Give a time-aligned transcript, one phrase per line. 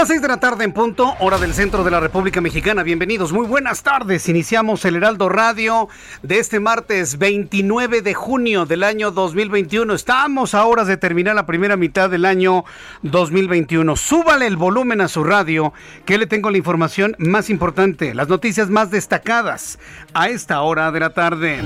[0.00, 2.82] Las 6 de la tarde en punto, hora del centro de la República Mexicana.
[2.82, 4.30] Bienvenidos, muy buenas tardes.
[4.30, 5.90] Iniciamos el Heraldo Radio
[6.22, 9.92] de este martes 29 de junio del año 2021.
[9.92, 12.64] Estamos a horas de terminar la primera mitad del año
[13.02, 13.94] 2021.
[13.94, 15.74] Súbale el volumen a su radio,
[16.06, 19.78] que le tengo la información más importante, las noticias más destacadas
[20.14, 21.60] a esta hora de la tarde.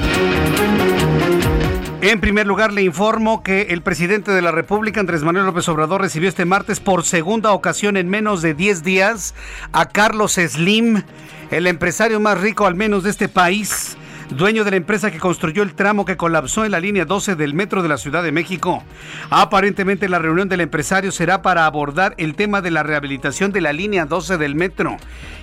[2.06, 6.02] En primer lugar, le informo que el presidente de la República, Andrés Manuel López Obrador,
[6.02, 9.34] recibió este martes por segunda ocasión en menos de 10 días
[9.72, 11.02] a Carlos Slim,
[11.50, 13.96] el empresario más rico al menos de este país
[14.30, 17.54] dueño de la empresa que construyó el tramo que colapsó en la línea 12 del
[17.54, 18.82] metro de la Ciudad de México.
[19.30, 23.72] Aparentemente la reunión del empresario será para abordar el tema de la rehabilitación de la
[23.72, 24.96] línea 12 del metro.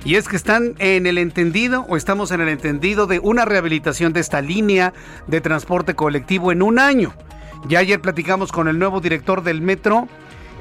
[0.04, 4.14] Y es que están en el entendido o estamos en el entendido de una rehabilitación
[4.14, 4.94] de esta línea
[5.28, 7.14] de transporte colectivo en un año.
[7.68, 10.08] Ya ayer platicamos con el nuevo director del metro,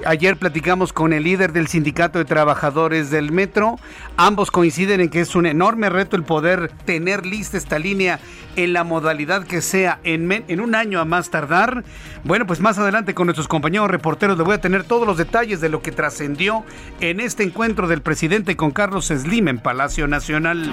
[0.07, 3.79] Ayer platicamos con el líder del Sindicato de Trabajadores del Metro.
[4.17, 8.19] Ambos coinciden en que es un enorme reto el poder tener lista esta línea
[8.57, 11.85] en la modalidad que sea en, un año a más tardar.
[12.25, 15.61] Bueno, pues más adelante con nuestros compañeros reporteros les voy a tener todos los detalles
[15.61, 16.65] de lo que trascendió
[17.01, 20.73] en este encuentro del presidente con Carlos Slim en Palacio Nacional.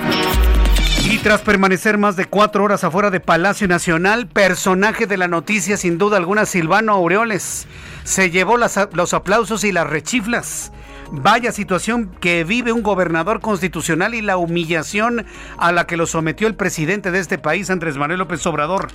[1.09, 5.77] Y tras permanecer más de cuatro horas afuera de Palacio Nacional, personaje de la noticia
[5.77, 7.65] sin duda alguna, Silvano Aureoles,
[8.07, 10.71] se llevó los aplausos y las rechiflas.
[11.11, 15.25] Vaya situación que vive un gobernador constitucional y la humillación
[15.57, 18.87] a la que lo sometió el presidente de este país, Andrés Manuel López Obrador.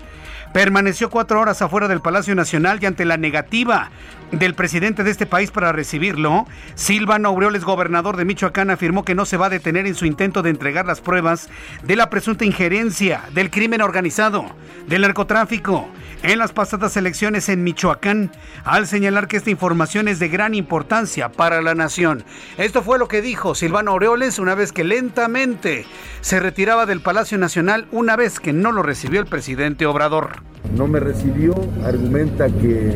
[0.54, 3.90] Permaneció cuatro horas afuera del Palacio Nacional y ante la negativa
[4.32, 9.26] del presidente de este país para recibirlo, Silvano Aureoles, gobernador de Michoacán, afirmó que no
[9.26, 11.48] se va a detener en su intento de entregar las pruebas
[11.82, 14.46] de la presunta injerencia del crimen organizado,
[14.88, 15.86] del narcotráfico,
[16.22, 18.32] en las pasadas elecciones en Michoacán,
[18.64, 22.24] al señalar que esta información es de gran importancia para la nación.
[22.56, 25.84] Esto fue lo que dijo Silvano Aureoles una vez que lentamente
[26.20, 30.42] se retiraba del Palacio Nacional una vez que no lo recibió el presidente Obrador
[30.76, 31.54] no me recibió,
[31.84, 32.94] argumenta que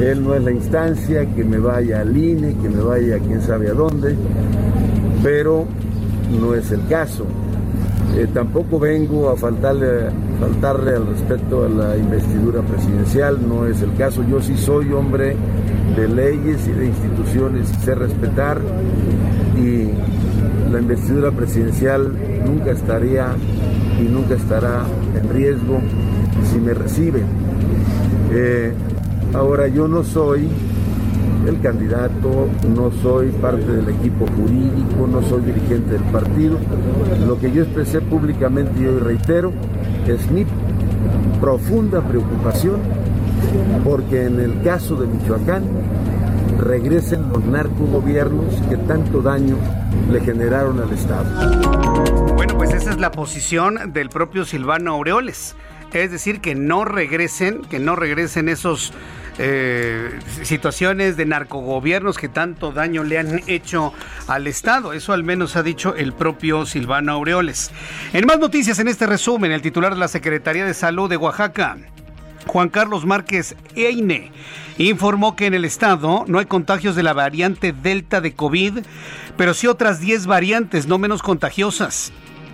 [0.00, 3.40] él no es la instancia, que me vaya al INE, que me vaya a quién
[3.40, 4.14] sabe a dónde,
[5.22, 5.64] pero
[6.40, 7.26] no es el caso.
[8.16, 13.94] Eh, tampoco vengo a faltarle, faltarle al respeto a la investidura presidencial, no es el
[13.94, 14.22] caso.
[14.28, 15.36] Yo sí soy hombre
[15.96, 18.60] de leyes y de instituciones, sé respetar
[19.56, 19.88] y
[20.70, 22.12] la investidura presidencial
[22.44, 23.28] nunca estaría
[23.98, 24.84] y nunca estará
[25.14, 25.80] en riesgo
[26.52, 27.24] si me reciben.
[28.32, 28.72] Eh,
[29.36, 30.48] ahora yo no soy
[31.46, 36.58] el candidato, no soy parte del equipo jurídico, no soy dirigente del partido.
[37.26, 39.52] Lo que yo expresé públicamente y hoy reitero
[40.06, 40.44] es mi
[41.40, 42.80] profunda preocupación
[43.84, 45.64] porque en el caso de Michoacán
[46.58, 49.56] regresen los narcogobiernos que tanto daño
[50.10, 51.26] le generaron al Estado.
[52.34, 55.54] Bueno, pues esa es la posición del propio Silvano Aureoles
[56.02, 58.92] es decir, que no regresen, que no regresen esos
[59.38, 63.92] eh, situaciones de narcogobiernos que tanto daño le han hecho
[64.26, 64.92] al Estado.
[64.92, 67.70] Eso al menos ha dicho el propio Silvano Aureoles.
[68.12, 71.76] En más noticias en este resumen, el titular de la Secretaría de Salud de Oaxaca
[72.46, 74.30] Juan Carlos Márquez Eine,
[74.78, 78.78] informó que en el estado no hay contagios de la variante Delta de COVID,
[79.36, 82.12] pero sí otras 10 variantes no menos contagiosas.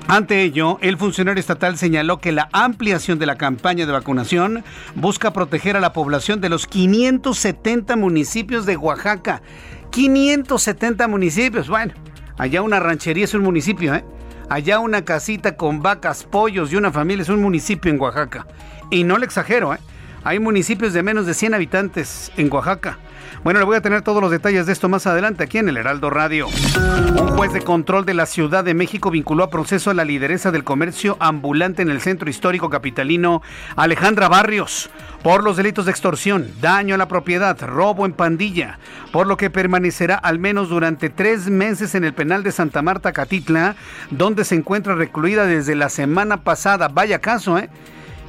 [0.09, 4.65] Ante ello, el funcionario estatal señaló que la ampliación de la campaña de vacunación
[4.95, 9.43] busca proteger a la población de los 570 municipios de Oaxaca.
[9.91, 11.95] 570 municipios, bueno,
[12.37, 14.05] allá una ranchería es un municipio, ¿eh?
[14.49, 18.47] Allá una casita con vacas, pollos y una familia es un municipio en Oaxaca.
[18.91, 19.79] Y no le exagero, ¿eh?
[20.25, 22.99] Hay municipios de menos de 100 habitantes en Oaxaca.
[23.45, 25.77] Bueno, le voy a tener todos los detalles de esto más adelante aquí en el
[25.77, 26.47] Heraldo Radio.
[26.47, 30.53] Un juez de control de la Ciudad de México vinculó a proceso a la lideresa
[30.53, 33.43] del comercio ambulante en el centro histórico capitalino,
[33.75, 34.91] Alejandra Barrios,
[35.25, 38.79] por los delitos de extorsión, daño a la propiedad, robo en pandilla,
[39.11, 43.13] por lo que permanecerá al menos durante tres meses en el penal de Santa Marta,
[43.13, 43.75] Catitla,
[44.11, 46.87] donde se encuentra recluida desde la semana pasada.
[46.87, 47.71] Vaya caso, ¿eh?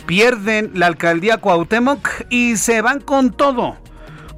[0.07, 3.77] Pierden la alcaldía Cuauhtémoc y se van con todo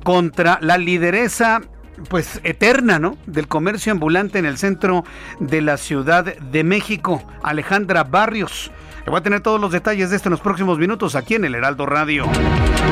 [0.05, 1.63] contra la lideresa
[2.09, 3.17] pues eterna, ¿no?
[3.25, 5.03] Del comercio ambulante en el centro
[5.39, 8.71] de la Ciudad de México, Alejandra Barrios.
[9.05, 11.45] Le voy a tener todos los detalles de esto en los próximos minutos aquí en
[11.45, 12.25] el Heraldo Radio.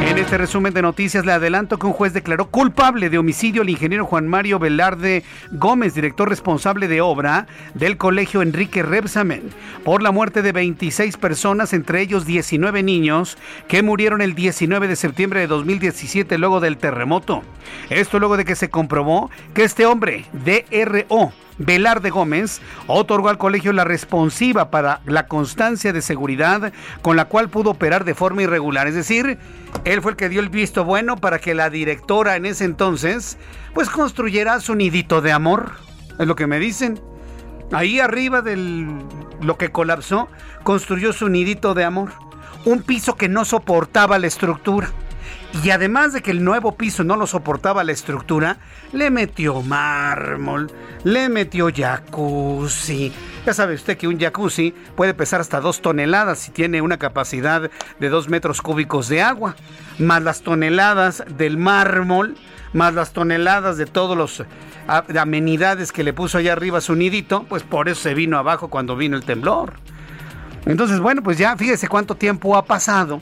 [0.07, 3.69] En este resumen de noticias le adelanto que un juez declaró culpable de homicidio al
[3.71, 9.49] ingeniero Juan Mario Velarde Gómez, director responsable de obra del colegio Enrique Rebsamen,
[9.83, 14.95] por la muerte de 26 personas, entre ellos 19 niños, que murieron el 19 de
[14.95, 17.41] septiembre de 2017 luego del terremoto.
[17.89, 23.73] Esto luego de que se comprobó que este hombre, DRO, Velarde Gómez otorgó al colegio
[23.73, 26.71] la responsiva para la constancia de seguridad
[27.01, 28.87] con la cual pudo operar de forma irregular.
[28.87, 29.39] Es decir,
[29.85, 33.37] él fue el que dio el visto bueno para que la directora en ese entonces
[33.73, 35.71] pues construyera su nidito de amor.
[36.19, 36.99] Es lo que me dicen.
[37.71, 38.55] Ahí arriba de
[39.41, 40.27] lo que colapsó,
[40.63, 42.11] construyó su nidito de amor.
[42.65, 44.89] Un piso que no soportaba la estructura.
[45.61, 48.57] Y además de que el nuevo piso no lo soportaba la estructura,
[48.91, 50.71] le metió mármol,
[51.03, 53.13] le metió jacuzzi.
[53.45, 57.69] Ya sabe usted que un jacuzzi puede pesar hasta dos toneladas y tiene una capacidad
[57.99, 59.55] de dos metros cúbicos de agua.
[59.99, 62.35] Más las toneladas del mármol,
[62.73, 64.43] más las toneladas de todos los
[64.87, 68.69] ah, amenidades que le puso allá arriba su nidito, pues por eso se vino abajo
[68.69, 69.73] cuando vino el temblor.
[70.65, 73.21] Entonces, bueno, pues ya fíjese cuánto tiempo ha pasado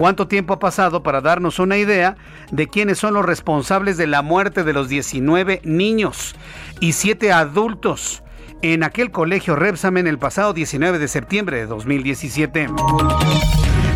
[0.00, 2.16] ¿Cuánto tiempo ha pasado para darnos una idea
[2.50, 6.34] de quiénes son los responsables de la muerte de los 19 niños
[6.80, 8.22] y 7 adultos
[8.62, 12.68] en aquel colegio Repsamen el pasado 19 de septiembre de 2017?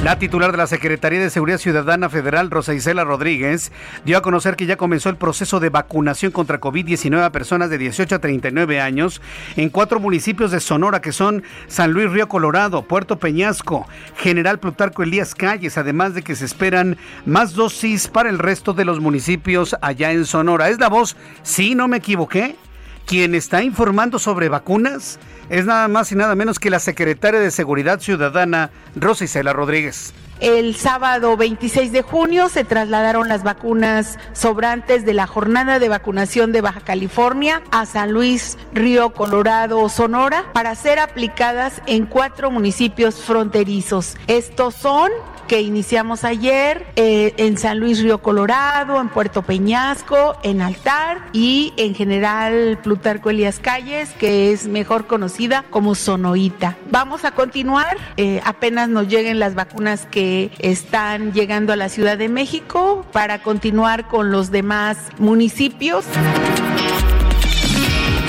[0.05, 3.73] La titular de la Secretaría de Seguridad Ciudadana Federal, Rosa Isela Rodríguez,
[4.05, 7.79] dio a conocer que ya comenzó el proceso de vacunación contra COVID-19 a personas de
[7.79, 9.23] 18 a 39 años
[9.57, 15.03] en cuatro municipios de Sonora que son San Luis Río Colorado, Puerto Peñasco, General Plutarco
[15.03, 19.75] Elías Calles, además de que se esperan más dosis para el resto de los municipios
[19.81, 20.69] allá en Sonora.
[20.69, 21.17] ¿Es la voz?
[21.43, 22.57] Sí, no me equivoqué.
[23.07, 25.19] ¿Quién está informando sobre vacunas?
[25.49, 30.15] es nada más y nada menos que la secretaria de Seguridad Ciudadana, Rosicela Rodríguez.
[30.41, 36.51] El sábado 26 de junio se trasladaron las vacunas sobrantes de la jornada de vacunación
[36.51, 43.23] de Baja California a San Luis, Río Colorado, Sonora, para ser aplicadas en cuatro municipios
[43.23, 44.17] fronterizos.
[44.27, 45.13] Estos son
[45.47, 51.73] que iniciamos ayer eh, en San Luis Río Colorado, en Puerto Peñasco, en Altar y
[51.77, 56.77] en general Plutarco Elías Calles, que es mejor conocida como Sonoita.
[56.91, 62.19] Vamos a continuar, eh, apenas nos lleguen las vacunas que están llegando a la Ciudad
[62.19, 66.05] de México para continuar con los demás municipios.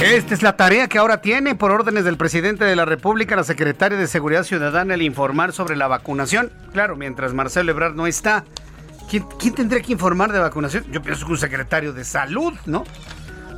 [0.04, 3.44] Esta es la tarea que ahora tiene por órdenes del presidente de la República, la
[3.44, 6.52] secretaria de Seguridad Ciudadana, el informar sobre la vacunación.
[6.74, 8.44] Claro, mientras Marcelo Ebrard no está.
[9.10, 10.86] ¿Quién, tendría que informar de vacunación?
[10.92, 12.84] Yo pienso que un secretario de salud, ¿no?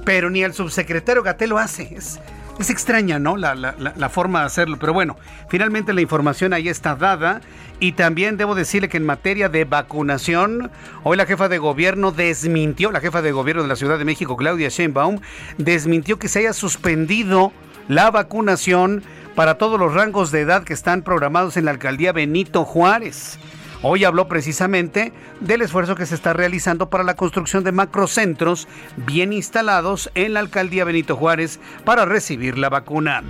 [0.06, 1.96] Pero ni el subsecretario Gatel lo hace.
[1.96, 2.20] Es,
[2.60, 3.38] es extraña, ¿no?
[3.38, 4.78] La, la, forma de hacerlo.
[4.80, 5.18] Pero bueno,
[5.50, 7.42] finalmente la información ahí está dada.
[7.80, 10.72] Y también debo decirle que en materia de vacunación,
[11.04, 14.36] hoy la jefa de gobierno desmintió, la jefa de gobierno de la Ciudad de México,
[14.36, 15.20] Claudia Sheinbaum,
[15.58, 17.52] desmintió que se haya suspendido
[17.88, 19.04] la vacunación
[19.36, 23.38] para todos los rangos de edad que están programados en la alcaldía Benito Juárez.
[23.84, 28.68] Hoy habló precisamente del esfuerzo que se está realizando para la construcción de macrocentros
[29.06, 33.24] bien instalados en la alcaldía Benito Juárez para recibir la vacuna.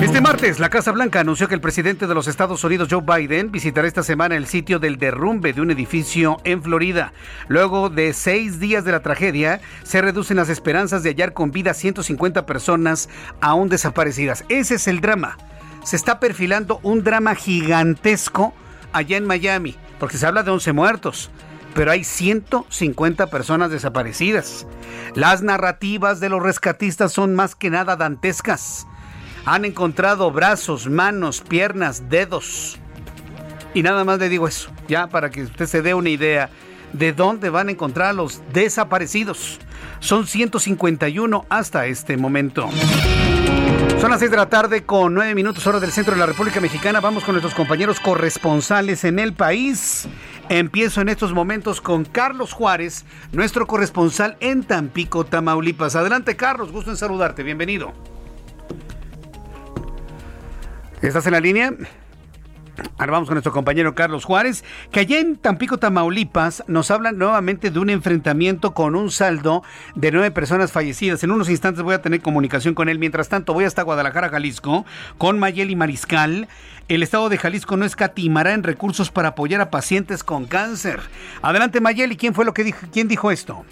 [0.00, 3.50] Este martes, la Casa Blanca anunció que el presidente de los Estados Unidos, Joe Biden,
[3.50, 7.12] visitará esta semana el sitio del derrumbe de un edificio en Florida.
[7.48, 11.70] Luego de seis días de la tragedia, se reducen las esperanzas de hallar con vida
[11.72, 13.08] a 150 personas
[13.40, 14.44] aún desaparecidas.
[14.50, 15.38] Ese es el drama.
[15.82, 18.52] Se está perfilando un drama gigantesco
[18.96, 19.76] allá en Miami.
[19.98, 21.30] porque se habla de 11 muertos,
[21.74, 24.66] pero hay 150 personas desaparecidas.
[25.14, 28.86] Las narrativas de los rescatistas son más que nada dantescas.
[29.46, 32.78] Han encontrado brazos, manos, piernas, dedos.
[33.72, 36.50] Y nada más le digo eso, ya para que usted se dé una idea
[36.92, 39.58] de dónde van a encontrar a los desaparecidos.
[40.00, 42.68] Son 151 hasta este momento.
[44.06, 46.60] Son las 6 de la tarde con 9 minutos hora del centro de la República
[46.60, 47.00] Mexicana.
[47.00, 50.06] Vamos con nuestros compañeros corresponsales en el país.
[50.48, 55.96] Empiezo en estos momentos con Carlos Juárez, nuestro corresponsal en Tampico, Tamaulipas.
[55.96, 57.94] Adelante Carlos, gusto en saludarte, bienvenido.
[61.02, 61.74] ¿Estás en la línea?
[62.98, 67.70] Ahora vamos con nuestro compañero Carlos Juárez, que allá en Tampico, Tamaulipas, nos hablan nuevamente
[67.70, 69.62] de un enfrentamiento con un saldo
[69.94, 71.22] de nueve personas fallecidas.
[71.22, 72.98] En unos instantes voy a tener comunicación con él.
[72.98, 74.84] Mientras tanto, voy hasta Guadalajara, Jalisco,
[75.18, 76.48] con Mayeli Mariscal.
[76.88, 81.00] El Estado de Jalisco no escatimará en recursos para apoyar a pacientes con cáncer.
[81.42, 83.64] Adelante, Mayeli, ¿quién fue lo que dijo, quién dijo esto?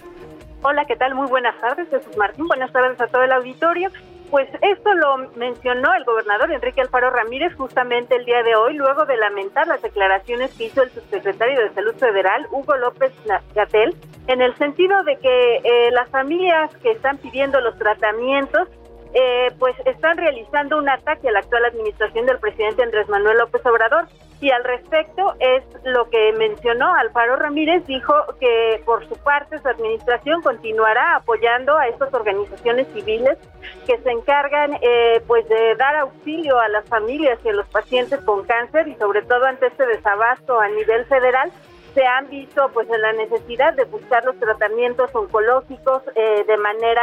[0.62, 1.14] Hola, ¿qué tal?
[1.14, 2.46] Muy buenas tardes, Jesús Martín.
[2.48, 3.90] Buenas tardes a todo el auditorio.
[4.30, 9.04] Pues esto lo mencionó el gobernador Enrique Alfaro Ramírez justamente el día de hoy, luego
[9.04, 13.12] de lamentar las declaraciones que hizo el subsecretario de Salud Federal, Hugo López
[13.54, 13.94] Gatel,
[14.26, 18.68] en el sentido de que eh, las familias que están pidiendo los tratamientos
[19.14, 23.64] eh, pues están realizando un ataque a la actual administración del presidente Andrés Manuel López
[23.64, 24.08] Obrador.
[24.40, 29.68] Y al respecto es lo que mencionó Alfaro Ramírez, dijo que por su parte su
[29.68, 33.38] administración continuará apoyando a estas organizaciones civiles
[33.86, 38.20] que se encargan eh, pues de dar auxilio a las familias y a los pacientes
[38.20, 41.50] con cáncer y sobre todo ante este desabasto a nivel federal
[41.94, 47.02] se han visto pues en la necesidad de buscar los tratamientos oncológicos eh, de manera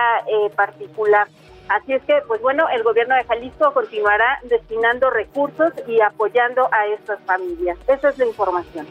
[0.56, 1.28] particular.
[1.72, 6.86] Así es que, pues bueno, el gobierno de Jalisco continuará destinando recursos y apoyando a
[6.88, 7.78] estas familias.
[7.88, 8.86] Esa es la información.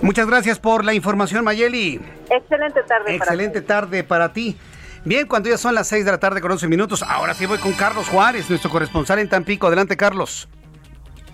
[0.00, 2.00] Muchas gracias por la información, Mayeli.
[2.30, 3.16] Excelente tarde.
[3.16, 4.56] Excelente tarde para ti.
[5.04, 7.58] Bien, cuando ya son las 6 de la tarde con 11 minutos, ahora sí voy
[7.58, 9.66] con Carlos Juárez, nuestro corresponsal en Tampico.
[9.66, 10.48] Adelante, Carlos.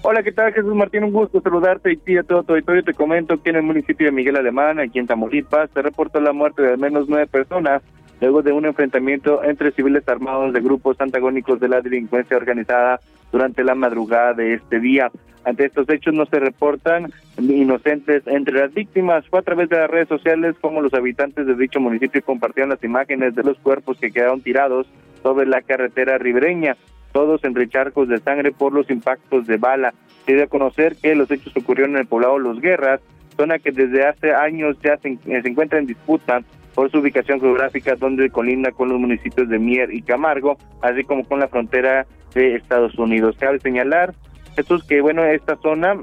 [0.01, 1.05] Hola, ¿qué tal Jesús Martín?
[1.05, 2.83] Un gusto saludarte y a todo tu auditorio.
[2.83, 6.33] Te comento que en el municipio de Miguel Alemán, aquí en Tamaulipas, se reportó la
[6.33, 7.83] muerte de al menos nueve personas
[8.21, 13.01] luego de un enfrentamiento entre civiles armados de grupos antagónicos de la delincuencia organizada
[13.33, 15.11] durante la madrugada de este día.
[15.45, 19.27] Ante estos hechos no se reportan inocentes entre las víctimas.
[19.29, 22.85] Fue a través de las redes sociales como los habitantes de dicho municipio compartieron las
[22.85, 24.87] imágenes de los cuerpos que quedaron tirados
[25.23, 26.77] sobre la carretera ribereña,
[27.13, 29.95] todos entre charcos de sangre por los impactos de bala.
[30.27, 33.01] Se debe conocer que los hechos ocurrieron en el poblado Los Guerras,
[33.37, 36.43] zona que desde hace años ya se, se encuentra en disputa
[36.81, 41.25] por su ubicación geográfica donde colinda con los municipios de Mier y Camargo, así como
[41.25, 43.37] con la frontera de Estados Unidos.
[43.39, 44.15] Cabe señalar,
[44.57, 46.01] Jesús, que bueno, esta zona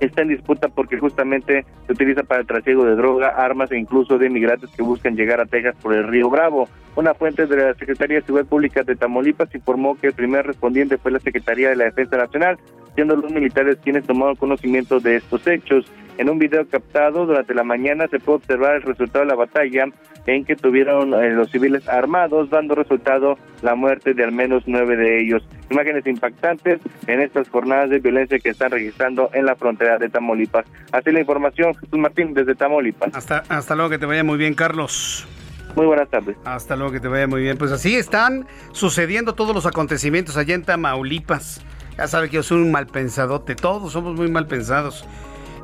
[0.00, 4.16] está en disputa porque justamente se utiliza para el trasiego de droga, armas e incluso
[4.16, 6.66] de migrantes que buscan llegar a Texas por el río Bravo.
[6.96, 10.96] Una fuente de la Secretaría de Seguridad Pública de Tamaulipas informó que el primer respondiente
[10.96, 12.56] fue la Secretaría de la Defensa Nacional,
[12.94, 15.92] siendo los militares quienes tomaron conocimiento de estos hechos.
[16.20, 19.86] En un video captado durante la mañana se puede observar el resultado de la batalla
[20.26, 24.98] en que tuvieron eh, los civiles armados, dando resultado la muerte de al menos nueve
[24.98, 25.42] de ellos.
[25.70, 30.66] Imágenes impactantes en estas jornadas de violencia que están registrando en la frontera de Tamaulipas.
[30.92, 33.14] Así la información, Jesús Martín, desde Tamaulipas.
[33.14, 35.26] Hasta, hasta luego, que te vaya muy bien, Carlos.
[35.74, 36.36] Muy buenas tardes.
[36.44, 37.56] Hasta luego, que te vaya muy bien.
[37.56, 41.64] Pues así están sucediendo todos los acontecimientos allá en Tamaulipas.
[41.96, 45.06] Ya sabe que yo soy un mal pensadote, todos somos muy mal pensados.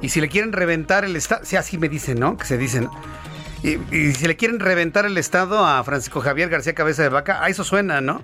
[0.02, 2.36] Y si le quieren reventar el Estado, si así me dicen, ¿no?
[2.36, 2.88] Que se dicen.
[3.62, 7.48] Y, si le quieren reventar el Estado a Francisco Javier García Cabeza de Vaca, a
[7.48, 8.22] eso suena, ¿no?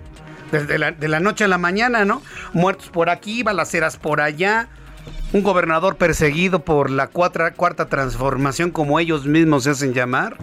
[0.51, 2.21] Desde la, de la noche a la mañana, ¿no?
[2.53, 4.69] Muertos por aquí, balaceras por allá.
[5.33, 10.37] Un gobernador perseguido por la cuarta transformación, como ellos mismos se hacen llamar.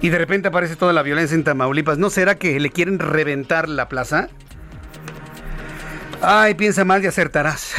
[0.00, 1.98] Y de repente aparece toda la violencia en Tamaulipas.
[1.98, 4.28] ¿No será que le quieren reventar la plaza?
[6.26, 7.74] Ay, piensa mal y acertarás.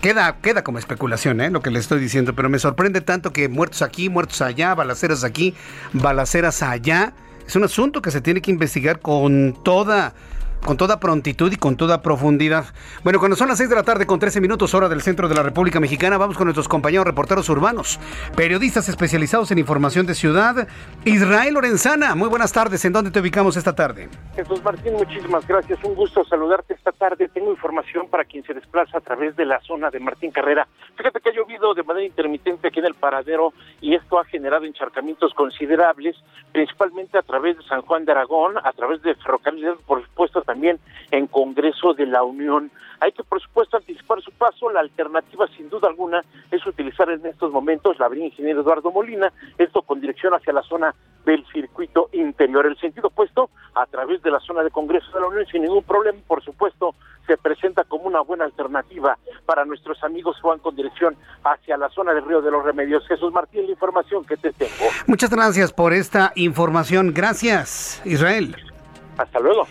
[0.00, 1.50] Queda, queda como especulación, ¿eh?
[1.50, 5.24] Lo que le estoy diciendo, pero me sorprende tanto que muertos aquí, muertos allá, balaceras
[5.24, 5.54] aquí,
[5.92, 7.12] balaceras allá.
[7.44, 10.14] Es un asunto que se tiene que investigar con toda
[10.64, 12.66] con toda prontitud y con toda profundidad.
[13.04, 15.34] Bueno, cuando son las 6 de la tarde con 13 minutos hora del centro de
[15.34, 17.98] la República Mexicana, vamos con nuestros compañeros reporteros urbanos,
[18.36, 20.68] periodistas especializados en información de ciudad.
[21.04, 22.84] Israel Lorenzana, muy buenas tardes.
[22.84, 24.08] ¿En dónde te ubicamos esta tarde?
[24.34, 25.82] Jesús Martín, muchísimas gracias.
[25.84, 27.28] Un gusto saludarte esta tarde.
[27.28, 30.66] Tengo información para quien se desplaza a través de la zona de Martín Carrera.
[30.96, 34.64] Fíjate que ha llovido de manera intermitente aquí en el paradero y esto ha generado
[34.64, 36.16] encharcamientos considerables,
[36.52, 40.80] principalmente a través de San Juan de Aragón, a través de ferrocarril, por supuesto también
[41.10, 42.70] en Congreso de la Unión.
[43.00, 47.24] Hay que, por supuesto, anticipar su paso, la alternativa sin duda alguna es utilizar en
[47.26, 50.94] estos momentos la avenida Ingeniero Eduardo Molina, esto con dirección hacia la zona
[51.26, 52.64] del circuito interior.
[52.64, 55.84] El sentido opuesto a través de la zona de Congreso de la Unión sin ningún
[55.84, 56.94] problema, por supuesto,
[57.26, 61.14] se presenta como una buena alternativa para nuestros amigos que van con dirección
[61.44, 63.06] hacia la zona del Río de los Remedios.
[63.06, 64.86] Jesús Martín, la información que te tengo.
[65.06, 67.12] Muchas gracias por esta información.
[67.12, 68.56] Gracias, Israel.
[69.18, 69.66] Hasta luego.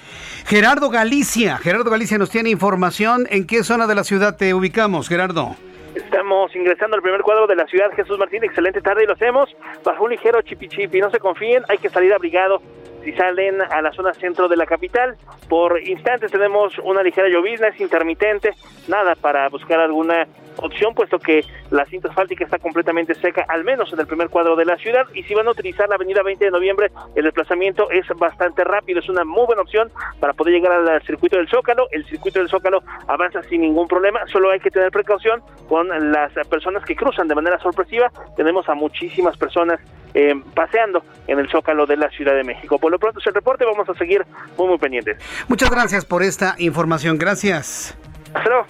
[0.47, 1.57] Gerardo Galicia.
[1.57, 3.27] Gerardo Galicia nos tiene información.
[3.29, 5.57] ¿En qué zona de la ciudad te ubicamos, Gerardo?
[5.93, 7.91] Estamos ingresando al primer cuadro de la ciudad.
[7.93, 9.49] Jesús Martín, excelente tarde y lo hacemos
[9.83, 11.01] bajo un ligero chipichipi.
[11.01, 12.61] No se confíen, hay que salir abrigado
[13.07, 15.15] si salen a la zona centro de la capital.
[15.47, 18.51] Por instantes tenemos una ligera llovizna, es intermitente,
[18.89, 23.93] nada para buscar alguna opción, puesto que la cinta asfáltica está completamente seca, al menos
[23.93, 25.05] en el primer cuadro de la ciudad.
[25.13, 28.99] Y si van a utilizar la avenida 20 de noviembre, el desplazamiento es bastante rápido,
[28.99, 31.87] es una muy buena opción para poder llegar al circuito del Zócalo.
[31.91, 36.33] El circuito del Zócalo avanza sin ningún problema, solo hay que tener precaución con las
[36.49, 38.11] personas que cruzan de manera sorpresiva.
[38.35, 39.79] Tenemos a muchísimas personas
[40.13, 42.79] eh, paseando en el Zócalo de la Ciudad de México.
[42.79, 44.25] Por lo pronto es el reporte, vamos a seguir
[44.57, 45.17] muy, muy pendientes.
[45.47, 47.95] Muchas gracias por esta información, gracias.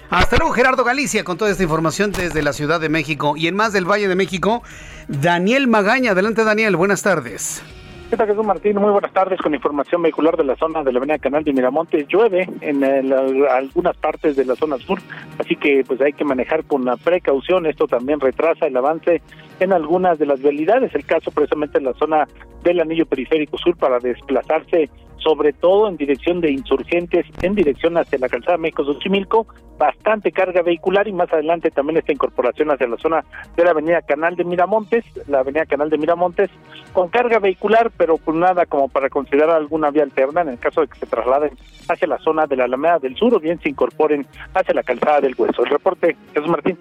[0.10, 0.54] Hasta luego.
[0.54, 3.36] Gerardo Galicia, con toda esta información desde la Ciudad de México.
[3.36, 4.64] Y en más del Valle de México,
[5.08, 6.12] Daniel Magaña.
[6.12, 6.76] Adelante, Daniel.
[6.76, 7.64] Buenas tardes.
[8.10, 8.78] ¿Qué tal, Jesús Martín?
[8.78, 9.38] Muy buenas tardes.
[9.42, 13.98] Con información vehicular de la zona de la avenida Canal de Miramontes, llueve en algunas
[13.98, 15.00] partes de la zona sur,
[15.38, 17.66] así que pues hay que manejar con la precaución.
[17.66, 19.22] Esto también retrasa el avance
[19.60, 20.96] en algunas de las vialidades.
[20.96, 22.26] El caso precisamente en la zona
[22.64, 28.18] del anillo periférico sur para desplazarse sobre todo en dirección de insurgentes, en dirección hacia
[28.20, 29.48] la calzada México-Xochimilco,
[29.78, 33.24] bastante carga vehicular y más adelante también esta incorporación hacia la zona
[33.56, 36.50] de la avenida Canal de Miramontes, la avenida Canal de Miramontes,
[36.94, 40.82] con carga vehicular, pero con nada como para considerar alguna vía alterna en el caso
[40.82, 41.52] de que se trasladen
[41.88, 45.22] hacia la zona de la Alameda del Sur o bien se incorporen hacia la calzada
[45.22, 45.64] del Hueso.
[45.64, 46.78] El reporte, Jesús Martín.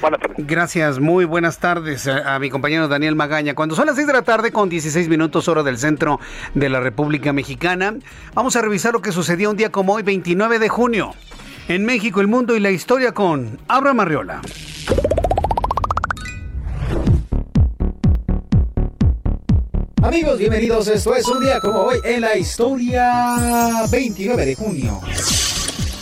[0.00, 0.46] Buenas tardes.
[0.46, 3.54] Gracias, muy buenas tardes a, mi compañero Daniel Magaña.
[3.54, 6.20] Cuando son las 6 de la tarde con 16 minutos hora del centro
[6.54, 7.94] de la República Mexicana,
[8.34, 11.14] vamos a revisar lo que sucedió un día como hoy, 29 de junio,
[11.68, 14.40] en México, el mundo y la historia con Abraham Arriola.
[20.02, 20.88] Amigos, bienvenidos.
[20.88, 25.00] Esto es un día como hoy en la historia 29 de junio.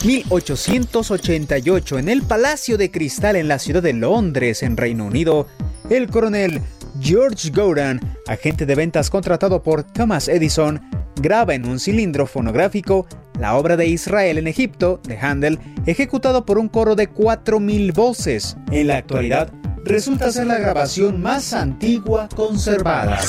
[0.05, 5.49] 1888, en el Palacio de Cristal en la ciudad de Londres, en Reino Unido,
[5.91, 6.63] el coronel
[7.01, 10.81] George Gordon, agente de ventas contratado por Thomas Edison,
[11.21, 13.07] graba en un cilindro fonográfico
[13.39, 18.57] la obra de Israel en Egipto, de Handel, ejecutado por un coro de 4.000 voces.
[18.71, 19.51] En la actualidad,
[19.85, 23.21] resulta ser la grabación más antigua conservada.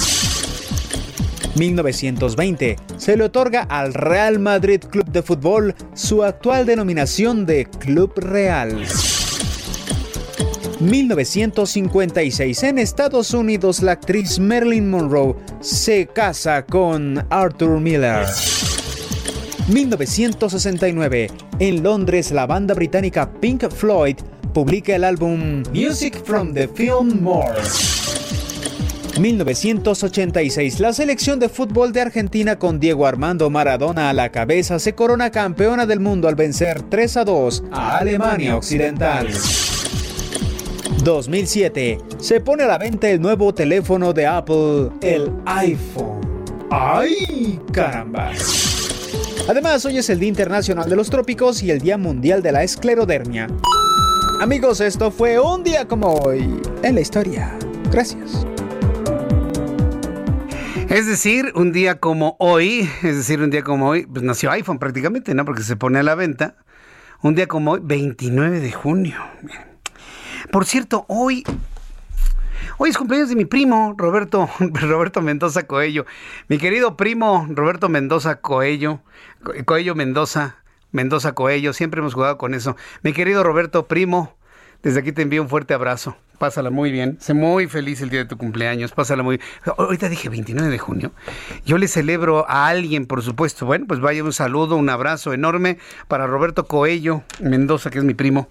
[1.59, 8.13] 1920 se le otorga al Real Madrid Club de Fútbol su actual denominación de Club
[8.15, 8.85] Real.
[10.79, 18.25] 1956 en Estados Unidos la actriz Marilyn Monroe se casa con Arthur Miller.
[19.67, 24.15] 1969 en Londres la banda británica Pink Floyd
[24.53, 27.51] publica el álbum Music from the Film More.
[29.19, 34.95] 1986, la selección de fútbol de Argentina con Diego Armando Maradona a la cabeza se
[34.95, 39.27] corona campeona del mundo al vencer 3 a 2 a Alemania Occidental.
[41.03, 46.21] 2007, se pone a la venta el nuevo teléfono de Apple, el iPhone.
[46.71, 48.31] ¡Ay, caramba!
[49.49, 52.63] Además, hoy es el Día Internacional de los Trópicos y el Día Mundial de la
[52.63, 53.47] Esclerodermia.
[54.39, 57.57] Amigos, esto fue un día como hoy en la historia.
[57.91, 58.45] Gracias.
[60.89, 64.79] Es decir, un día como hoy, es decir, un día como hoy, pues nació iPhone
[64.79, 65.45] prácticamente, ¿no?
[65.45, 66.55] Porque se pone a la venta.
[67.21, 69.15] Un día como hoy, 29 de junio.
[70.51, 71.43] Por cierto, hoy
[72.79, 76.07] Hoy es cumpleaños de mi primo, Roberto, Roberto Mendoza Coello.
[76.47, 79.01] Mi querido primo, Roberto Mendoza Coello,
[79.65, 80.55] Coello Mendoza,
[80.91, 82.75] Mendoza Coello, siempre hemos jugado con eso.
[83.03, 84.35] Mi querido Roberto, primo,
[84.81, 86.17] desde aquí te envío un fuerte abrazo.
[86.39, 87.17] Pásala muy bien.
[87.19, 88.93] Sé muy feliz el día de tu cumpleaños.
[88.93, 89.41] Pásala muy
[89.77, 91.11] Ahorita dije 29 de junio.
[91.65, 93.65] Yo le celebro a alguien, por supuesto.
[93.65, 98.13] Bueno, pues vaya un saludo, un abrazo enorme para Roberto Coello Mendoza, que es mi
[98.13, 98.47] primo.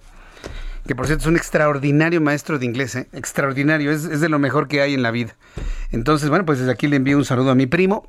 [0.87, 3.09] Que por cierto es un extraordinario maestro de inglés, ¿eh?
[3.13, 5.37] extraordinario, es de lo mejor que hay en la vida.
[5.91, 8.09] Entonces, bueno, pues desde aquí le envío un saludo a mi primo,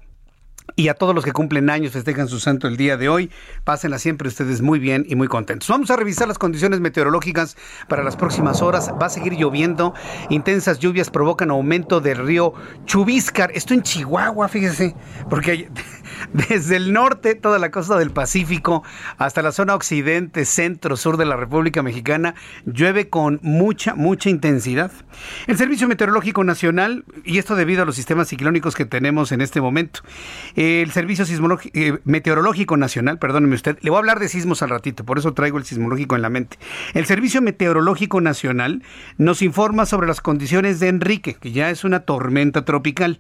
[0.75, 3.32] y a todos los que cumplen años, festejan su santo el día de hoy.
[3.63, 5.67] Pásenla siempre ustedes muy bien y muy contentos.
[5.69, 8.91] Vamos a revisar las condiciones meteorológicas para las próximas horas.
[9.01, 9.93] Va a seguir lloviendo.
[10.29, 12.53] Intensas lluvias provocan aumento del río
[12.86, 13.51] Chubíscar.
[13.53, 14.95] Esto en Chihuahua, fíjese.
[15.29, 15.69] Porque
[16.34, 18.84] Desde el norte, toda la costa del Pacífico,
[19.17, 24.91] hasta la zona occidente, centro, sur de la República Mexicana, llueve con mucha, mucha intensidad.
[25.47, 29.62] El Servicio Meteorológico Nacional, y esto debido a los sistemas ciclónicos que tenemos en este
[29.62, 30.01] momento,
[30.55, 31.25] el Servicio
[31.73, 35.34] eh, Meteorológico Nacional, perdóneme usted, le voy a hablar de sismos al ratito, por eso
[35.34, 36.58] traigo el sismológico en la mente.
[36.93, 38.84] El Servicio Meteorológico Nacional
[39.17, 43.19] nos informa sobre las condiciones de Enrique, que ya es una tormenta tropical,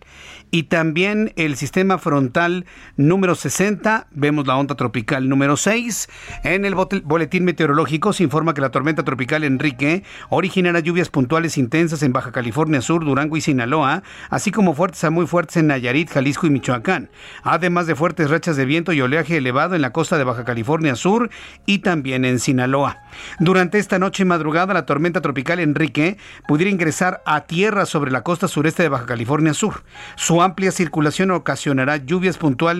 [0.51, 2.65] y también el sistema frontal
[2.97, 6.09] número 60, vemos la onda tropical número 6.
[6.43, 12.03] En el boletín meteorológico se informa que la tormenta tropical Enrique originará lluvias puntuales intensas
[12.03, 16.09] en Baja California Sur, Durango y Sinaloa, así como fuertes a muy fuertes en Nayarit,
[16.09, 17.09] Jalisco y Michoacán,
[17.43, 20.95] además de fuertes rachas de viento y oleaje elevado en la costa de Baja California
[20.95, 21.29] Sur
[21.65, 23.01] y también en Sinaloa.
[23.39, 28.23] Durante esta noche y madrugada, la tormenta tropical Enrique pudiera ingresar a tierra sobre la
[28.23, 29.83] costa sureste de Baja California Sur.
[30.15, 32.78] Su amplia circulación ocasionará lluvias puntuales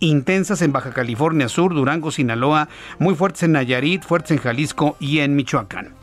[0.00, 2.68] intensas en Baja California Sur, Durango, Sinaloa,
[2.98, 5.94] muy fuertes en Nayarit, fuertes en Jalisco y en Michoacán.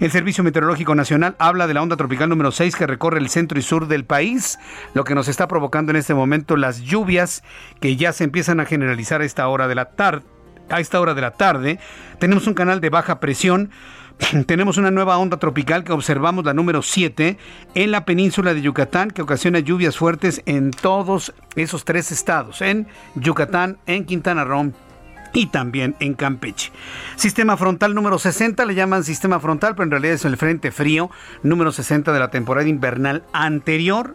[0.00, 3.58] El Servicio Meteorológico Nacional habla de la onda tropical número 6 que recorre el centro
[3.58, 4.58] y sur del país,
[4.94, 7.42] lo que nos está provocando en este momento las lluvias
[7.80, 10.24] que ya se empiezan a generalizar a esta hora de la tarde.
[10.70, 11.78] A esta hora de la tarde
[12.18, 13.70] tenemos un canal de baja presión
[14.46, 17.36] tenemos una nueva onda tropical que observamos, la número 7,
[17.74, 22.86] en la península de Yucatán, que ocasiona lluvias fuertes en todos esos tres estados, en
[23.14, 24.72] Yucatán, en Quintana Roo
[25.32, 26.72] y también en Campeche.
[27.16, 31.10] Sistema frontal número 60, le llaman sistema frontal, pero en realidad es el frente frío
[31.42, 34.14] número 60 de la temporada invernal anterior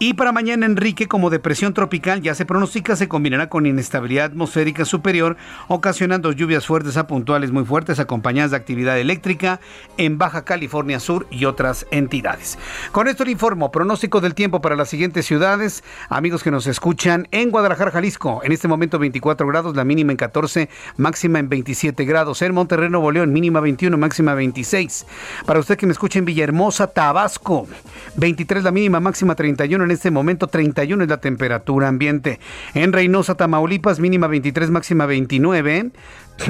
[0.00, 4.84] y para mañana Enrique, como depresión tropical, ya se pronostica, se combinará con inestabilidad atmosférica
[4.84, 5.36] superior,
[5.68, 9.60] ocasionando lluvias fuertes a puntuales muy fuertes, acompañadas de actividad eléctrica
[9.96, 12.58] en Baja California Sur y otras entidades.
[12.90, 15.84] Con esto le informo, pronóstico del tiempo para las siguientes ciudades.
[16.08, 20.16] Amigos que nos escuchan en Guadalajara, Jalisco, en este momento 24 grados, la mínima en
[20.16, 22.42] 14, máxima en 27 grados.
[22.42, 25.06] En Monterrey, Nuevo León, mínima 21, máxima 26.
[25.46, 27.68] Para usted que me escucha en Villahermosa, Tabasco,
[28.16, 32.40] 23 la mínima, máxima 31 en este momento 31 es la temperatura ambiente.
[32.74, 35.90] En Reynosa, Tamaulipas, mínima 23, máxima 29.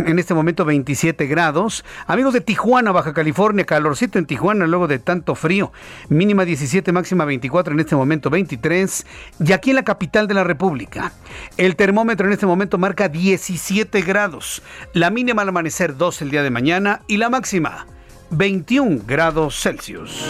[0.07, 1.85] En este momento 27 grados.
[2.07, 5.73] Amigos de Tijuana, Baja California, calorcito en Tijuana luego de tanto frío.
[6.09, 9.07] Mínima 17, máxima 24, en este momento 23.
[9.45, 11.13] Y aquí en la capital de la República,
[11.59, 14.63] el termómetro en este momento marca 17 grados.
[14.95, 17.87] La mínima al amanecer 12 el día de mañana y la máxima
[18.31, 20.25] 21 grados Celsius.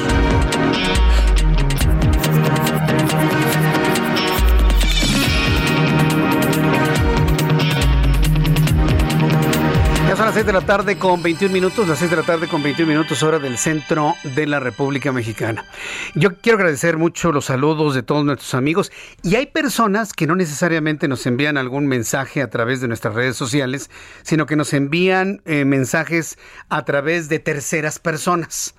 [10.34, 12.90] Las 6 de la tarde con 21 minutos, las 6 de la tarde con 21
[12.90, 15.64] minutos hora del centro de la República Mexicana.
[16.16, 18.90] Yo quiero agradecer mucho los saludos de todos nuestros amigos
[19.22, 23.36] y hay personas que no necesariamente nos envían algún mensaje a través de nuestras redes
[23.36, 23.90] sociales,
[24.24, 26.36] sino que nos envían eh, mensajes
[26.68, 28.74] a través de terceras personas.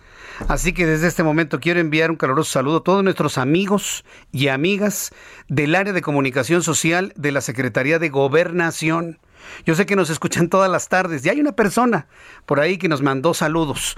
[0.50, 4.50] Así que desde este momento quiero enviar un caluroso saludo a todos nuestros amigos y
[4.50, 5.14] amigas
[5.48, 9.20] del área de comunicación social de la Secretaría de Gobernación.
[9.66, 12.08] Yo sé que nos escuchan todas las tardes y hay una persona
[12.46, 13.98] por ahí que nos mandó saludos.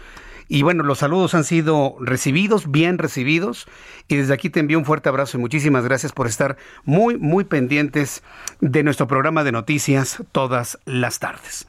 [0.50, 3.68] Y bueno, los saludos han sido recibidos, bien recibidos.
[4.08, 7.44] Y desde aquí te envío un fuerte abrazo y muchísimas gracias por estar muy, muy
[7.44, 8.24] pendientes
[8.62, 11.68] de nuestro programa de noticias todas las tardes.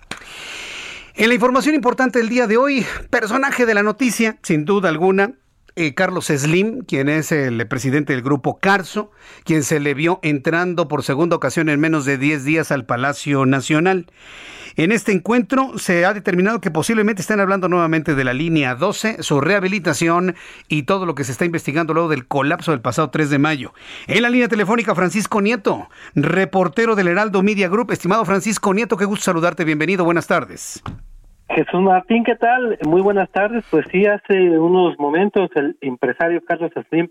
[1.14, 5.32] En la información importante del día de hoy, personaje de la noticia, sin duda alguna,
[5.78, 9.12] eh, Carlos Slim, quien es el presidente del grupo Carso,
[9.44, 13.46] quien se le vio entrando por segunda ocasión en menos de 10 días al Palacio
[13.46, 14.06] Nacional.
[14.74, 19.22] En este encuentro se ha determinado que posiblemente estén hablando nuevamente de la línea 12,
[19.22, 20.34] su rehabilitación
[20.66, 23.72] y todo lo que se está investigando luego del colapso del pasado 3 de mayo.
[24.08, 27.92] En la línea telefónica, Francisco Nieto, reportero del Heraldo Media Group.
[27.92, 29.64] Estimado Francisco Nieto, qué gusto saludarte.
[29.64, 30.04] Bienvenido.
[30.04, 30.82] Buenas tardes.
[31.50, 32.78] Jesús Martín, ¿qué tal?
[32.86, 33.64] Muy buenas tardes.
[33.70, 37.08] Pues sí, hace unos momentos el empresario Carlos Slim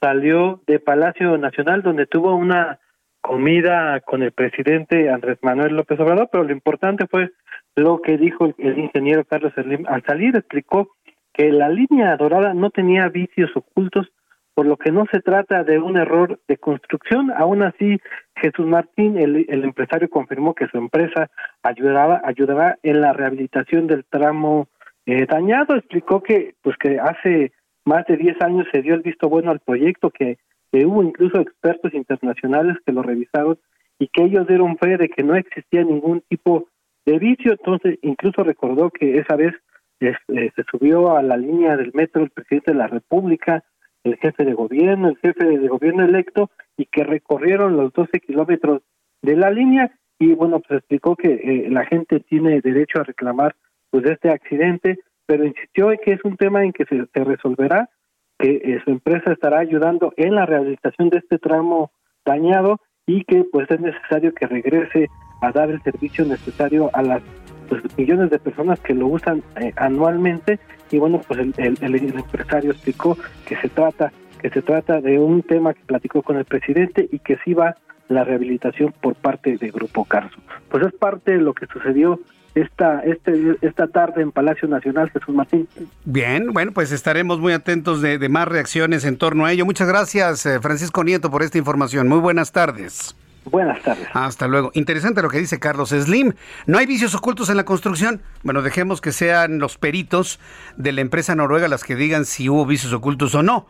[0.00, 2.78] salió de Palacio Nacional donde tuvo una
[3.20, 7.30] comida con el presidente Andrés Manuel López Obrador, pero lo importante fue
[7.76, 9.84] lo que dijo el, ingeniero Carlos Slim.
[9.86, 10.88] Al salir explicó
[11.32, 14.10] que la línea dorada no tenía vicios ocultos,
[14.54, 17.32] por lo que no se trata de un error de construcción.
[17.36, 17.98] Aún así,
[18.36, 21.28] Jesús Martín, el, empresario, confirmó que su empresa
[21.62, 24.68] ayudará, ayudará en la rehabilitación del tramo
[25.06, 25.74] eh, dañado.
[25.74, 27.52] Explicó que, pues, que hace
[27.84, 30.38] más de 10 años se dio el visto bueno al proyecto, que,
[30.72, 33.56] hubo incluso expertos internacionales que lo revisaron
[34.00, 36.66] y que ellos dieron fe de que no existía ningún tipo
[37.06, 37.52] de vicio.
[37.52, 39.54] Entonces, incluso recordó que esa vez
[40.00, 43.62] eh, se subió a la línea del metro el presidente de la República,
[44.04, 48.82] el jefe de gobierno, el jefe de gobierno electo, y que recorrieron los 12 kilómetros
[49.22, 53.56] de la línea y bueno, pues explicó que eh, la gente tiene derecho a reclamar
[53.90, 57.90] pues este accidente, pero insistió en que es un tema en que se, resolverá,
[58.38, 61.90] que eh, su empresa estará ayudando en la rehabilitación de este tramo
[62.24, 65.08] dañado y que pues es necesario que regrese
[65.40, 67.22] a dar el servicio necesario a las
[67.68, 70.58] pues, millones de personas que lo usan eh, anualmente
[70.90, 73.16] y bueno pues el, el, empresario explicó
[73.46, 77.18] que se trata que se trata de un tema que platicó con el presidente y
[77.18, 77.76] que sí va
[78.08, 80.36] la rehabilitación por parte de Grupo Carso.
[80.68, 82.20] Pues es parte de lo que sucedió
[82.54, 85.68] esta, este, esta tarde en Palacio Nacional, Jesús Martín.
[86.04, 89.64] Bien, bueno, pues estaremos muy atentos de, de más reacciones en torno a ello.
[89.64, 92.08] Muchas gracias, eh, Francisco Nieto, por esta información.
[92.08, 93.16] Muy buenas tardes.
[93.44, 94.08] Buenas tardes.
[94.12, 94.70] Hasta luego.
[94.74, 96.32] Interesante lo que dice Carlos Slim.
[96.66, 98.22] ¿No hay vicios ocultos en la construcción?
[98.42, 100.40] Bueno, dejemos que sean los peritos
[100.76, 103.66] de la empresa noruega las que digan si hubo vicios ocultos o no.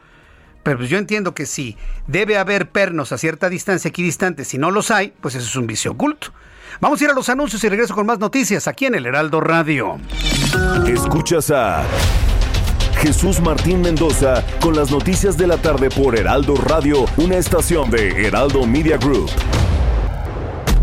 [0.62, 4.44] Pero pues yo entiendo que sí, debe haber pernos a cierta distancia equidistante.
[4.44, 6.32] Si no los hay, pues eso es un vicio oculto.
[6.80, 9.40] Vamos a ir a los anuncios y regreso con más noticias aquí en el Heraldo
[9.40, 9.98] Radio.
[10.86, 11.84] Escuchas a
[12.96, 18.26] Jesús Martín Mendoza con las noticias de la tarde por Heraldo Radio, una estación de
[18.26, 19.30] Heraldo Media Group.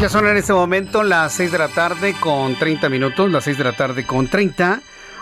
[0.00, 3.58] Ya son en este momento las 6 de la tarde con 30 minutos, las 6
[3.58, 4.80] de la tarde con 30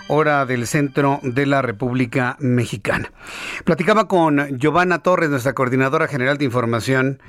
[0.09, 3.13] hora del centro de la República Mexicana.
[3.65, 7.21] Platicaba con Giovanna Torres, nuestra coordinadora general de información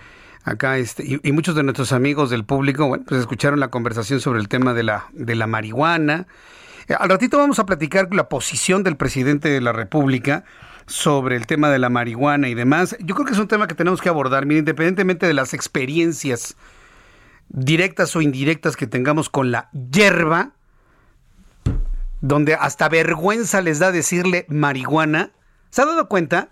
[0.44, 4.40] acá este, y, muchos de nuestros amigos del público, bueno, pues escucharon la conversación sobre
[4.40, 6.28] el tema de la, de la marihuana.
[6.88, 10.44] Eh, al ratito vamos a platicar la posición del presidente de la República
[10.86, 12.98] sobre el tema de la marihuana y demás.
[13.00, 16.58] Yo creo que es un tema que tenemos que abordar, mira, independientemente de las experiencias
[17.54, 20.52] directas o indirectas que tengamos con la hierba,
[22.20, 25.32] donde hasta vergüenza les da decirle marihuana.
[25.70, 26.50] ¿Se ha dado cuenta?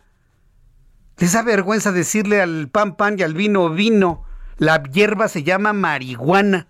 [1.17, 4.23] Les da vergüenza decirle al pan pan y al vino vino.
[4.57, 6.67] La hierba se llama marihuana.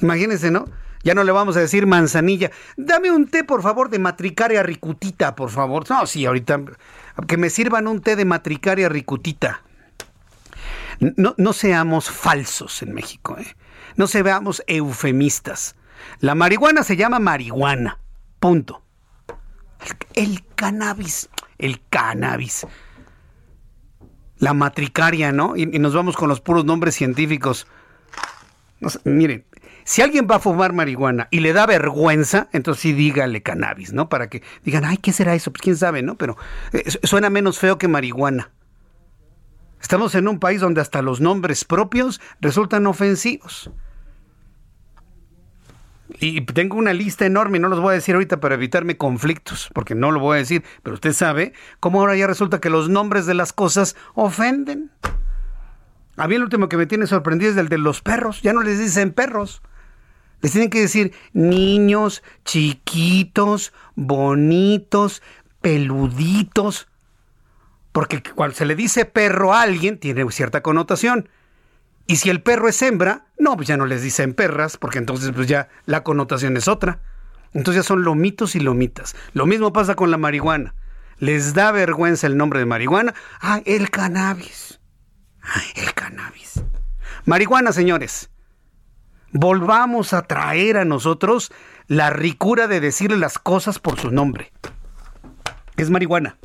[0.00, 0.66] Imagínense, ¿no?
[1.02, 2.50] Ya no le vamos a decir manzanilla.
[2.76, 5.88] Dame un té, por favor, de matricaria ricutita, por favor.
[5.88, 6.60] No, sí, ahorita.
[7.26, 9.62] Que me sirvan un té de matricaria ricutita.
[11.00, 13.56] No, seamos falsos en México, ¿eh?
[13.96, 15.74] No se veamos eufemistas.
[16.20, 17.98] La marihuana se llama marihuana.
[18.38, 18.82] Punto.
[20.14, 22.66] El cannabis, el cannabis.
[24.38, 25.56] La matricaria, ¿no?
[25.56, 27.66] Y, nos vamos con los puros nombres científicos.
[29.04, 29.46] miren,
[29.84, 34.10] si alguien va a fumar marihuana y le da vergüenza, entonces sí dígale cannabis, ¿no?
[34.10, 35.50] Para que digan, ay, ¿qué será eso?
[35.50, 36.16] Pues quién sabe, ¿no?
[36.16, 36.36] Pero
[36.72, 38.50] eh, suena menos feo que marihuana.
[39.80, 43.70] Estamos en un país donde hasta los nombres propios resultan ofensivos.
[46.18, 49.94] Y tengo una lista enorme, no los voy a decir ahorita para evitarme conflictos, porque
[49.94, 53.26] no lo voy a decir, pero usted sabe cómo ahora ya resulta que los nombres
[53.26, 54.90] de las cosas ofenden.
[56.16, 58.62] A mí el último que me tiene sorprendido es el de los perros, ya no
[58.62, 59.62] les dicen perros.
[60.42, 65.22] Les tienen que decir niños, chiquitos, bonitos,
[65.60, 66.89] peluditos.
[67.92, 71.28] Porque cuando se le dice perro a alguien, tiene cierta connotación.
[72.06, 75.32] Y si el perro es hembra, no, pues ya no les dicen perras, porque entonces
[75.34, 77.00] pues ya la connotación es otra.
[77.52, 79.16] Entonces ya son lomitos y lomitas.
[79.32, 80.74] Lo mismo pasa con la marihuana.
[81.18, 83.14] Les da vergüenza el nombre de marihuana.
[83.40, 84.80] Ah, el cannabis.
[85.74, 86.62] el cannabis.
[87.26, 88.30] Marihuana, señores.
[89.32, 91.52] Volvamos a traer a nosotros
[91.86, 94.52] la ricura de decirle las cosas por su nombre.
[95.76, 96.38] Es marihuana.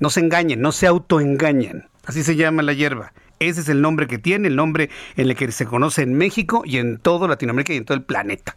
[0.00, 1.86] No se engañen, no se autoengañen.
[2.04, 3.12] Así se llama la hierba.
[3.38, 6.62] Ese es el nombre que tiene, el nombre en el que se conoce en México
[6.64, 8.56] y en todo Latinoamérica y en todo el planeta.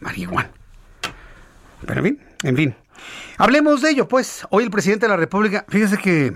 [0.00, 0.50] Marihuana.
[1.86, 2.74] Pero en fin, en fin.
[3.38, 4.46] Hablemos de ello, pues.
[4.50, 6.32] Hoy el presidente de la República, fíjese que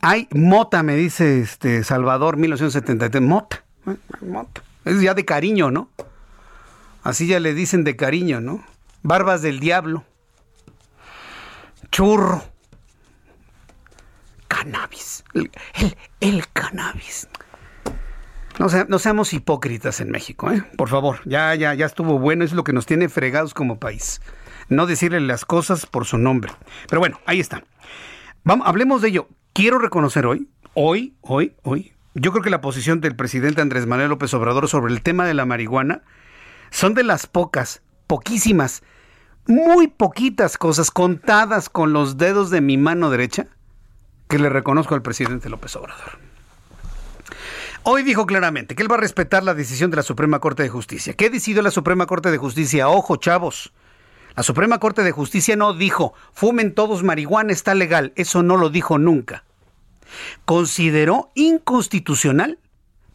[0.00, 3.22] hay mota, me dice este Salvador 1973.
[3.22, 3.64] Mota.
[4.20, 4.62] Mota.
[4.84, 5.90] Es ya de cariño, ¿no?
[7.02, 8.64] Así ya le dicen de cariño, ¿no?
[9.02, 10.04] Barbas del diablo.
[11.90, 12.44] Churro
[14.60, 15.24] cannabis.
[16.20, 17.28] El, cannabis.
[18.58, 20.62] No, seamos hipócritas en México, ¿eh?
[20.76, 24.20] Por favor, ya, ya, ya estuvo bueno, es lo que nos tiene fregados como país.
[24.68, 26.52] No decirle las cosas por su nombre.
[26.88, 27.64] Pero bueno, ahí está.
[28.44, 29.28] Hablemos de ello.
[29.54, 34.10] Quiero reconocer hoy, hoy, hoy, hoy, yo creo que la posición del presidente Andrés Manuel
[34.10, 36.02] López Obrador sobre el tema de la marihuana
[36.70, 38.82] son de las pocas, poquísimas,
[39.46, 43.48] muy poquitas cosas contadas con los dedos de mi mano derecha
[44.30, 46.18] que le reconozco al presidente López Obrador.
[47.82, 50.68] Hoy dijo claramente que él va a respetar la decisión de la Suprema Corte de
[50.68, 51.14] Justicia.
[51.14, 52.88] ¿Qué decidió la Suprema Corte de Justicia?
[52.88, 53.72] Ojo, chavos.
[54.36, 58.12] La Suprema Corte de Justicia no dijo, fumen todos marihuana, está legal.
[58.14, 59.44] Eso no lo dijo nunca.
[60.44, 62.58] Consideró inconstitucional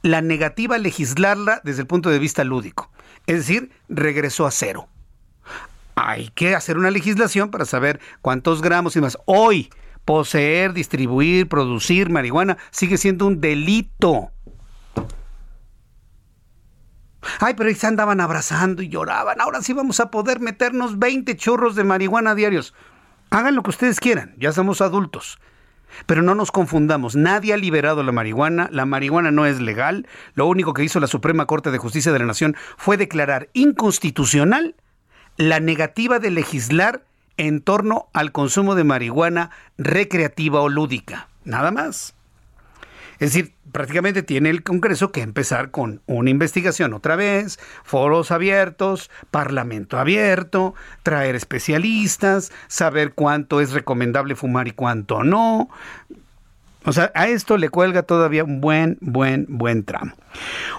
[0.01, 2.91] la negativa a legislarla desde el punto de vista lúdico.
[3.25, 4.89] Es decir, regresó a cero.
[5.95, 9.17] Hay que hacer una legislación para saber cuántos gramos y más.
[9.25, 9.69] Hoy,
[10.05, 14.31] poseer, distribuir, producir marihuana sigue siendo un delito.
[17.39, 19.41] Ay, pero ahí se andaban abrazando y lloraban.
[19.41, 22.73] Ahora sí vamos a poder meternos 20 churros de marihuana diarios.
[23.31, 25.39] Hagan lo que ustedes quieran, ya somos adultos.
[26.05, 30.45] Pero no nos confundamos, nadie ha liberado la marihuana, la marihuana no es legal, lo
[30.45, 34.75] único que hizo la Suprema Corte de Justicia de la Nación fue declarar inconstitucional
[35.37, 37.05] la negativa de legislar
[37.37, 42.15] en torno al consumo de marihuana recreativa o lúdica, nada más.
[43.19, 49.09] Es decir, prácticamente tiene el Congreso que empezar con una investigación otra vez, foros abiertos,
[49.31, 55.69] parlamento abierto, traer especialistas, saber cuánto es recomendable fumar y cuánto no,
[56.85, 60.13] o sea, a esto le cuelga todavía un buen, buen, buen tramo.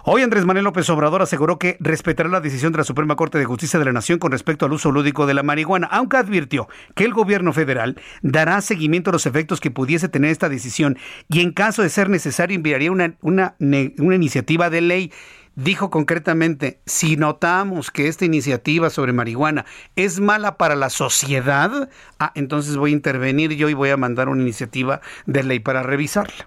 [0.05, 3.45] Hoy Andrés Manuel López Obrador aseguró que respetará la decisión de la Suprema Corte de
[3.45, 7.05] Justicia de la Nación con respecto al uso lúdico de la marihuana, aunque advirtió que
[7.05, 11.53] el gobierno federal dará seguimiento a los efectos que pudiese tener esta decisión y en
[11.53, 15.13] caso de ser necesario enviaría una, una, una iniciativa de ley
[15.57, 19.65] dijo concretamente, si notamos que esta iniciativa sobre marihuana
[19.97, 21.89] es mala para la sociedad,
[22.21, 25.83] ah, entonces voy a intervenir yo y voy a mandar una iniciativa de ley para
[25.83, 26.47] revisarla.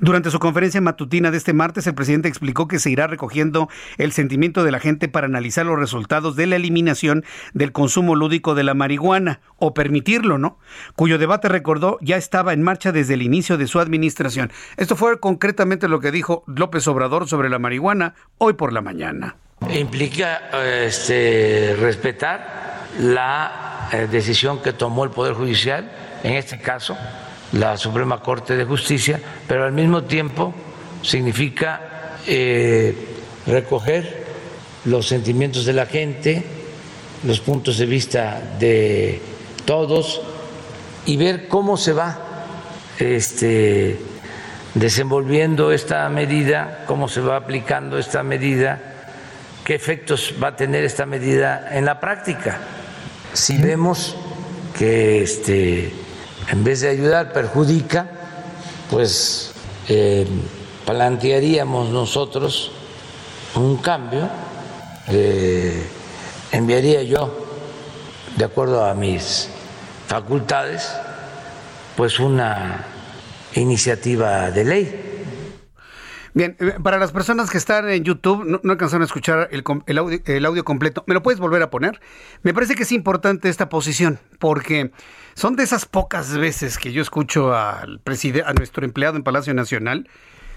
[0.00, 4.12] Durante su conferencia matutina de este martes, el presidente explicó que se irá recogiendo el
[4.12, 8.64] sentimiento de la gente para analizar los resultados de la eliminación del consumo lúdico de
[8.64, 10.58] la marihuana, o permitirlo, ¿no?
[10.96, 14.50] Cuyo debate, recordó, ya estaba en marcha desde el inicio de su administración.
[14.76, 19.36] Esto fue concretamente lo que dijo López Obrador sobre la marihuana hoy por la mañana.
[19.68, 20.50] Implica
[20.86, 25.90] este, respetar la eh, decisión que tomó el Poder Judicial,
[26.22, 26.96] en este caso,
[27.52, 30.54] la Suprema Corte de Justicia, pero al mismo tiempo
[31.02, 32.94] significa eh,
[33.46, 34.24] recoger
[34.84, 36.44] los sentimientos de la gente,
[37.24, 39.20] los puntos de vista de
[39.64, 40.20] todos
[41.06, 42.18] y ver cómo se va
[42.98, 43.98] este,
[44.74, 48.80] desenvolviendo esta medida, cómo se va aplicando esta medida,
[49.64, 52.58] qué efectos va a tener esta medida en la práctica.
[53.32, 54.16] Si vemos
[54.78, 55.92] que este,
[56.50, 58.08] en vez de ayudar perjudica,
[58.90, 59.52] pues
[59.88, 60.26] eh,
[60.84, 62.72] plantearíamos nosotros
[63.54, 64.28] un cambio,
[65.08, 65.86] eh,
[66.50, 67.46] enviaría yo,
[68.36, 69.48] de acuerdo a mis
[70.08, 70.90] facultades,
[71.96, 72.84] pues una
[73.54, 75.06] iniciativa de ley.
[76.32, 79.64] Bien, eh, para las personas que están en YouTube, no, alcanzaron a escuchar el,
[79.98, 82.00] audio, el, audio, completo, ¿me lo puedes volver a poner?
[82.42, 84.92] Me parece que es importante esta posición, porque
[85.40, 88.02] son de esas pocas veces que yo escucho al
[88.44, 90.06] a nuestro empleado en Palacio Nacional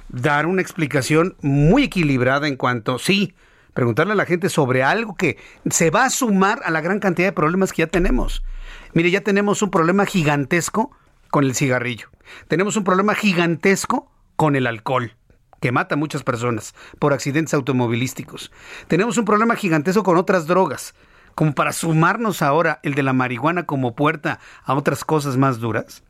[0.10, 3.34] dar una explicación muy equilibrada en cuanto, sí,
[3.74, 5.38] preguntarle a la gente sobre algo que
[5.70, 8.44] se va a sumar a la gran cantidad de problemas que ya tenemos.
[8.92, 10.92] Mire, ya tenemos un problema gigantesco
[11.30, 12.10] con el cigarrillo.
[12.50, 15.16] Tenemos un problema gigantesco con el alcohol
[15.62, 18.52] que mata a muchas personas por accidentes automovilísticos.
[18.90, 20.94] Tenemos un problema gigantesco con otras drogas
[21.36, 26.04] como para sumarnos ahora el de la marihuana como puerta a otras cosas más duras?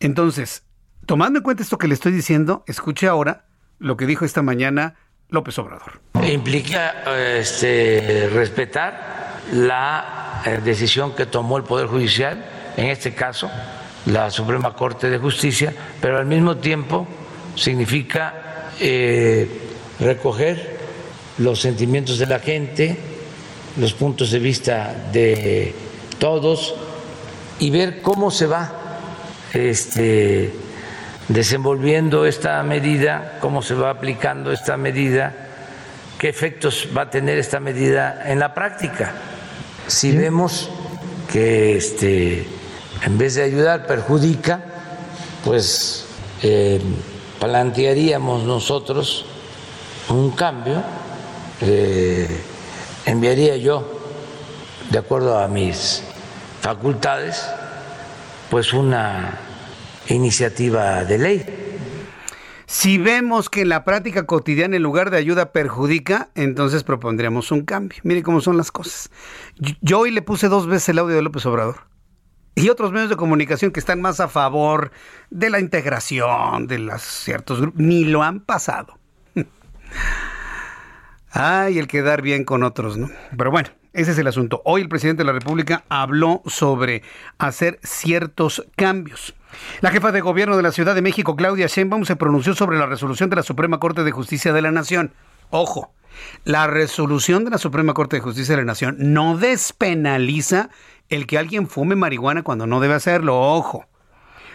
[0.00, 0.64] Entonces,
[1.06, 3.44] tomando en cuenta esto que le estoy diciendo, escuche ahora
[3.78, 4.94] lo que dijo esta mañana
[5.28, 6.00] López Obrador.
[6.24, 7.04] Implica
[7.38, 12.44] este, respetar la eh, decisión que tomó el Poder Judicial,
[12.76, 13.50] en este caso
[14.06, 17.06] la Suprema Corte de Justicia, pero al mismo tiempo
[17.54, 19.48] significa eh,
[20.00, 20.78] recoger
[21.38, 22.96] los sentimientos de la gente,
[23.76, 25.74] los puntos de vista de
[26.18, 26.74] todos
[27.58, 28.70] y ver cómo se va
[29.52, 30.52] este,
[31.28, 35.34] desenvolviendo esta medida, cómo se va aplicando esta medida,
[36.18, 39.12] qué efectos va a tener esta medida en la práctica.
[39.86, 40.70] Si vemos
[41.30, 42.46] que este,
[43.04, 44.60] en vez de ayudar perjudica,
[45.44, 46.06] pues
[46.42, 46.80] eh,
[47.40, 49.24] plantearíamos nosotros
[50.08, 50.82] un cambio.
[51.60, 52.28] Eh,
[53.06, 54.00] enviaría yo,
[54.90, 56.02] de acuerdo a mis
[56.60, 57.46] facultades,
[58.50, 59.38] pues una
[60.08, 61.46] iniciativa de ley
[62.66, 67.62] Si vemos que en la práctica cotidiana en lugar de ayuda perjudica, entonces propondríamos un
[67.64, 67.98] cambio.
[68.02, 69.10] Mire cómo son las cosas.
[69.80, 71.86] Yo hoy le puse dos veces el audio de López Obrador.
[72.54, 74.92] Y otros medios de comunicación que están más a favor
[75.30, 78.98] de la integración de los ciertos grupos, ni lo han pasado.
[81.34, 83.08] Ay, el quedar bien con otros, ¿no?
[83.36, 84.60] Pero bueno, ese es el asunto.
[84.66, 87.02] Hoy el presidente de la República habló sobre
[87.38, 89.34] hacer ciertos cambios.
[89.80, 92.84] La jefa de gobierno de la Ciudad de México, Claudia Sheinbaum, se pronunció sobre la
[92.84, 95.12] resolución de la Suprema Corte de Justicia de la Nación.
[95.48, 95.94] Ojo,
[96.44, 100.68] la resolución de la Suprema Corte de Justicia de la Nación no despenaliza
[101.08, 103.40] el que alguien fume marihuana cuando no debe hacerlo.
[103.40, 103.86] Ojo,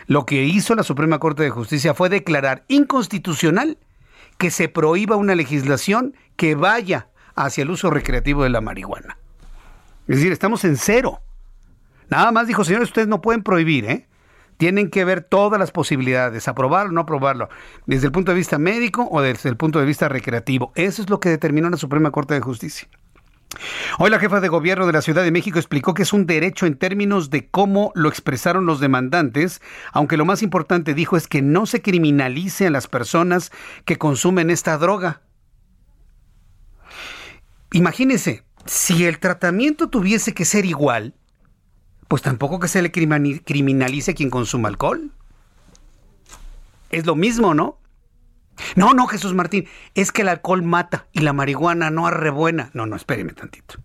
[0.06, 3.80] lo que hizo la Suprema Corte de Justicia fue declarar inconstitucional
[4.38, 9.18] que se prohíba una legislación que vaya hacia el uso recreativo de la marihuana.
[10.08, 11.22] Es decir, estamos en cero.
[12.10, 14.08] Nada más dijo, señores, ustedes no pueden prohibir, ¿eh?
[14.58, 17.50] Tienen que ver todas las posibilidades, aprobarlo o no aprobarlo,
[17.86, 20.72] desde el punto de vista médico o desde el punto de vista recreativo.
[20.76, 22.88] Eso es lo que determinó la Suprema Corte de Justicia.
[23.98, 26.66] Hoy la jefa de gobierno de la Ciudad de México explicó que es un derecho
[26.66, 29.62] en términos de cómo lo expresaron los demandantes,
[29.94, 33.52] aunque lo más importante dijo es que no se criminalice a las personas
[33.86, 35.22] que consumen esta droga.
[37.72, 41.16] Imagínense, si el tratamiento tuviese que ser igual,
[42.08, 45.12] pues tampoco que se le criminalice a quien consuma alcohol.
[46.90, 47.80] Es lo mismo, ¿no?
[48.76, 52.70] No, no, Jesús Martín, es que el alcohol mata y la marihuana no arrebuena.
[52.74, 53.76] No, no, espéreme tantito.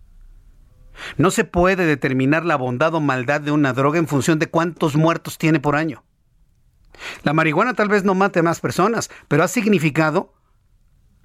[1.17, 4.95] No se puede determinar la bondad o maldad de una droga en función de cuántos
[4.95, 6.03] muertos tiene por año.
[7.23, 10.33] La marihuana tal vez no mate a más personas, pero ha significado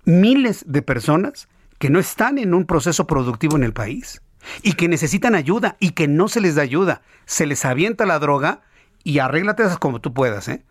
[0.04, 4.22] miles de personas que no están en un proceso productivo en el país
[4.62, 7.02] y que necesitan ayuda y que no se les da ayuda.
[7.26, 8.62] Se les avienta la droga
[9.04, 10.48] y arréglate como tú puedas.
[10.48, 10.64] ¿eh?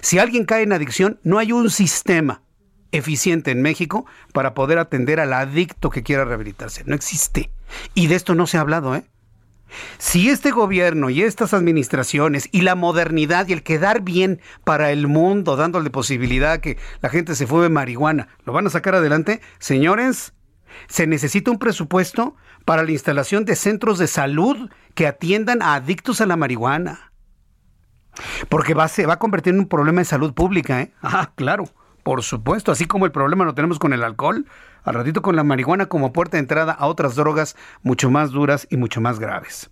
[0.00, 2.42] Si alguien cae en adicción, no hay un sistema
[2.92, 6.84] eficiente en México para poder atender al adicto que quiera rehabilitarse.
[6.86, 7.50] No existe.
[7.94, 9.04] Y de esto no se ha hablado, ¿eh?
[9.98, 15.08] Si este gobierno y estas administraciones y la modernidad y el quedar bien para el
[15.08, 20.32] mundo, dándole posibilidad que la gente se fume marihuana, lo van a sacar adelante, señores,
[20.86, 26.20] se necesita un presupuesto para la instalación de centros de salud que atiendan a adictos
[26.20, 27.12] a la marihuana.
[28.48, 30.92] Porque va, se va a convertir en un problema de salud pública, ¿eh?
[31.02, 31.64] Ah, claro,
[32.02, 32.72] por supuesto.
[32.72, 34.46] Así como el problema lo tenemos con el alcohol,
[34.84, 38.66] al ratito con la marihuana como puerta de entrada a otras drogas mucho más duras
[38.70, 39.70] y mucho más graves.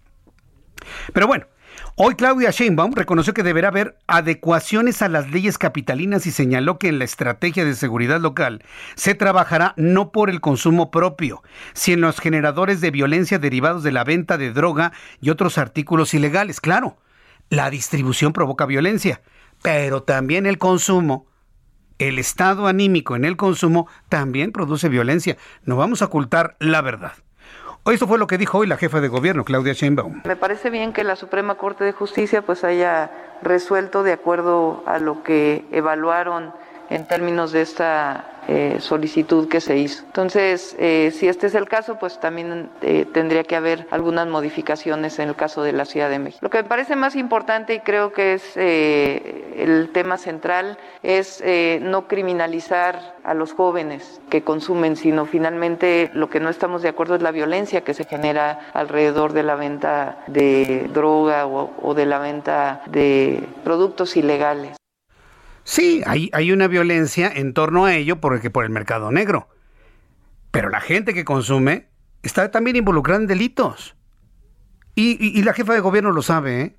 [1.12, 1.47] Pero bueno,
[1.95, 6.88] Hoy Claudia Sheinbaum reconoció que deberá haber adecuaciones a las leyes capitalinas y señaló que
[6.88, 8.62] en la estrategia de seguridad local
[8.95, 11.43] se trabajará no por el consumo propio,
[11.74, 16.14] sino en los generadores de violencia derivados de la venta de droga y otros artículos
[16.14, 16.61] ilegales.
[16.61, 16.97] Claro,
[17.53, 19.21] la distribución provoca violencia,
[19.61, 21.27] pero también el consumo.
[21.99, 25.37] El estado anímico en el consumo también produce violencia.
[25.65, 27.13] No vamos a ocultar la verdad.
[27.85, 30.23] Esto fue lo que dijo hoy la jefa de gobierno, Claudia Sheinbaum.
[30.25, 33.11] Me parece bien que la Suprema Corte de Justicia pues haya
[33.43, 36.55] resuelto de acuerdo a lo que evaluaron
[36.93, 40.03] en términos de esta eh, solicitud que se hizo.
[40.05, 45.18] Entonces, eh, si este es el caso, pues también eh, tendría que haber algunas modificaciones
[45.20, 46.40] en el caso de la Ciudad de México.
[46.43, 51.43] Lo que me parece más importante y creo que es el tema central es
[51.80, 57.14] no criminalizar a los jóvenes que consumen, sino finalmente lo que no estamos de acuerdo
[57.14, 62.18] es la violencia que se genera alrededor de la venta de droga o de la
[62.18, 64.82] venta de productos ilegales.
[65.65, 69.49] Sí, hay, hay una violencia en torno a ello porque por el mercado negro.
[70.51, 71.89] Pero la gente que consume
[72.23, 73.97] está también involucrada en delitos.
[74.95, 76.77] Y, la jefa de gobierno lo sabe, ¿eh?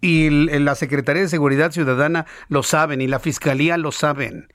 [0.00, 4.52] Y la Secretaría de Seguridad Ciudadana lo saben, y la Fiscalía lo saben.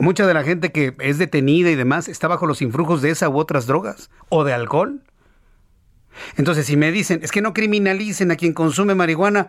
[0.00, 3.28] Mucha de la gente que es detenida y demás está bajo los influjos de esa
[3.28, 5.04] u otras drogas o de alcohol.
[6.36, 9.48] Entonces, si me dicen, es que no criminalicen a quien consume marihuana,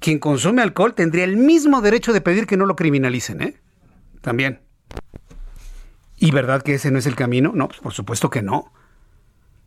[0.00, 3.60] quien consume alcohol tendría el mismo derecho de pedir que no lo criminalicen, ¿eh?
[4.20, 4.60] También.
[6.16, 7.52] ¿Y verdad que ese no es el camino?
[7.54, 8.72] No, pues por supuesto que no.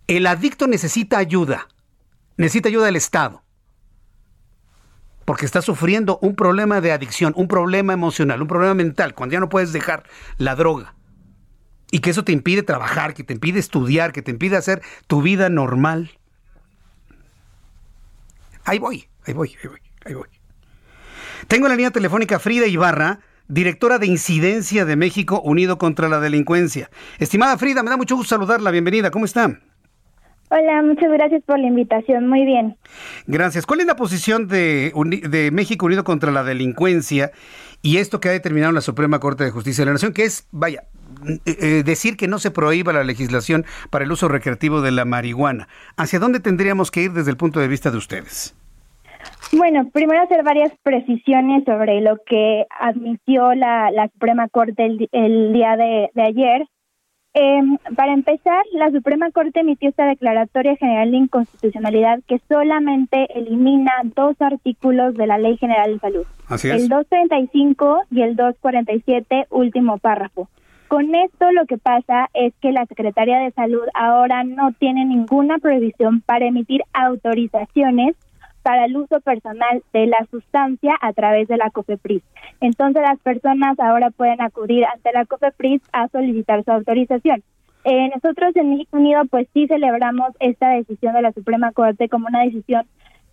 [0.07, 1.67] El adicto necesita ayuda.
[2.37, 3.43] Necesita ayuda del Estado.
[5.25, 9.39] Porque está sufriendo un problema de adicción, un problema emocional, un problema mental, cuando ya
[9.39, 10.03] no puedes dejar
[10.37, 10.95] la droga.
[11.91, 15.21] Y que eso te impide trabajar, que te impide estudiar, que te impide hacer tu
[15.21, 16.11] vida normal.
[18.65, 19.90] Ahí voy, ahí voy, ahí voy.
[20.05, 20.27] Ahí voy.
[21.47, 26.19] Tengo en la línea telefónica Frida Ibarra, directora de Incidencia de México Unido contra la
[26.19, 26.89] Delincuencia.
[27.19, 28.71] Estimada Frida, me da mucho gusto saludarla.
[28.71, 29.11] Bienvenida.
[29.11, 29.59] ¿Cómo está?
[30.53, 32.27] Hola, muchas gracias por la invitación.
[32.27, 32.75] Muy bien.
[33.25, 33.65] Gracias.
[33.65, 34.91] ¿Cuál es la posición de,
[35.29, 37.31] de México Unido contra la delincuencia
[37.81, 40.47] y esto que ha determinado la Suprema Corte de Justicia de la Nación, que es,
[40.51, 40.83] vaya,
[41.25, 45.05] eh, eh, decir que no se prohíba la legislación para el uso recreativo de la
[45.05, 45.69] marihuana?
[45.95, 48.53] ¿Hacia dónde tendríamos que ir desde el punto de vista de ustedes?
[49.53, 56.09] Bueno, primero hacer varias precisiones sobre lo que admitió la, Suprema Corte el, día de
[56.15, 56.67] ayer
[57.33, 57.61] eh,
[57.95, 64.35] para empezar, la Suprema Corte emitió esta declaratoria general de inconstitucionalidad que solamente elimina dos
[64.41, 66.25] artículos de la Ley General de Salud.
[66.63, 70.49] El 235 y el 247, último párrafo.
[70.89, 75.57] Con esto lo que pasa es que la Secretaría de Salud ahora no tiene ninguna
[75.59, 78.17] prohibición para emitir autorizaciones
[78.63, 82.23] para el uso personal de la sustancia a través de la COFEPRIS.
[82.59, 87.43] Entonces las personas ahora pueden acudir ante la COFEPRIS a solicitar su autorización.
[87.83, 92.27] Eh, nosotros en México Unido pues sí celebramos esta decisión de la Suprema Corte como
[92.27, 92.85] una decisión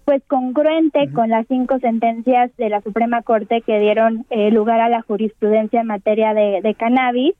[0.06, 4.88] pues congruente con las cinco sentencias de la Suprema Corte que dieron eh, lugar a
[4.88, 7.34] la jurisprudencia en materia de cannabis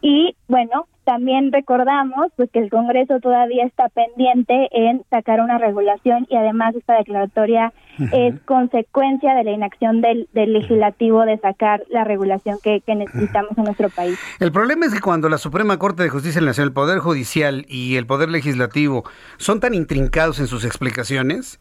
[0.00, 6.26] y bueno, también recordamos pues que el Congreso todavía está pendiente en sacar una regulación
[6.28, 7.72] y además esta declaratoria
[8.12, 13.88] es consecuencia de la inacción del, legislativo de sacar la regulación que, necesitamos en nuestro
[13.88, 14.18] país.
[14.38, 17.96] El problema es que cuando la Suprema Corte de Justicia Nacional, el Poder Judicial y
[17.96, 19.04] el Poder Legislativo
[19.38, 21.58] son tan intrincados en sus explicaciones,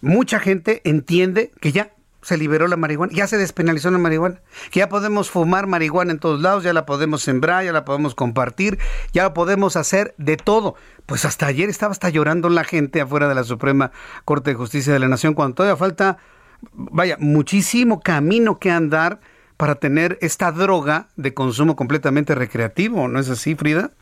[0.00, 1.90] mucha gente entiende que ya
[2.26, 4.40] se liberó la marihuana, ya se despenalizó la marihuana,
[4.72, 8.16] que ya podemos fumar marihuana en todos lados, ya la podemos sembrar, ya la podemos
[8.16, 8.80] compartir,
[9.12, 10.74] ya podemos hacer de todo.
[11.06, 13.92] Pues hasta ayer estaba hasta llorando la gente afuera de la Suprema
[14.24, 16.18] Corte de Justicia de la Nación, cuando todavía falta,
[16.72, 19.20] vaya, muchísimo camino que andar
[19.56, 23.92] para tener esta droga de consumo completamente recreativo, ¿no es así, Frida?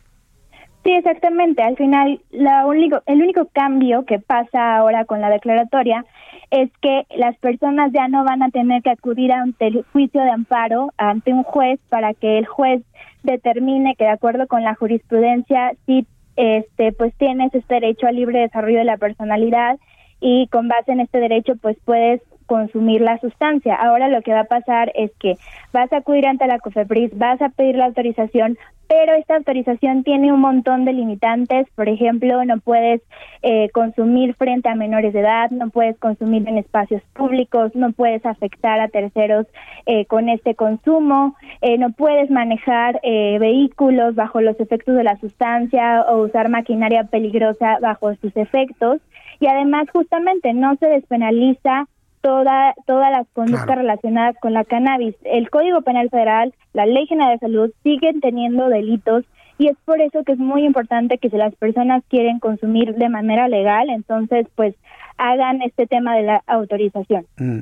[0.83, 1.62] Sí, exactamente.
[1.62, 6.07] Al final, la único, el único cambio que pasa ahora con la declaratoria
[6.55, 10.31] es que las personas ya no van a tener que acudir ante el juicio de
[10.31, 12.81] amparo, ante un juez, para que el juez
[13.25, 18.41] determine que de acuerdo con la jurisprudencia sí este pues tienes este derecho al libre
[18.41, 19.79] desarrollo de la personalidad
[20.21, 23.74] y con base en este derecho pues puedes consumir la sustancia.
[23.74, 25.36] Ahora lo que va a pasar es que
[25.72, 28.57] vas a acudir ante la COFEPRIS, vas a pedir la autorización,
[28.88, 31.66] pero esta autorización tiene un montón de limitantes.
[31.74, 33.03] Por ejemplo, no puedes
[33.42, 38.24] eh, consumir frente a menores de edad, no puedes consumir en espacios públicos, no puedes
[38.26, 39.47] afectar a terceros
[39.86, 46.03] eh, con este consumo, eh, no puedes manejar vehículos bajo los efectos de la sustancia
[46.03, 49.01] o usar maquinaria peligrosa bajo sus efectos.
[49.40, 51.86] Y además, justamente, no se despenaliza
[52.25, 55.14] toda, todas las conductas relacionadas con la cannabis.
[55.25, 59.27] El Código Penal Federal, la Ley General de Salud siguen teniendo delitos
[59.59, 63.11] y es por eso que es muy importante que si las personas quieren consumir de
[63.11, 64.75] manera legal, entonces pues
[65.18, 67.27] hagan este tema de la autorización.
[67.37, 67.59] Mm.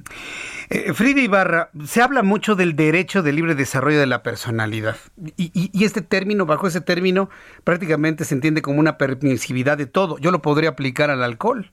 [0.70, 4.94] Eh, Frida Ibarra, se habla mucho del derecho de libre desarrollo de la personalidad
[5.36, 7.30] y, y, este término, bajo ese término,
[7.64, 10.18] prácticamente se entiende como una permisividad de todo.
[10.18, 11.72] Yo lo podría aplicar al alcohol.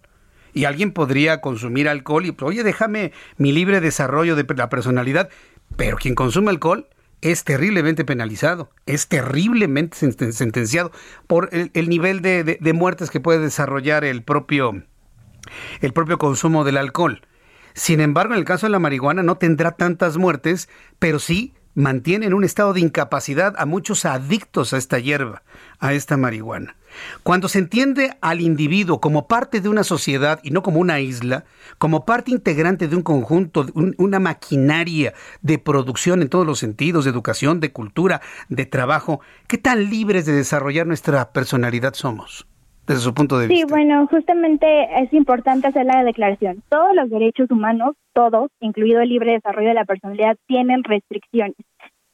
[0.54, 5.30] Y alguien podría consumir alcohol y, oye, déjame mi libre desarrollo de la personalidad.
[5.76, 6.88] Pero quien consume alcohol
[7.22, 10.92] es terriblemente penalizado, es terriblemente sentenciado
[11.28, 14.84] por el, nivel de, muertes que puede desarrollar el propio,
[15.82, 17.22] el propio consumo del alcohol.
[17.74, 22.26] Sin embargo, en el caso de la marihuana no tendrá tantas muertes, pero sí mantiene
[22.26, 25.44] en un estado de incapacidad a muchos adictos a esta hierba,
[25.80, 26.76] a esta marihuana.
[27.24, 31.46] Cuando se entiende al individuo como parte de una sociedad y no como una isla,
[31.78, 37.12] como parte integrante de un conjunto, una maquinaria de producción en todos los sentidos, de
[37.12, 42.49] educación, de cultura, de trabajo, ¿qué tan libres de desarrollar nuestra personalidad somos?
[42.90, 43.68] Desde su punto de vista.
[43.68, 44.66] Sí, bueno, justamente
[45.00, 46.64] es importante hacer la declaración.
[46.70, 51.56] Todos los derechos humanos, todos, incluido el libre desarrollo de la personalidad, tienen restricciones.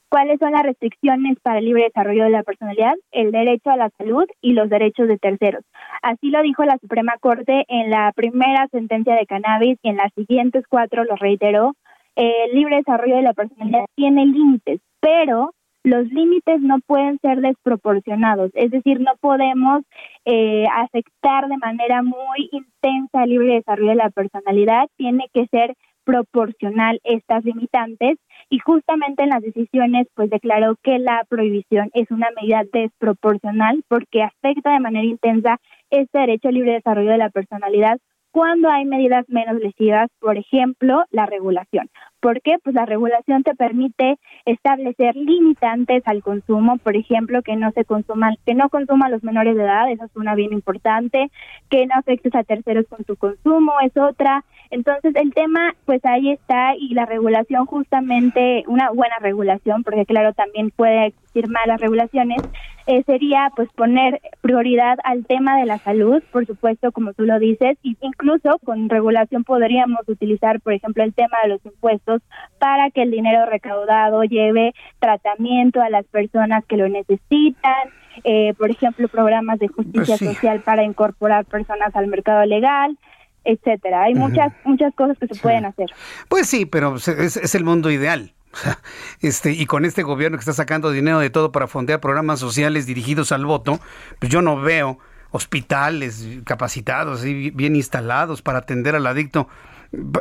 [0.09, 2.95] ¿Cuáles son las restricciones para el libre desarrollo de la personalidad?
[3.13, 5.63] El derecho a la salud y los derechos de terceros.
[6.01, 10.11] Así lo dijo la Suprema Corte en la primera sentencia de cannabis y en las
[10.13, 11.71] siguientes cuatro lo reiteró.
[12.17, 15.53] El libre desarrollo de la personalidad tiene límites, pero
[15.85, 19.83] los límites no pueden ser desproporcionados, es decir, no podemos
[20.25, 25.75] eh, afectar de manera muy intensa el libre desarrollo de la personalidad, tiene que ser
[26.03, 28.17] proporcional estas limitantes
[28.49, 34.23] y justamente en las decisiones pues declaró que la prohibición es una medida desproporcional porque
[34.23, 35.59] afecta de manera intensa
[35.89, 37.97] este derecho al libre desarrollo de la personalidad
[38.35, 41.89] cuando hay medidas menos lesivas, por ejemplo, la regulación.
[42.19, 42.57] ¿Por qué?
[42.61, 48.35] Pues la regulación te permite establecer limitantes al consumo, por ejemplo, que no se consuman,
[48.45, 51.31] que no consuman los menores de edad, eso es una bien importante,
[51.69, 54.43] que no afectes a terceros con tu consumo, es otra.
[54.69, 60.33] Entonces, el tema, pues ahí está, y la regulación, justamente, una buena regulación, porque claro,
[60.33, 62.43] también puede existir malas regulaciones,
[62.87, 67.39] eh, sería pues poner prioridad al tema de la salud, por supuesto, como tú lo
[67.39, 72.21] dices, y incluso con regulación podríamos utilizar, por ejemplo, el tema de los impuestos
[72.59, 77.89] para que el dinero recaudado lleve tratamiento a las personas que lo necesitan,
[78.23, 82.97] eh, por ejemplo, programas de justicia social para incorporar personas al mercado legal,
[83.43, 84.03] etcétera.
[84.03, 85.87] Hay muchas muchas cosas que se pueden hacer.
[86.29, 88.31] Pues sí, pero es, es el mundo ideal.
[89.21, 92.85] Este, y con este gobierno que está sacando dinero de todo para fondear programas sociales
[92.85, 93.79] dirigidos al voto,
[94.19, 94.99] pues yo no veo
[95.31, 99.47] hospitales capacitados y bien instalados para atender al adicto.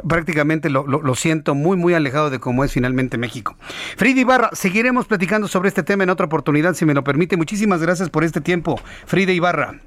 [0.09, 3.57] Prácticamente lo, lo- lo siento muy, muy alejado de cómo es finalmente México.
[3.97, 7.37] Frida Ibarra, seguiremos platicando sobre este tema en otra oportunidad, si me lo permite.
[7.37, 8.81] Muchísimas gracias por este tiempo.
[9.07, 9.81] Frida Ibarra.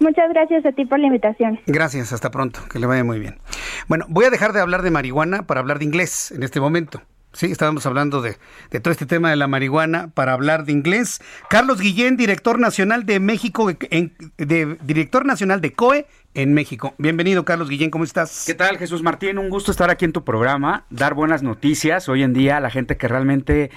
[0.00, 1.60] Muchas gracias a ti por la invitación.
[1.66, 3.38] Gracias, hasta pronto, que le vaya muy bien.
[3.88, 7.00] Bueno, voy a dejar de hablar de marihuana para hablar de inglés en este momento.
[7.34, 8.36] Sí, estábamos hablando de,
[8.70, 11.20] de todo este tema de la marihuana para hablar de inglés.
[11.50, 16.94] Carlos Guillén, director nacional de México, en- de, director nacional de COE en México.
[16.96, 18.44] Bienvenido, Carlos Guillén, ¿cómo estás?
[18.46, 19.38] ¿Qué tal, Jesús Martín?
[19.38, 22.08] Un gusto estar aquí en tu programa, dar buenas noticias.
[22.08, 23.70] Hoy en día la gente que realmente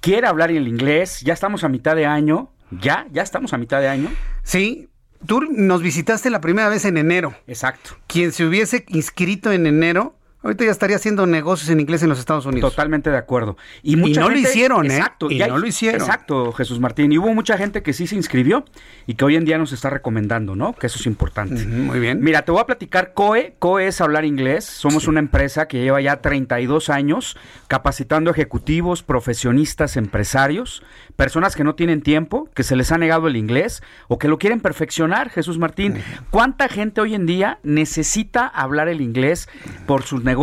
[0.00, 3.80] quiere hablar el inglés, ya estamos a mitad de año, ya, ya estamos a mitad
[3.80, 4.08] de año.
[4.44, 4.88] Sí,
[5.26, 7.34] tú nos visitaste la primera vez en enero.
[7.48, 7.96] Exacto.
[8.06, 12.18] Quien se hubiese inscrito en enero, ahorita ya estaría haciendo negocios en inglés en los
[12.20, 12.70] Estados Unidos.
[12.70, 13.56] Totalmente de acuerdo.
[13.82, 14.96] Y, Y mucha no lo hicieron, ¿eh?
[14.96, 15.30] Exacto.
[15.30, 16.00] Y hay- no lo hicieron.
[16.00, 17.10] Exacto, Jesús Martín.
[17.12, 18.64] Y hubo mucha gente que sí se inscribió
[19.06, 20.74] y que hoy en día nos está recomendando, ¿no?
[20.74, 21.64] Que eso es importante.
[21.66, 22.20] muy bien.
[22.22, 23.56] Mira, te voy a platicar COE.
[23.58, 24.64] COE es hablar inglés.
[24.64, 27.36] Somos una empresa que lleva ya 32 años
[27.68, 30.82] capacitando ejecutivos, profesionistas, empresarios,
[31.16, 34.38] personas que no tienen tiempo, que se les ha negado el inglés o que lo
[34.38, 35.96] quieren perfeccionar, Jesús Martín.
[36.30, 39.48] ¿Cuánta gente hoy en día necesita hablar el inglés
[39.86, 40.33] por sus negocios?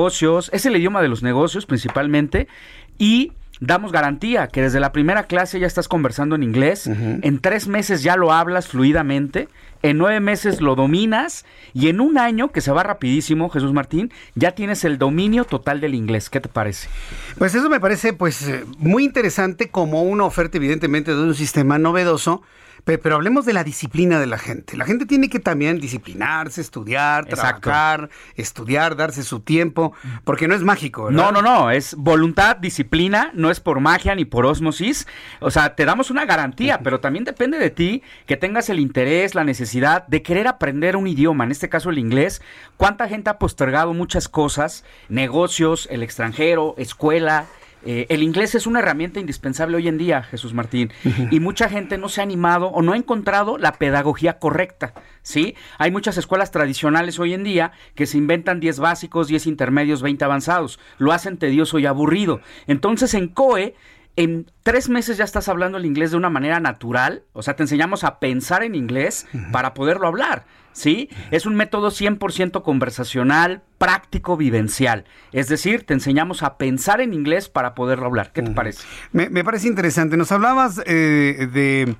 [0.53, 2.47] Es el idioma de los negocios principalmente
[2.97, 7.67] y damos garantía que desde la primera clase ya estás conversando en inglés, en tres
[7.67, 9.47] meses ya lo hablas fluidamente,
[9.83, 14.11] en nueve meses lo dominas y en un año, que se va rapidísimo, Jesús Martín,
[14.33, 16.29] ya tienes el dominio total del inglés.
[16.29, 16.89] ¿Qué te parece?
[17.37, 22.41] Pues eso me parece pues muy interesante como una oferta evidentemente de un sistema novedoso,
[22.83, 24.77] pe- pero, hablemos de la disciplina de la gente.
[24.77, 27.61] La gente tiene que también disciplinarse, estudiar, Exacto.
[27.61, 31.31] trabajar, estudiar, darse su tiempo, porque no es mágico, ¿verdad?
[31.31, 35.07] No, no, no, es voluntad, disciplina, no es por magia ni por osmosis.
[35.39, 39.35] O sea, te damos una garantía, pero también depende de ti que tengas el interés,
[39.35, 42.41] la necesidad de querer aprender un idioma, en este caso el inglés.
[42.77, 47.45] ¿Cuánta gente ha postergado muchas cosas, negocios, el extranjero, escuela?
[47.83, 50.91] Eh, el inglés es una herramienta indispensable hoy en día, Jesús Martín,
[51.31, 55.55] y mucha gente no se ha animado o no ha encontrado la pedagogía correcta, ¿sí?
[55.77, 60.23] Hay muchas escuelas tradicionales hoy en día que se inventan 10 básicos, 10 intermedios, 20
[60.25, 62.41] avanzados, lo hacen tedioso y aburrido.
[62.67, 63.75] Entonces en COE
[64.17, 67.63] en tres meses ya estás hablando el inglés de una manera natural, o sea, te
[67.63, 71.09] enseñamos a pensar en inglés para poderlo hablar, ¿sí?
[71.31, 75.05] Es un método 100% conversacional, práctico, vivencial.
[75.31, 78.31] Es decir, te enseñamos a pensar en inglés para poderlo hablar.
[78.33, 78.85] ¿Qué te parece?
[79.11, 80.17] Me, me parece interesante.
[80.17, 81.95] Nos hablabas eh, de,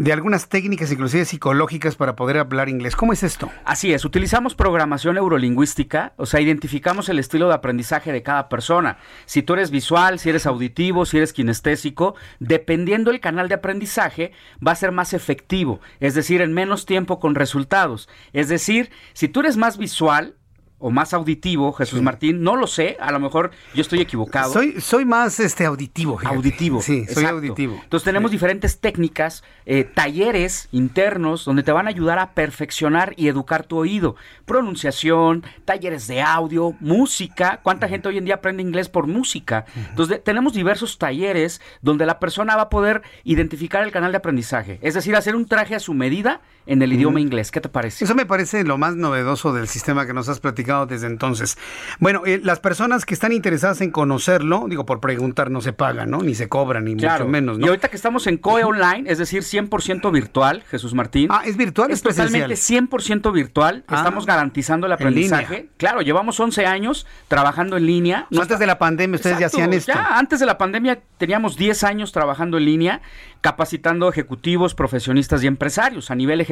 [0.00, 2.96] de algunas técnicas, inclusive psicológicas, para poder hablar inglés.
[2.96, 3.50] ¿Cómo es esto?
[3.66, 8.96] Así es, utilizamos programación neurolingüística, o sea, identificamos el estilo de aprendizaje de cada persona.
[9.26, 14.32] Si tú eres visual, si eres auditivo, si eres kinestésico, dependiendo el canal de aprendizaje,
[14.66, 18.08] va a ser más efectivo, es decir, en menos tiempo con resultados.
[18.32, 20.34] Es decir, si tú eres más visual,
[20.80, 24.52] o más auditivo, Jesús Martín, no lo sé, a lo mejor yo estoy equivocado.
[24.52, 26.18] Soy, soy más este auditivo.
[26.18, 26.34] fíjate.
[26.36, 26.80] Auditivo.
[26.82, 27.36] Sí, soy exacto.
[27.36, 27.78] auditivo.
[27.82, 33.28] Entonces tenemos diferentes técnicas, eh, talleres internos donde te van a ayudar a perfeccionar y
[33.28, 34.16] educar tu oído.
[34.46, 37.60] Pronunciación, talleres de audio, música.
[37.62, 39.64] ¿Cuánta gente hoy en día aprende inglés por música?
[39.74, 44.18] Entonces de- tenemos diversos talleres donde la persona va a poder identificar el canal de
[44.18, 44.78] aprendizaje.
[44.82, 47.50] Es decir, hacer un traje a su medida en el idioma inglés.
[47.50, 48.04] ¿Qué te parece?
[48.04, 51.58] Eso me parece lo más novedoso del sistema que nos has platicado desde entonces.
[51.98, 56.10] Bueno, eh, las personas que están interesadas en conocerlo, digo, por preguntar no se pagan,
[56.10, 56.18] ¿no?
[56.22, 57.24] Ni se cobran, ni Claro.
[57.24, 57.66] mucho menos, ¿no?
[57.66, 61.28] Y ahorita que estamos en COE Online, es decir, 100% virtual, Jesús Martín.
[61.30, 61.90] Ah, ¿es virtual?
[61.90, 63.84] Es totalmente 100% virtual.
[63.88, 65.68] Ah, Estamos garantizando el en aprendizaje.
[65.76, 68.26] Claro, llevamos 11 años trabajando en línea.
[68.30, 69.92] O sea, antes de la pandemia ustedes ya hacían esto.
[69.92, 73.00] Ya antes de la pandemia teníamos 10 años trabajando en línea,
[73.40, 76.49] capacitando ejecutivos, profesionistas y empresarios a nivel ejecutivo.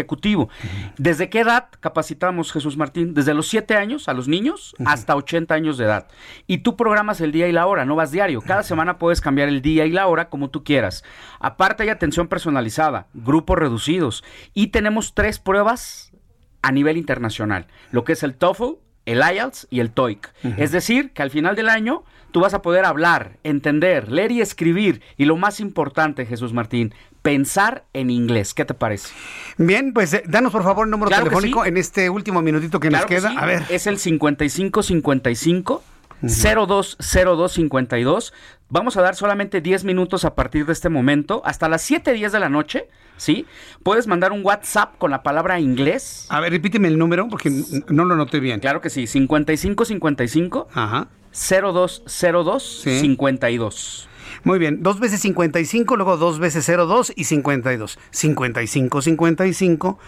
[0.97, 3.15] ¿Desde qué edad capacitamos, Jesús Martín?
[3.15, 6.09] Desde los 7 años a los niños hasta 80 años de edad.
[6.47, 8.41] Y tú programas el día y la hora, no vas diario.
[8.41, 11.05] Cada semana puedes cambiar el día y la hora como tú quieras.
[11.41, 14.25] Aparte hay atención personalizada, grupos reducidos
[14.55, 16.13] y tenemos tres pruebas
[16.63, 20.33] a nivel internacional, lo que es el TOEFL, el IELTS y el TOEIC.
[20.59, 24.43] Es decir, que al final del año tú vas a poder hablar, entender, leer y
[24.43, 26.95] escribir y lo más importante, Jesús Martín,
[27.29, 28.55] pensar en inglés.
[28.55, 29.13] ¿Qué te parece?
[29.59, 31.69] Bien, pues eh, danos por favor el número Claro telefónico sí.
[31.69, 33.31] en este último minutito que nos que queda.
[33.31, 33.37] sí.
[33.39, 33.65] A ver.
[33.69, 35.83] Es el 5555
[36.23, 38.33] 020252.
[38.71, 42.41] Vamos a dar solamente 10 minutos a partir de este momento, hasta las 7:10 de
[42.41, 43.47] la noche, ¿sí?
[43.83, 46.27] Puedes mandar un WhatsApp con la palabra inglés.
[46.31, 47.51] A ver, repíteme el número porque
[47.89, 48.61] no lo noté bien.
[48.61, 51.09] Claro que sí, 5555 Ajá.
[51.33, 53.01] 0202 Sí.
[53.01, 54.08] 52.
[54.49, 57.99] Muy bien, dos veces 55, luego dos veces 02 y 52.
[58.11, 59.99] 55 55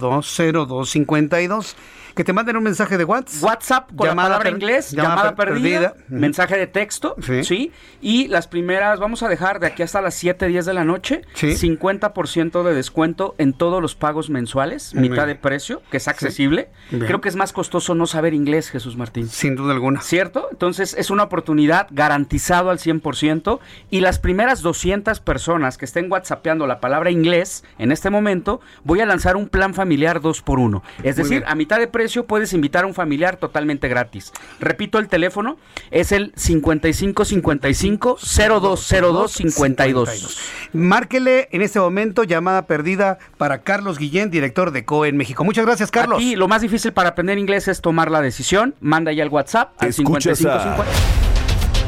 [0.00, 1.76] 02 02 52.
[2.14, 3.42] Que te manden un mensaje de WhatsApp.
[3.42, 7.72] WhatsApp con la palabra per- inglés, llamada, per- perdida, mensaje de texto, sí.
[8.00, 11.22] Y las primeras, vamos a dejar de aquí hasta las 7, 10 de la noche,
[11.34, 11.56] Sí.
[11.56, 15.36] 50% de descuento en todos los pagos mensuales, Muy mitad bien.
[15.36, 16.68] de precio, que es accesible.
[16.90, 19.28] Creo que es más costoso no saber inglés, Jesús Martín.
[19.28, 20.00] Sin duda alguna.
[20.00, 20.48] ¿Cierto?
[20.52, 23.58] Entonces es una oportunidad garantizado al 100%
[23.90, 29.00] y las primeras 200 personas que estén whatsappeando la palabra inglés en este momento, voy
[29.00, 31.44] a lanzar un plan familiar 2 por 1 Es Muy decir, bien.
[31.50, 34.32] a mitad de precio puedes invitar a un familiar totalmente gratis.
[34.60, 35.56] Repito el teléfono,
[35.90, 40.38] es el 5555 0202 52.
[40.72, 45.44] Márquele en este momento llamada perdida para Carlos Guillén, director de COE en México.
[45.44, 46.18] Muchas gracias, Carlos.
[46.18, 48.74] Aquí lo más difícil para aprender inglés es tomar la decisión.
[48.80, 51.24] Manda ya el WhatsApp al Escuchas 5550.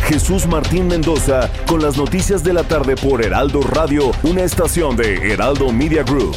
[0.07, 5.33] Jesús Martín Mendoza con las noticias de la tarde por Heraldo Radio, una estación de
[5.33, 6.37] Heraldo Media Group.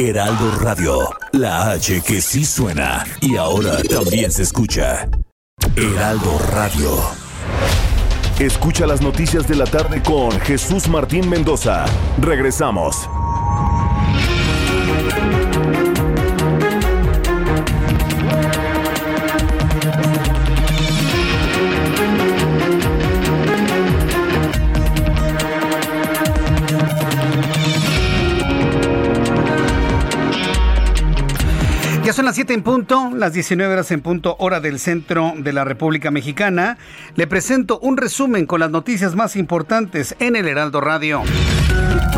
[0.00, 5.08] Heraldo Radio, la H que sí suena y ahora también se escucha.
[5.74, 7.00] Heraldo Radio.
[8.38, 11.84] Escucha las noticias de la tarde con Jesús Martín Mendoza.
[12.20, 13.08] Regresamos.
[32.18, 35.62] Son las 7 en punto, las 19 horas en punto, hora del centro de la
[35.62, 36.76] República Mexicana.
[37.14, 41.22] Le presento un resumen con las noticias más importantes en el Heraldo Radio.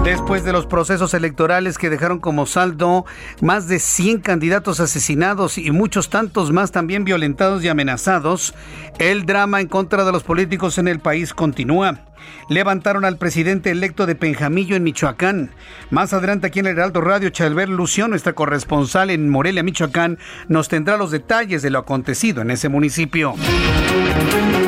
[0.03, 3.05] Después de los procesos electorales que dejaron como saldo
[3.43, 8.55] más de 100 candidatos asesinados y muchos tantos más también violentados y amenazados,
[8.99, 12.10] el drama en contra de los políticos en el país continúa.
[12.49, 15.51] Levantaron al presidente electo de Penjamillo en Michoacán.
[15.91, 20.18] Más adelante aquí en el Heraldo Radio, Chalver Lucio, nuestra corresponsal en Morelia, Michoacán,
[20.49, 23.35] nos tendrá los detalles de lo acontecido en ese municipio.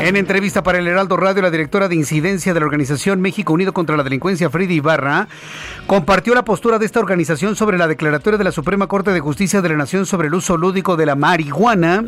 [0.01, 3.73] En entrevista para el Heraldo Radio, la directora de incidencia de la organización México Unido
[3.73, 5.29] contra la Delincuencia, Frida Ibarra,
[5.87, 9.63] compartió la postura de esta organización sobre la declaratoria de la Suprema Corte de Justicia
[9.63, 12.05] de la Nación sobre el uso lúdico de la marihuana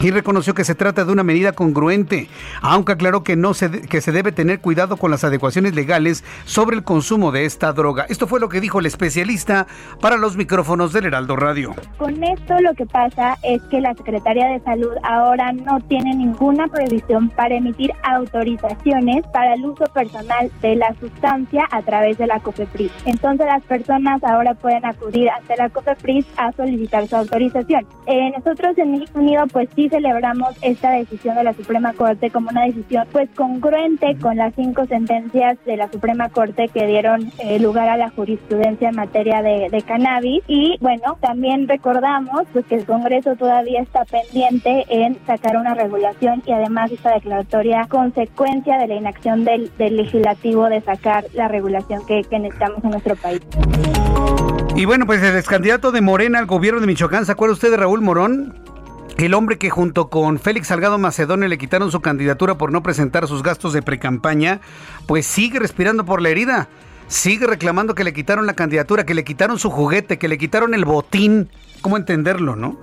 [0.00, 2.28] y reconoció que se trata de una medida congruente,
[2.60, 6.76] aunque aclaró que no se que se debe tener cuidado con las adecuaciones legales sobre
[6.76, 8.06] el consumo de esta droga.
[8.08, 9.66] Esto fue lo que dijo el especialista
[10.00, 11.74] para los micrófonos del Heraldo Radio.
[11.98, 16.66] Con esto lo que pasa es que la Secretaría de Salud ahora no tiene ninguna
[16.68, 22.40] prohibición para emitir autorizaciones para el uso personal de la sustancia a través de la
[22.40, 22.92] COFEPRIS.
[23.04, 27.86] Entonces las personas ahora pueden acudir ante la COFEPRIS a solicitar su autorización.
[28.06, 32.50] Eh, nosotros en México Unido pues sí celebramos esta decisión de la Suprema Corte como
[32.50, 37.58] una decisión pues congruente con las cinco sentencias de la Suprema Corte que dieron eh,
[37.58, 42.76] lugar a la jurisprudencia en materia de, de cannabis y bueno también recordamos pues que
[42.76, 48.86] el Congreso todavía está pendiente en sacar una regulación y además esta declaratoria consecuencia de
[48.86, 53.40] la inacción del, del legislativo de sacar la regulación que, que necesitamos en nuestro país.
[54.76, 57.70] Y bueno, pues el ex candidato de Morena al gobierno de Michoacán, ¿se acuerda usted
[57.70, 58.73] de Raúl Morón?
[59.18, 63.28] El hombre que junto con Félix Salgado Macedonio le quitaron su candidatura por no presentar
[63.28, 64.60] sus gastos de precampaña,
[65.06, 66.68] pues sigue respirando por la herida.
[67.06, 70.74] Sigue reclamando que le quitaron la candidatura, que le quitaron su juguete, que le quitaron
[70.74, 71.48] el botín.
[71.80, 72.76] ¿Cómo entenderlo, no?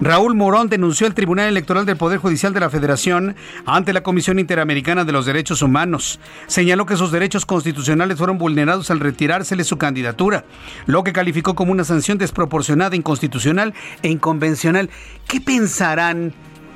[0.00, 4.38] Raúl Morón denunció al Tribunal Electoral del Poder Judicial de la Federación ante la Comisión
[4.38, 6.20] Interamericana de los Derechos Humanos.
[6.46, 10.44] Señaló que sus derechos constitucionales fueron vulnerados al retirársele su candidatura,
[10.86, 14.90] lo que calificó como una sanción desproporcionada, inconstitucional e inconvencional.
[15.26, 16.32] ¿Qué pensarán?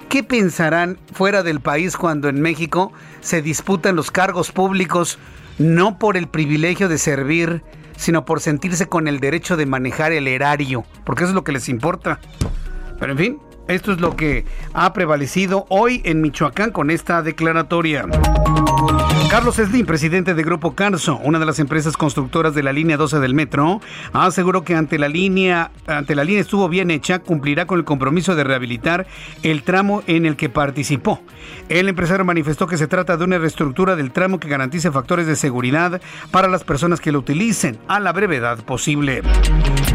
[0.09, 5.19] ¿Qué pensarán fuera del país cuando en México se disputan los cargos públicos
[5.59, 7.63] no por el privilegio de servir
[7.97, 11.53] sino por sentirse con el derecho de manejar el erario, porque eso es lo que
[11.53, 12.19] les importa.
[13.03, 14.45] Pero en fin, esto es lo que
[14.75, 18.07] ha prevalecido hoy en Michoacán con esta declaratoria.
[19.29, 23.19] Carlos Slim, presidente de Grupo Carso, una de las empresas constructoras de la línea 12
[23.19, 23.81] del metro,
[24.13, 28.37] aseguró que ante la línea, ante la línea estuvo bien hecha, cumplirá con el compromiso
[28.37, 29.09] de rehabilitar
[29.43, 31.21] el tramo en el que participó.
[31.69, 35.35] El empresario manifestó que se trata de una reestructura del tramo que garantice factores de
[35.35, 36.01] seguridad
[36.31, 39.23] para las personas que lo utilicen a la brevedad posible.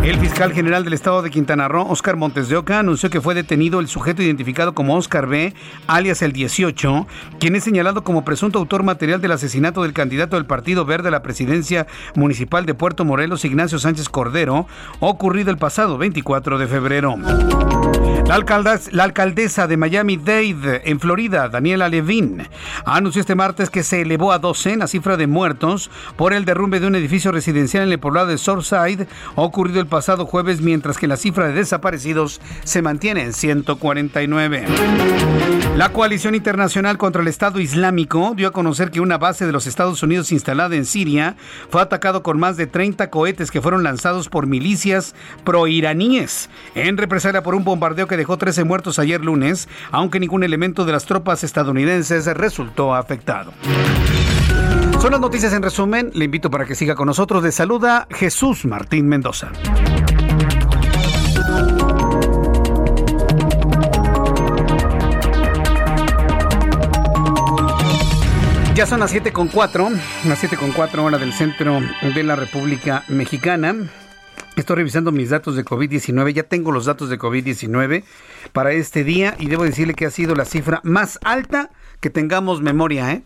[0.03, 3.35] El fiscal general del estado de Quintana Roo, Oscar Montes de Oca, anunció que fue
[3.35, 5.53] detenido el sujeto identificado como Oscar B.,
[5.85, 7.07] alias el 18,
[7.39, 11.11] quien es señalado como presunto autor material del asesinato del candidato del Partido Verde a
[11.11, 14.67] la presidencia municipal de Puerto Morelos, Ignacio Sánchez Cordero,
[14.99, 17.15] ocurrido el pasado 24 de febrero.
[18.27, 22.45] La alcaldesa, la alcaldesa de Miami-Dade, en Florida, Daniela Levin,
[22.85, 26.81] anunció este martes que se elevó a 12 la cifra de muertos por el derrumbe
[26.81, 31.07] de un edificio residencial en el poblado de Southside, ocurrido el pasado jueves, mientras que
[31.07, 34.65] la cifra de desaparecidos se mantiene en 149.
[35.77, 39.67] La coalición internacional contra el Estado Islámico dio a conocer que una base de los
[39.67, 41.37] Estados Unidos instalada en Siria
[41.69, 45.15] fue atacado con más de 30 cohetes que fueron lanzados por milicias
[45.45, 50.83] proiraníes en represalia por un bombardeo que dejó 13 muertos ayer lunes, aunque ningún elemento
[50.83, 53.53] de las tropas estadounidenses resultó afectado.
[54.99, 56.11] Son las noticias en resumen.
[56.13, 57.43] Le invito para que siga con nosotros.
[57.43, 59.51] De saluda Jesús Martín Mendoza.
[68.77, 69.89] Ya son las 7 con 4,
[70.25, 71.79] las 7 con 4 hora del centro
[72.13, 73.75] de la República Mexicana.
[74.57, 76.33] Estoy revisando mis datos de COVID-19.
[76.33, 78.03] Ya tengo los datos de COVID-19
[78.53, 81.69] para este día y debo decirle que ha sido la cifra más alta
[82.01, 83.21] que tengamos memoria, ¿eh?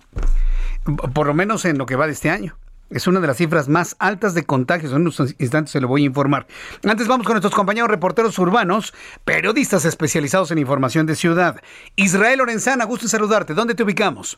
[1.13, 2.57] por lo menos en lo que va de este año.
[2.89, 4.91] Es una de las cifras más altas de contagios.
[4.91, 6.47] En unos instantes se lo voy a informar.
[6.83, 11.61] Antes vamos con nuestros compañeros reporteros urbanos, periodistas especializados en información de ciudad.
[11.95, 13.53] Israel Lorenzana, gusto en saludarte.
[13.53, 14.37] ¿Dónde te ubicamos?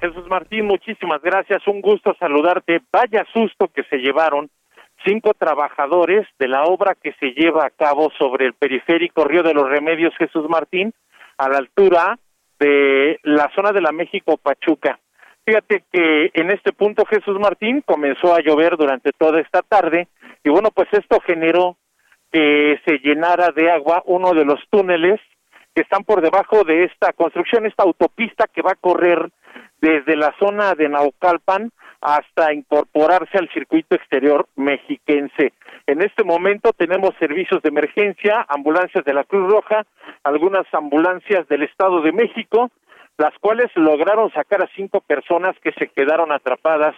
[0.00, 1.64] Jesús Martín, muchísimas gracias.
[1.68, 2.80] Un gusto saludarte.
[2.92, 4.50] Vaya susto que se llevaron
[5.04, 9.54] cinco trabajadores de la obra que se lleva a cabo sobre el periférico Río de
[9.54, 10.92] los Remedios Jesús Martín,
[11.38, 12.18] a la altura
[12.58, 14.98] de la zona de la México Pachuca.
[15.46, 20.08] Fíjate que en este punto Jesús Martín comenzó a llover durante toda esta tarde
[20.44, 21.76] y bueno, pues esto generó
[22.30, 25.18] que se llenara de agua uno de los túneles
[25.74, 29.30] que están por debajo de esta construcción, esta autopista que va a correr
[29.80, 31.70] desde la zona de Naucalpan
[32.00, 35.52] hasta incorporarse al circuito exterior mexiquense.
[35.86, 39.84] En este momento tenemos servicios de emergencia, ambulancias de la Cruz Roja,
[40.24, 42.70] algunas ambulancias del Estado de México,
[43.18, 46.94] las cuales lograron sacar a cinco personas que se quedaron atrapadas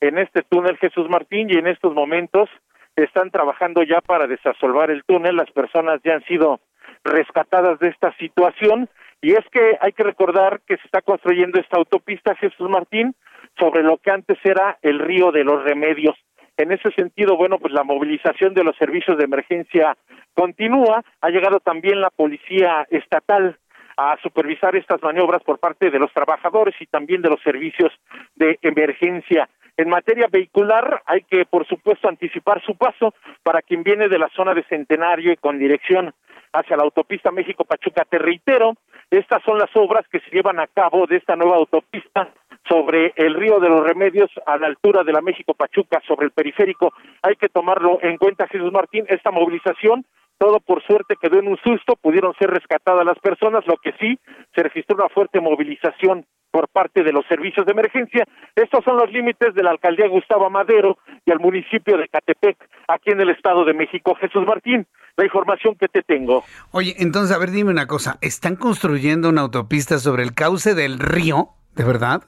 [0.00, 2.48] en este túnel Jesús Martín y en estos momentos
[2.96, 5.36] están trabajando ya para desasolvar el túnel.
[5.36, 6.60] Las personas ya han sido
[7.04, 8.88] rescatadas de esta situación
[9.22, 13.14] y es que hay que recordar que se está construyendo esta autopista Jesús Martín
[13.58, 16.16] sobre lo que antes era el río de los remedios.
[16.56, 19.96] En ese sentido, bueno, pues la movilización de los servicios de emergencia
[20.34, 21.02] continúa.
[21.20, 23.58] Ha llegado también la policía estatal
[23.96, 27.92] a supervisar estas maniobras por parte de los trabajadores y también de los servicios
[28.34, 29.48] de emergencia.
[29.76, 34.28] En materia vehicular, hay que, por supuesto, anticipar su paso para quien viene de la
[34.36, 36.12] zona de Centenario y con dirección
[36.52, 38.04] hacia la autopista México-Pachuca.
[38.04, 38.74] Te reitero,
[39.10, 42.32] estas son las obras que se llevan a cabo de esta nueva autopista
[42.68, 46.32] sobre el río de los Remedios a la altura de la México Pachuca, sobre el
[46.32, 46.92] periférico.
[47.22, 50.04] Hay que tomarlo en cuenta, Jesús Martín, esta movilización
[50.40, 54.18] todo por suerte quedó en un susto, pudieron ser rescatadas las personas, lo que sí
[54.54, 58.26] se registró una fuerte movilización por parte de los servicios de emergencia.
[58.56, 62.56] Estos son los límites de la alcaldía Gustavo Madero y al municipio de Catepec,
[62.88, 64.14] aquí en el Estado de México.
[64.14, 64.86] Jesús Martín,
[65.18, 66.42] la información que te tengo.
[66.72, 71.00] Oye, entonces, a ver, dime una cosa, ¿están construyendo una autopista sobre el cauce del
[71.00, 72.22] río, de verdad?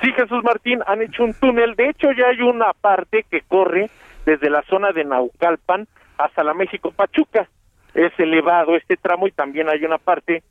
[0.00, 3.90] Sí, Jesús Martín, han hecho un túnel, de hecho ya hay una parte que corre
[4.26, 5.88] desde la zona de Naucalpan
[6.24, 7.48] hasta la México Pachuca.
[7.94, 10.42] Es elevado este tramo y también hay una parte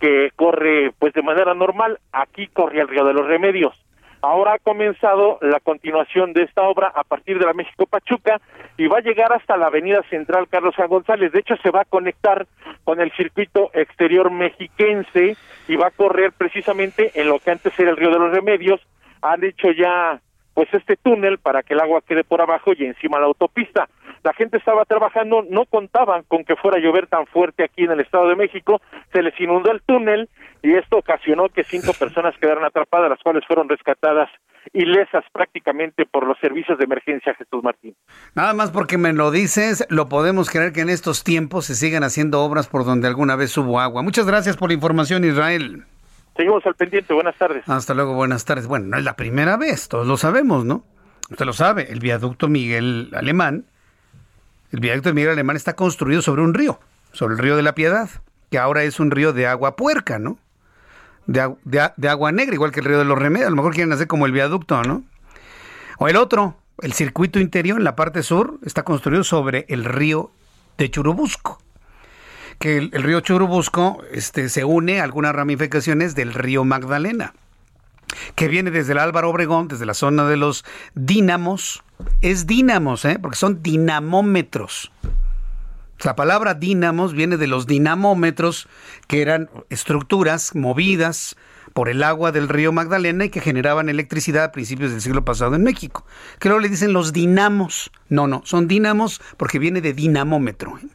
[0.00, 3.74] que corre pues de manera normal, aquí corre el río de los Remedios.
[4.22, 8.40] Ahora ha comenzado la continuación de esta obra a partir de la México Pachuca
[8.76, 11.32] y va a llegar hasta la Avenida Central Carlos San González.
[11.32, 12.46] De hecho, se va a conectar
[12.84, 15.36] con el circuito exterior mexiquense
[15.68, 18.80] y va a correr precisamente en lo que antes era el Río de los Remedios.
[19.22, 20.20] Han hecho ya
[20.56, 23.86] pues este túnel para que el agua quede por abajo y encima la autopista
[24.26, 27.92] la gente estaba trabajando, no contaban con que fuera a llover tan fuerte aquí en
[27.92, 28.80] el Estado de México,
[29.12, 30.28] se les inundó el túnel
[30.64, 34.28] y esto ocasionó que cinco personas quedaran atrapadas, las cuales fueron rescatadas
[34.72, 37.94] ilesas prácticamente por los servicios de emergencia, Jesús Martín.
[38.34, 42.02] Nada más porque me lo dices, lo podemos creer que en estos tiempos se sigan
[42.02, 44.02] haciendo obras por donde alguna vez hubo agua.
[44.02, 45.84] Muchas gracias por la información, Israel.
[46.36, 47.66] Seguimos al pendiente, buenas tardes.
[47.66, 48.66] Hasta luego, buenas tardes.
[48.66, 50.84] Bueno, no es la primera vez, todos lo sabemos, ¿no?
[51.30, 53.64] Usted lo sabe, el viaducto Miguel Alemán,
[54.70, 56.78] el viaducto Miguel Alemán está construido sobre un río,
[57.12, 58.10] sobre el río de la Piedad,
[58.50, 60.38] que ahora es un río de agua puerca, ¿no?
[61.26, 63.48] De, agua negra, igual que el río de los Remedios.
[63.48, 65.02] A lo mejor quieren hacer como el viaducto, ¿no?
[65.98, 70.30] O el otro, el circuito interior en la parte sur, está construido sobre el río
[70.78, 71.58] de Churubusco.
[72.58, 77.34] Que el, río Churubusco este, se une a algunas ramificaciones del río Magdalena,
[78.34, 81.82] que viene desde el Álvaro Obregón, desde la zona de los dínamos.
[82.20, 83.18] Es dínamos, ¿eh?
[83.20, 84.90] porque son dinamómetros.
[86.04, 88.68] La palabra dínamos viene de los dinamómetros,
[89.06, 91.36] que eran estructuras movidas
[91.72, 95.56] por el agua del río Magdalena y que generaban electricidad a principios del siglo pasado
[95.56, 96.06] en México.
[96.38, 97.90] Que luego le dicen los dinamos.
[98.08, 100.78] No, no, son dinamos porque viene de dinamómetro.
[100.78, 100.86] ¿eh?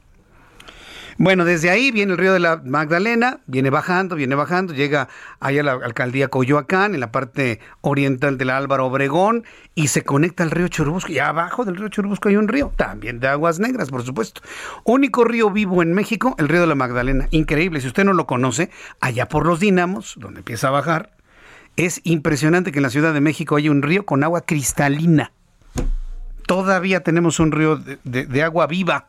[1.23, 5.07] Bueno, desde ahí viene el río de la Magdalena, viene bajando, viene bajando, llega
[5.39, 9.43] ahí a la alcaldía Coyoacán, en la parte oriental del Álvaro Obregón,
[9.75, 11.11] y se conecta al río Churubusco.
[11.11, 14.41] Y abajo del río Churubusco hay un río, también de aguas negras, por supuesto.
[14.83, 17.27] Único río vivo en México, el río de la Magdalena.
[17.29, 21.11] Increíble, si usted no lo conoce, allá por los Dínamos, donde empieza a bajar,
[21.75, 25.33] es impresionante que en la Ciudad de México haya un río con agua cristalina.
[26.47, 29.07] Todavía tenemos un río de agua viva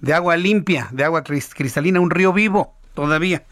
[0.00, 3.44] de agua limpia, de agua cristalina, un río vivo todavía.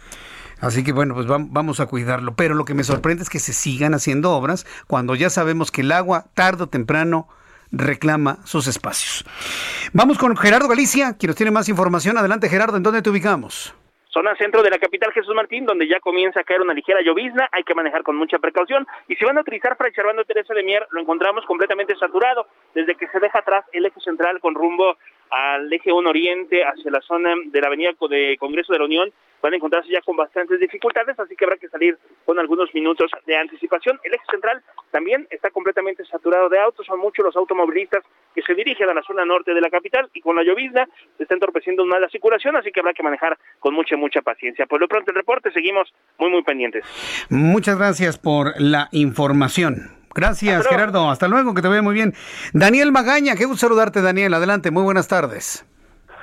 [0.60, 2.34] Así que bueno, pues vamos a cuidarlo.
[2.34, 5.82] Pero lo que me sorprende es que se sigan haciendo obras cuando ya sabemos que
[5.82, 7.28] el agua tarde o temprano
[7.72, 9.24] reclama sus espacios.
[9.92, 12.16] Vamos con Gerardo Galicia, quien nos tiene más información.
[12.16, 13.74] Adelante Gerardo, ¿en dónde te ubicamos?
[14.16, 17.50] Zona centro de la capital Jesús Martín, donde ya comienza a caer una ligera llovizna,
[17.52, 18.86] hay que manejar con mucha precaución.
[19.08, 22.94] Y si van a utilizar Fray Servando Teresa de Mier, lo encontramos completamente saturado, desde
[22.94, 24.96] que se deja atrás el eje central con rumbo
[25.36, 29.12] al eje 1 Oriente, hacia la zona de la avenida de Congreso de la Unión,
[29.42, 33.10] van a encontrarse ya con bastantes dificultades, así que habrá que salir con algunos minutos
[33.26, 34.00] de anticipación.
[34.02, 38.02] El eje central también está completamente saturado de autos, son muchos los automovilistas
[38.34, 41.24] que se dirigen a la zona norte de la capital y con la llovizna se
[41.24, 44.66] está entorpeciendo más la circulación, así que habrá que manejar con mucha, mucha paciencia.
[44.66, 46.84] Por lo pronto el reporte, seguimos muy, muy pendientes.
[47.28, 50.05] Muchas gracias por la información.
[50.16, 51.10] Gracias, Gerardo.
[51.10, 52.14] Hasta luego, que te vaya muy bien.
[52.54, 54.32] Daniel Magaña, qué gusto saludarte, Daniel.
[54.32, 55.66] Adelante, muy buenas tardes.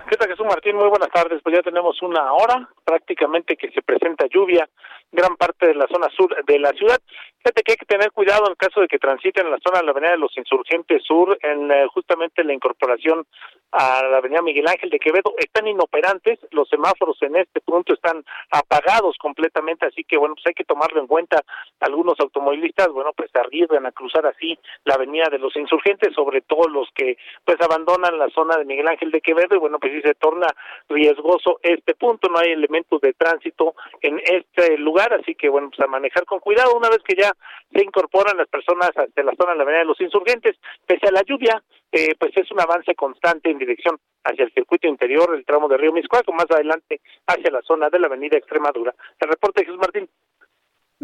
[0.09, 0.75] ¿Qué tal, Jesús Martín?
[0.75, 1.41] Muy buenas tardes.
[1.43, 4.67] Pues ya tenemos una hora prácticamente que se presenta lluvia
[5.13, 6.99] gran parte de la zona sur de la ciudad.
[7.37, 9.85] Fíjate que hay que tener cuidado en caso de que transiten en la zona de
[9.85, 13.25] la Avenida de los Insurgentes Sur, en eh, justamente la incorporación
[13.71, 15.33] a la Avenida Miguel Ángel de Quevedo.
[15.37, 20.53] Están inoperantes, los semáforos en este punto están apagados completamente, así que bueno, pues hay
[20.53, 21.41] que tomarlo en cuenta.
[21.81, 26.41] Algunos automovilistas, bueno, pues se arriesgan a cruzar así la Avenida de los Insurgentes, sobre
[26.41, 29.91] todo los que pues abandonan la zona de Miguel Ángel de Quevedo y bueno, pues
[29.93, 30.47] sí se torna
[30.87, 35.79] riesgoso este punto, no hay elementos de tránsito en este lugar, así que bueno, pues
[35.81, 37.33] a manejar con cuidado una vez que ya
[37.73, 41.11] se incorporan las personas de la zona de la Avenida de los Insurgentes, pese a
[41.11, 45.45] la lluvia, eh, pues es un avance constante en dirección hacia el circuito interior, el
[45.45, 48.93] tramo de Río Miscuaco, más adelante hacia la zona de la Avenida Extremadura.
[49.19, 50.09] El reporte de Jesús Martín.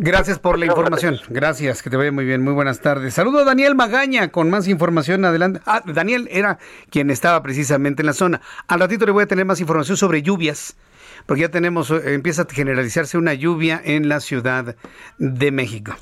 [0.01, 1.19] Gracias por la información.
[1.27, 2.41] Gracias, que te vaya muy bien.
[2.41, 3.13] Muy buenas tardes.
[3.13, 5.59] Saludo a Daniel Magaña con más información adelante.
[5.65, 6.57] Ah, Daniel era
[6.89, 8.39] quien estaba precisamente en la zona.
[8.67, 10.77] Al ratito le voy a tener más información sobre lluvias
[11.25, 14.77] porque ya tenemos, eh, empieza a generalizarse una lluvia en la Ciudad
[15.17, 15.93] de México.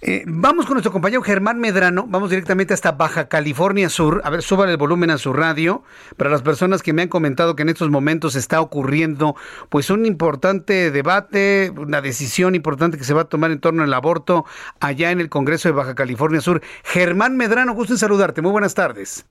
[0.00, 4.20] Eh, vamos con nuestro compañero Germán Medrano, vamos directamente hasta Baja California Sur.
[4.24, 5.82] A ver, suban el volumen a su radio.
[6.16, 9.34] Para las personas que me han comentado que en estos momentos está ocurriendo
[9.70, 13.92] pues un importante debate, una decisión importante que se va a tomar en torno al
[13.92, 14.44] aborto
[14.78, 16.62] allá en el Congreso de Baja California Sur.
[16.84, 18.40] Germán Medrano, gusto en saludarte.
[18.40, 19.26] Muy buenas tardes.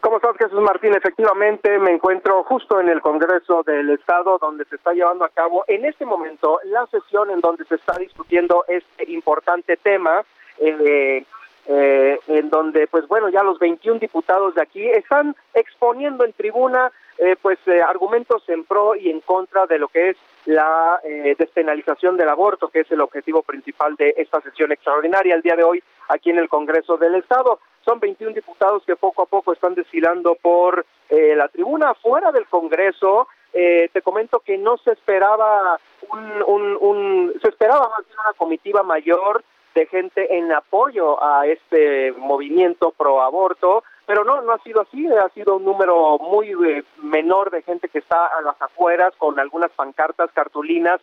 [0.00, 0.94] ¿Cómo estás, Jesús Martín?
[0.94, 5.64] Efectivamente, me encuentro justo en el Congreso del Estado, donde se está llevando a cabo
[5.68, 10.24] en este momento la sesión en donde se está discutiendo este importante tema.
[10.58, 11.24] Eh,
[11.66, 16.90] eh, en donde, pues bueno, ya los 21 diputados de aquí están exponiendo en tribuna,
[17.18, 20.98] eh, pues, argumentos en pro y en contra de lo que es la
[21.38, 25.64] despenalización del aborto, que es el objetivo principal de esta sesión extraordinaria el día de
[25.64, 27.60] hoy aquí en el Congreso del Estado.
[27.84, 32.46] Son 21 diputados que poco a poco están desfilando por eh, la tribuna fuera del
[32.46, 33.28] Congreso.
[33.52, 35.78] Eh, te comento que no se esperaba
[36.12, 39.42] un, un, se esperaba más bien una comitiva mayor
[39.74, 45.06] de gente en apoyo a este movimiento pro aborto, pero no, no ha sido así,
[45.06, 49.38] ha sido un número muy eh, menor de gente que está a las afueras con
[49.38, 51.00] algunas pancartas, cartulinas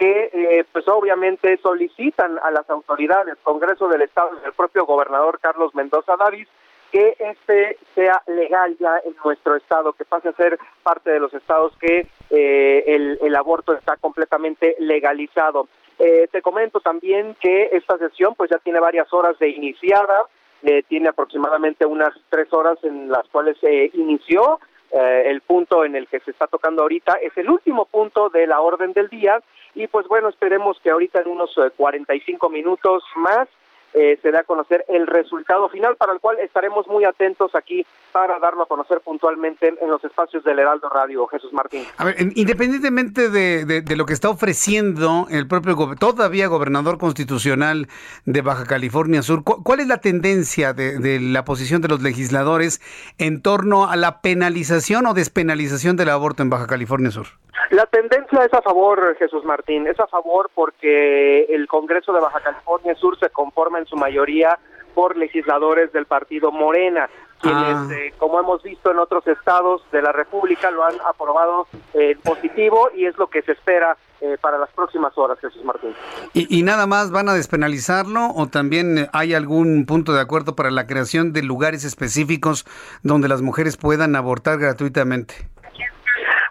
[0.00, 5.74] que eh, pues obviamente solicitan a las autoridades, Congreso del Estado el propio gobernador Carlos
[5.74, 6.48] Mendoza Davis,
[6.90, 11.32] que este sea legal ya en nuestro estado, que pase a ser parte de los
[11.34, 15.68] estados que eh, el, el, aborto está completamente legalizado.
[16.02, 20.22] Eh, te comento también que esta sesión pues ya tiene varias horas de iniciada,
[20.62, 24.60] eh, tiene aproximadamente unas tres horas en las cuales se inició.
[24.92, 28.46] Eh, el punto en el que se está tocando ahorita es el último punto de
[28.46, 29.40] la orden del día
[29.74, 33.46] y pues bueno, esperemos que ahorita en unos 45 minutos más
[33.94, 37.84] eh, se da a conocer el resultado final para el cual estaremos muy atentos aquí
[38.12, 41.84] para darlo a conocer puntualmente en los espacios del Heraldo Radio, Jesús Martín.
[41.96, 47.88] A ver, independientemente de, de, lo que está ofreciendo el propio todavía gobernador constitucional
[48.24, 52.80] de Baja California Sur, ¿cuál es la tendencia de, de la posición de los legisladores
[53.18, 57.26] en torno a la penalización o despenalización del aborto en Baja California Sur?
[57.70, 62.40] La tendencia es a favor, Jesús Martín, es a favor porque el Congreso de Baja
[62.40, 64.58] California Sur se conforma en su mayoría
[64.94, 67.08] por legisladores del partido Morena,
[67.40, 67.88] quienes, ah.
[67.92, 72.90] eh, como hemos visto en otros estados de la República, lo han aprobado en positivo
[72.94, 75.94] y es lo que se espera eh, para las próximas horas, Jesús Martín.
[76.34, 80.70] ¿Y, ¿Y, nada más van a despenalizarlo o también hay algún punto de acuerdo para
[80.70, 82.66] la creación de lugares específicos
[83.02, 85.48] donde las mujeres puedan abortar gratuitamente?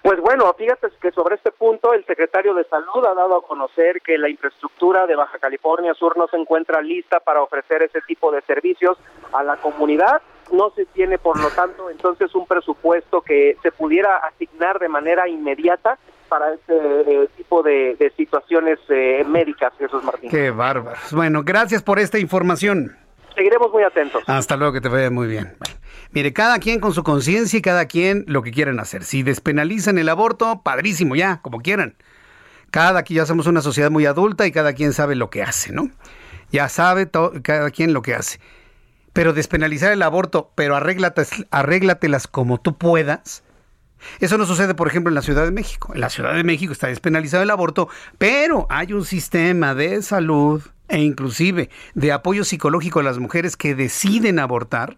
[0.02, 4.02] Pues bueno, fíjate que sobre este punto el secretario de Salud ha dado a conocer
[4.02, 8.32] que la infraestructura de Baja California Sur no se encuentra lista para ofrecer ese tipo
[8.32, 8.98] de servicios
[9.34, 10.22] a la comunidad.
[10.54, 15.28] No se tiene, por lo tanto, entonces un presupuesto que se pudiera asignar de manera
[15.28, 15.98] inmediata
[16.30, 20.30] para este eh, tipo de, situaciones eh, médicas, Jesús Martín.
[20.30, 21.12] Qué bárbaros.
[21.12, 22.96] Bueno, gracias por esta información.
[23.36, 24.24] Seguiremos muy atentos.
[24.28, 25.56] Hasta luego, que te vaya muy bien.
[26.12, 29.04] Mire, cada quien con su conciencia y cada quien lo que quieran hacer.
[29.04, 31.96] Si despenalizan el aborto, padrísimo, ya, como quieran.
[32.72, 35.72] Cada quien ya somos una sociedad muy adulta y cada quien sabe lo que hace,
[35.72, 35.90] ¿no?
[36.52, 37.10] Ya sabe
[37.44, 38.40] cada quien lo que hace.
[39.14, 43.44] Pero despenalizar el aborto, pero arréglatelas como tú puedas.
[44.20, 45.94] Eso no sucede, por ejemplo, en la Ciudad de México.
[45.94, 50.62] En la Ciudad de México está despenalizado el aborto, pero hay un sistema de salud
[50.90, 54.98] e inclusive de apoyo psicológico a las mujeres que deciden abortar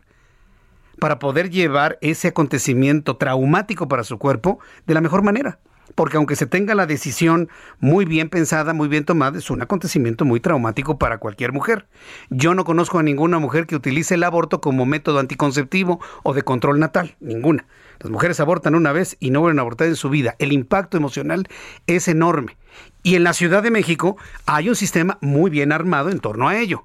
[1.00, 5.60] para poder llevar ese acontecimiento traumático para su cuerpo de la mejor manera.
[5.96, 10.26] Porque aunque se tenga la decisión muy bien pensada, muy bien tomada, es un acontecimiento
[10.26, 11.88] muy traumático para cualquier mujer.
[12.30, 16.44] Yo no conozco a ninguna mujer que utilice el aborto como método anticonceptivo o de
[16.44, 17.66] control natal, ninguna.
[18.02, 20.36] Las mujeres abortan una vez y no vuelven a abortar en su vida.
[20.40, 21.48] El impacto emocional
[21.86, 22.58] es enorme.
[23.04, 26.58] Y en la Ciudad de México hay un sistema muy bien armado en torno a
[26.58, 26.84] ello.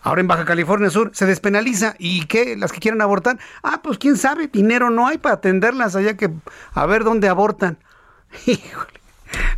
[0.00, 1.96] Ahora en Baja California Sur se despenaliza.
[1.98, 2.56] ¿Y qué?
[2.56, 3.38] ¿Las que quieren abortar?
[3.62, 6.30] Ah, pues quién sabe, dinero no hay para atenderlas allá que
[6.72, 7.78] a ver dónde abortan.
[8.46, 9.00] Híjole.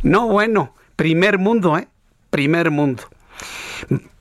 [0.03, 1.87] No, bueno, primer mundo, ¿eh?
[2.29, 3.03] Primer mundo.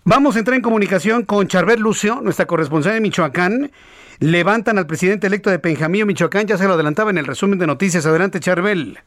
[0.04, 3.72] Vamos a entrar en comunicación con Charbel Lucio, nuestra corresponsal de Michoacán.
[4.20, 6.46] Levantan al presidente electo de Penjamillo, Michoacán.
[6.46, 8.06] Ya se lo adelantaba en el resumen de noticias.
[8.06, 8.98] Adelante, Charbel.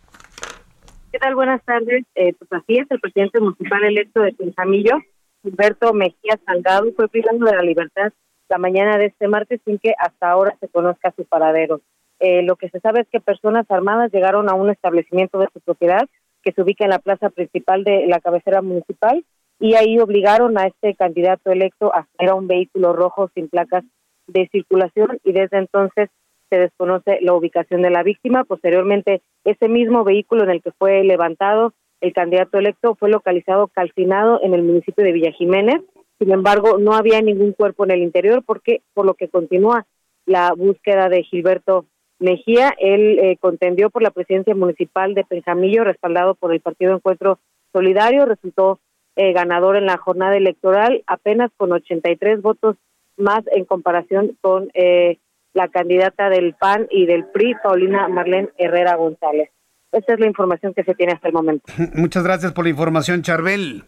[1.12, 1.36] ¿Qué tal?
[1.36, 2.06] Buenas tardes.
[2.16, 5.00] Eh, pues así es, el presidente municipal electo de Penjamillo
[5.44, 8.12] Humberto Mejía Salgado fue privado de la libertad
[8.50, 11.82] la mañana de este martes sin que hasta ahora se conozca su paradero.
[12.20, 15.60] Eh, lo que se sabe es que personas armadas llegaron a un establecimiento de su
[15.60, 16.08] propiedad
[16.44, 19.24] que se ubica en la plaza principal de la cabecera municipal
[19.60, 23.84] y ahí obligaron a este candidato electo a hacer a un vehículo rojo sin placas
[24.28, 26.10] de circulación y desde entonces
[26.50, 28.44] se desconoce la ubicación de la víctima.
[28.44, 34.40] Posteriormente, ese mismo vehículo en el que fue levantado el candidato electo fue localizado calcinado
[34.44, 35.82] en el municipio de Villa Jiménez.
[36.20, 39.86] Sin embargo, no había ningún cuerpo en el interior porque por lo que continúa
[40.26, 41.86] la búsqueda de Gilberto
[42.20, 42.74] Mejía.
[42.80, 47.40] Él eh, contendió por la presidencia municipal de Penjamillo, respaldado por el Partido Encuentro
[47.74, 48.26] Solidario.
[48.26, 48.80] Resultó
[49.16, 52.76] eh, ganador en la jornada electoral, apenas con 83 votos
[53.18, 55.18] más en comparación con eh,
[55.54, 59.50] la candidata del PAN y del PRI, Paulina Marlene Herrera González.
[59.92, 61.66] Esa es la información que se tiene hasta el momento.
[61.96, 63.84] Muchas gracias por la información, Charbel.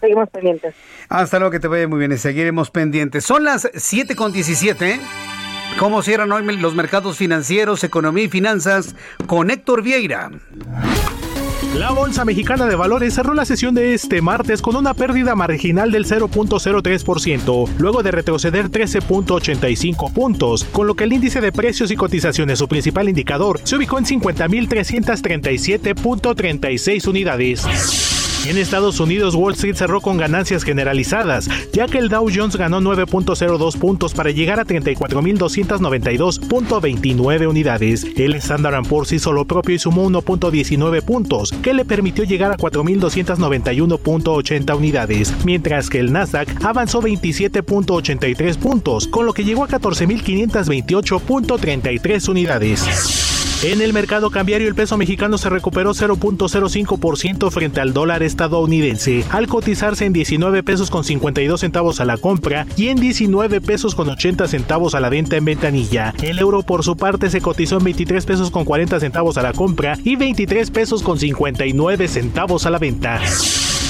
[0.00, 0.74] Seguimos pendientes.
[1.08, 3.24] Hasta luego, que te vaya muy bien y seguiremos pendientes.
[3.24, 5.00] Son las 7 con 17.
[5.78, 8.96] ¿Cómo cierran hoy los mercados financieros, economía y finanzas?
[9.26, 10.30] Con Héctor Vieira.
[11.74, 15.92] La Bolsa Mexicana de Valores cerró la sesión de este martes con una pérdida marginal
[15.92, 21.96] del 0.03%, luego de retroceder 13.85 puntos, con lo que el índice de precios y
[21.96, 28.17] cotizaciones, su principal indicador, se ubicó en 50.337.36 unidades.
[28.46, 32.80] En Estados Unidos, Wall Street cerró con ganancias generalizadas, ya que el Dow Jones ganó
[32.80, 38.06] 9.02 puntos para llegar a 34.292.29 unidades.
[38.16, 42.56] El Standard Poor's hizo lo propio y sumó 1.19 puntos, que le permitió llegar a
[42.56, 52.28] 4.291.80 unidades, mientras que el Nasdaq avanzó 27.83 puntos, con lo que llegó a 14.528.33
[52.28, 53.37] unidades.
[53.64, 59.48] En el mercado cambiario el peso mexicano se recuperó 0.05% frente al dólar estadounidense, al
[59.48, 64.08] cotizarse en 19 pesos con 52 centavos a la compra y en 19 pesos con
[64.08, 66.14] 80 centavos a la venta en ventanilla.
[66.22, 69.52] El euro por su parte se cotizó en 23 pesos con 40 centavos a la
[69.52, 73.20] compra y 23 pesos con 59 centavos a la venta.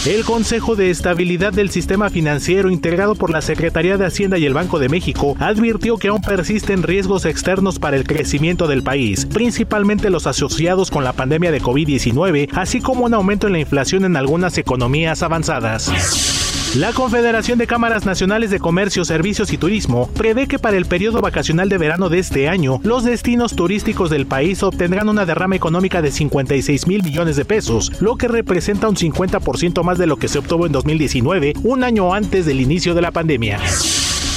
[0.08, 4.54] El Consejo de Estabilidad del Sistema Financiero, integrado por la Secretaría de Hacienda y el
[4.54, 10.08] Banco de México, advirtió que aún persisten riesgos externos para el crecimiento del país, principalmente
[10.08, 14.16] los asociados con la pandemia de COVID-19, así como un aumento en la inflación en
[14.16, 16.47] algunas economías avanzadas.
[16.76, 21.22] La Confederación de Cámaras Nacionales de Comercio, Servicios y Turismo prevé que para el periodo
[21.22, 26.02] vacacional de verano de este año, los destinos turísticos del país obtendrán una derrama económica
[26.02, 30.28] de 56 mil millones de pesos, lo que representa un 50% más de lo que
[30.28, 33.58] se obtuvo en 2019, un año antes del inicio de la pandemia.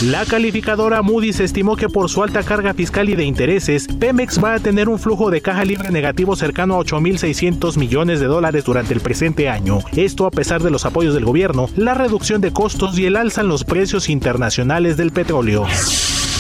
[0.02, 4.56] La calificadora Moody's estimó que por su alta carga fiscal y de intereses, Pemex va
[4.56, 8.96] a tener un flujo de caja libre negativo cercano a 8.600 millones de dólares durante
[8.96, 9.78] el presente año.
[9.96, 13.42] Esto a pesar de los apoyos del gobierno, la reducción de costos y el alza
[13.42, 15.68] en los precios internacionales del petróleo.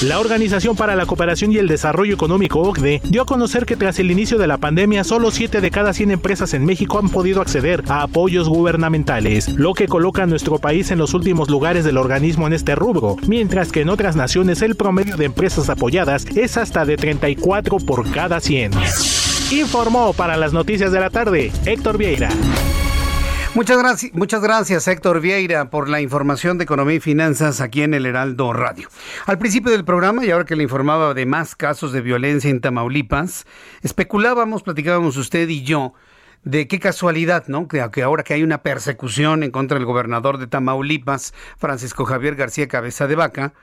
[0.02, 4.00] La Organización para la Cooperación y el Desarrollo Económico OCDE dio a conocer que tras
[4.00, 7.40] el inicio de la pandemia solo 7 de cada 100 empresas en México han podido
[7.40, 11.98] acceder a apoyos gubernamentales, lo que coloca a nuestro país en los últimos lugares del
[11.98, 16.58] organismo en este rubro, mientras que en otras naciones el promedio de empresas apoyadas es
[16.58, 18.72] hasta de 34 por cada 100.
[19.52, 22.30] Informó para las noticias de la tarde Héctor Vieira.
[23.54, 27.94] Muchas gracias, muchas gracias Héctor Vieira por la información de economía y finanzas aquí en
[27.94, 28.88] el Heraldo Radio.
[29.26, 32.62] Al principio del programa y ahora que le informaba de más casos de violencia en
[32.62, 33.46] Tamaulipas,
[33.82, 35.94] especulábamos, platicábamos usted y yo
[36.44, 37.68] de qué casualidad, ¿no?
[37.68, 42.70] Que, ahora que hay una persecución en contra del gobernador de Tamaulipas, Francisco Javier García
[42.70, 43.54] Cabeza de Vaca,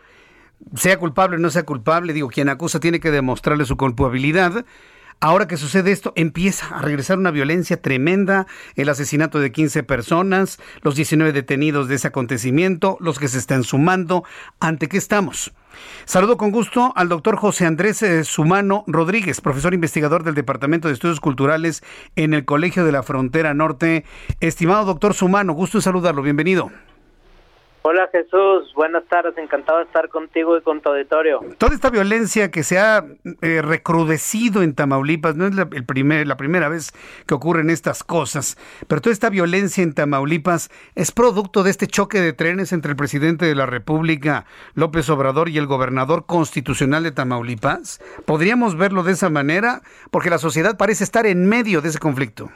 [0.77, 4.66] sea culpable o no sea culpable, digo, quien acusa tiene que demostrarle su culpabilidad
[5.20, 8.46] Ahora que sucede esto, empieza a regresar una violencia tremenda,
[8.76, 13.64] el asesinato de 15 personas, los 19 detenidos de ese acontecimiento, los que se están
[13.64, 14.22] sumando.
[14.60, 15.52] ¿Ante qué estamos?
[16.04, 20.94] Saludo con gusto al doctor José Andrés eh, Sumano Rodríguez, profesor investigador del Departamento de
[20.94, 21.82] Estudios Culturales
[22.14, 24.04] en el Colegio de la Frontera Norte.
[24.38, 26.70] Estimado doctor Sumano, gusto en saludarlo, bienvenido.
[27.90, 31.40] Hola Jesús, buenas tardes, encantado de estar contigo y con tu auditorio.
[31.56, 33.02] Toda esta violencia que se ha
[33.40, 36.93] eh, recrudecido en Tamaulipas, no es la, el primer, la primera vez
[37.27, 38.59] que ocurren estas cosas,
[38.89, 42.97] pero toda esta violencia en Tamaulipas es producto de este choque de trenes entre el
[42.98, 44.44] presidente de la República,
[44.74, 48.02] López Obrador, y el gobernador constitucional de Tamaulipas.
[48.27, 49.81] ¿Podríamos verlo de esa manera?
[50.10, 52.51] Porque la sociedad parece estar en medio de ese conflicto.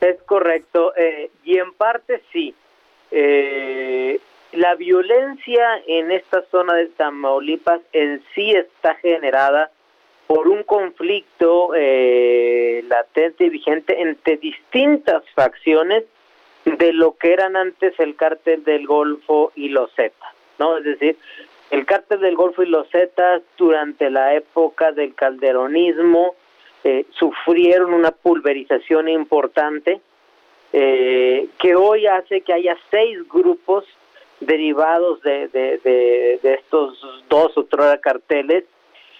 [0.00, 2.54] Es correcto, eh, y en parte sí.
[3.10, 4.20] Eh,
[4.52, 9.70] la violencia en esta zona de Tamaulipas en sí está generada
[10.26, 16.04] por un conflicto eh, latente y vigente entre distintas facciones
[16.64, 20.78] de lo que eran antes el cártel del Golfo y los Zetas, ¿no?
[20.78, 21.16] Es decir,
[21.70, 26.34] el cártel del Golfo y los Zetas durante la época del calderonismo
[26.84, 30.00] eh, sufrieron una pulverización importante
[30.72, 33.84] eh, que hoy hace que haya seis grupos
[34.40, 36.98] derivados de, de, estos
[37.28, 38.64] dos o tres carteles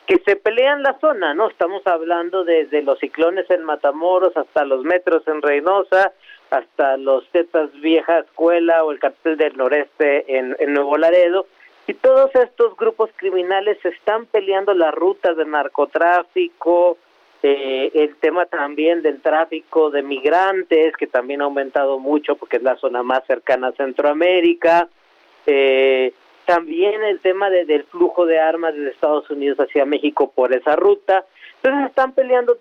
[0.06, 1.48] que se pelean la zona, ¿no?
[1.48, 6.12] Estamos hablando desde los ciclones en Matamoros hasta los metros en Reynosa,
[6.50, 11.46] hasta los Tetas Vieja Escuela o el cartel del noreste en, Nuevo Laredo,
[11.86, 16.98] y todos estos grupos criminales están peleando las rutas de narcotráfico,
[17.42, 22.62] eh, el tema también del tráfico de migrantes, que también ha aumentado mucho porque es
[22.62, 24.88] la zona más cercana a Centroamérica.
[25.46, 26.12] Eh,
[26.44, 31.24] también el tema del flujo de armas desde Estados Unidos hacia México por esa ruta.
[31.62, 32.56] Entonces están peleando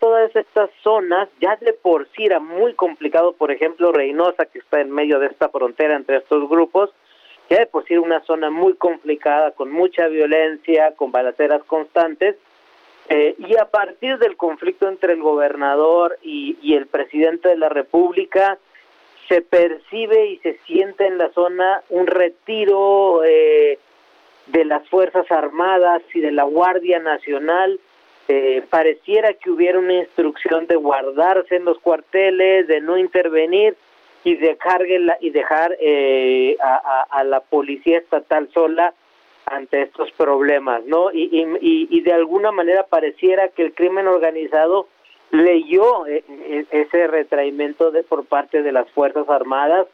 [0.00, 1.28] todas estas zonas.
[1.40, 5.26] Ya de por sí era muy complicado, por ejemplo, Reynosa, que está en medio de
[5.26, 6.90] esta frontera entre estos grupos.
[7.50, 12.36] Ya de por sí era una zona muy complicada, con mucha violencia, con balaceras constantes
[13.08, 18.58] eh, y a partir del conflicto entre el gobernador y, el presidente de la República,
[19.28, 23.78] se percibe y se siente en la zona un retiro eh,
[24.46, 27.78] de las Fuerzas Armadas y de la Guardia Nacional.
[28.28, 33.76] Eh, pareciera que hubiera una instrucción de guardarse en los cuarteles, de no intervenir
[34.24, 34.84] y dejar,
[35.20, 38.94] y dejar eh, a, la policía estatal sola
[39.46, 41.12] ante estos problemas, ¿no?
[41.12, 44.88] Y, y, y de alguna manera pareciera que el crimen organizado
[45.30, 46.24] leyó eh,
[46.70, 49.86] ese retraimiento de por parte de las fuerzas armadas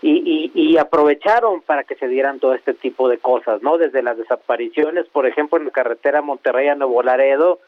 [0.00, 3.78] y, y, aprovecharon para que se dieran todo este tipo de cosas, ¿no?
[3.78, 7.58] Desde las desapariciones, por ejemplo, en la carretera Monterrey a Nuevo Laredo,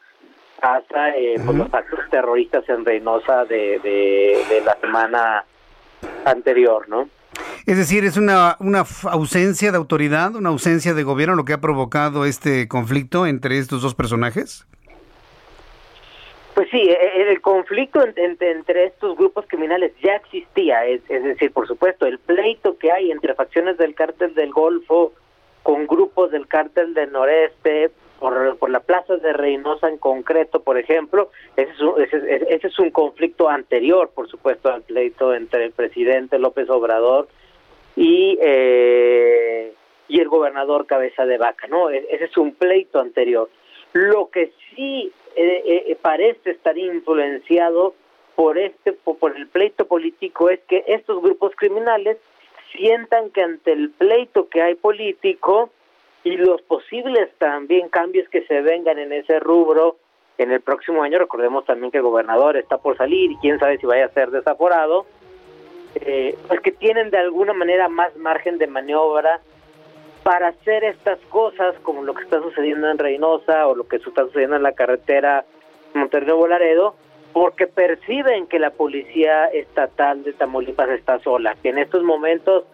[0.61, 5.43] hasta eh, pues, los actos terroristas en Reynosa de, de, la semana
[6.23, 7.09] anterior, ¿no?
[7.65, 11.61] Es decir, es una, una ausencia de autoridad, una ausencia de gobierno lo que ha
[11.61, 14.65] provocado este conflicto entre estos dos personajes.
[16.55, 21.67] Pues sí, e, e, el conflicto entre estos grupos criminales ya existía, es, decir, por
[21.67, 25.13] supuesto, el pleito que hay entre facciones del cártel del Golfo
[25.63, 30.77] con grupos del cártel del Noreste, por, por la plaza de Reynosa en concreto, por
[30.77, 35.71] ejemplo, ese es, un, ese, es un conflicto anterior, por supuesto, al pleito entre el
[35.71, 37.27] presidente López Obrador
[37.95, 39.73] y, eh,
[40.07, 41.89] y el gobernador Cabeza de Vaca, ¿no?
[41.89, 43.49] E, ese es un pleito anterior.
[43.93, 47.93] Lo que sí eh, eh, parece estar influenciado
[48.35, 52.17] por este por el pleito político es que estos grupos criminales
[52.71, 55.69] sientan que ante el pleito que hay político
[56.23, 59.97] y los posibles también cambios que se vengan en ese rubro
[60.37, 63.77] en el próximo año, recordemos también que el gobernador está por salir y quién sabe
[63.77, 65.05] si vaya a ser desaforado,
[65.95, 69.41] eh, pues que tienen de alguna manera más margen de maniobra
[70.23, 74.23] para hacer estas cosas como lo que está sucediendo en Reynosa o lo que está
[74.25, 75.45] sucediendo en la carretera
[75.93, 76.95] Monterrey-Laredo,
[77.33, 82.65] porque perciben que la policía estatal de Tamaulipas está sola, que en estos momentos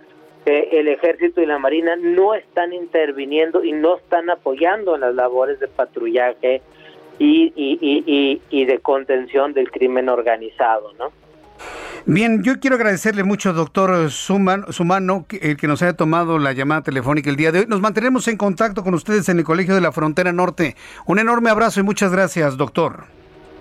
[0.46, 5.16] eh, el ejército y la marina no están interviniendo y no están apoyando en las
[5.16, 6.62] labores de patrullaje
[7.20, 11.12] y, y, y, y de contención del crimen organizado, ¿no?
[12.10, 17.30] Bien, yo quiero agradecerle mucho, doctor Sumano, el que nos haya tomado la llamada telefónica
[17.30, 17.66] el día de hoy.
[17.68, 20.78] Nos mantenemos en contacto con ustedes en el Colegio de la Frontera Norte.
[21.06, 23.04] Un enorme abrazo y muchas gracias, doctor.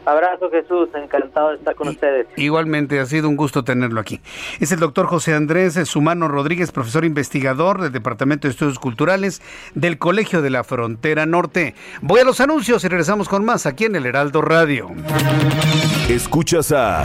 [0.04, 2.28] Abrazo Jesús, encantado de estar con ustedes.
[2.36, 4.20] Igualmente, ha sido un gusto tenerlo aquí.
[4.60, 9.42] Es el doctor José Andrés Sumano Rodríguez, profesor investigador del Departamento de Estudios Culturales
[9.74, 11.74] del Colegio de la Frontera Norte.
[12.00, 14.92] Voy a los anuncios y regresamos con más aquí en el Heraldo Radio.
[16.08, 17.04] Escuchas a...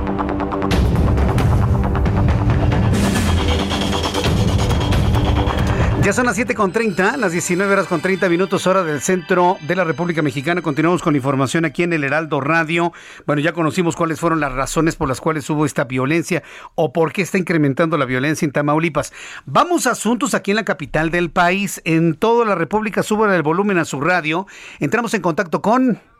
[6.03, 9.83] Ya son las 7.30, las 19 horas con 30 minutos hora del centro de la
[9.83, 10.63] República Mexicana.
[10.63, 12.91] Continuamos con información aquí en el Heraldo Radio.
[13.27, 16.41] Bueno, ya conocimos cuáles fueron las razones por las cuales hubo esta violencia
[16.73, 19.13] o por qué está incrementando la violencia en Tamaulipas.
[19.45, 21.81] Vamos a asuntos aquí en la capital del país.
[21.85, 24.47] En toda la República suben el volumen a su radio.
[24.79, 26.10] Entramos en contacto con...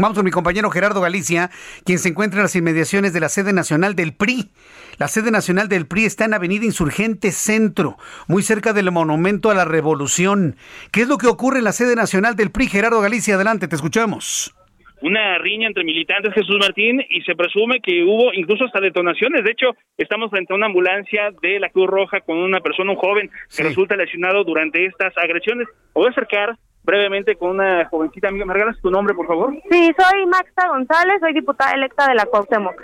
[0.00, 1.50] Vamos con mi compañero Gerardo Galicia,
[1.84, 4.48] quien se encuentra en las inmediaciones de la sede nacional del PRI.
[4.96, 7.96] La sede nacional del PRI está en Avenida Insurgente Centro,
[8.28, 10.54] muy cerca del Monumento a la Revolución.
[10.92, 12.68] ¿Qué es lo que ocurre en la sede nacional del PRI?
[12.68, 14.54] Gerardo Galicia, adelante, te escuchamos
[15.00, 19.44] una riña entre militantes Jesús Martín y se presume que hubo incluso hasta detonaciones.
[19.44, 22.96] De hecho, estamos frente a una ambulancia de la Cruz Roja con una persona, un
[22.96, 25.68] joven, que resulta lesionado durante estas agresiones.
[25.94, 26.56] Voy a acercar
[26.88, 28.46] brevemente con una jovencita amiga.
[28.46, 29.52] ¿Me regalas tu nombre, por favor?
[29.70, 32.82] Sí, soy Maxa González, soy diputada electa de la Cuauhtémoc.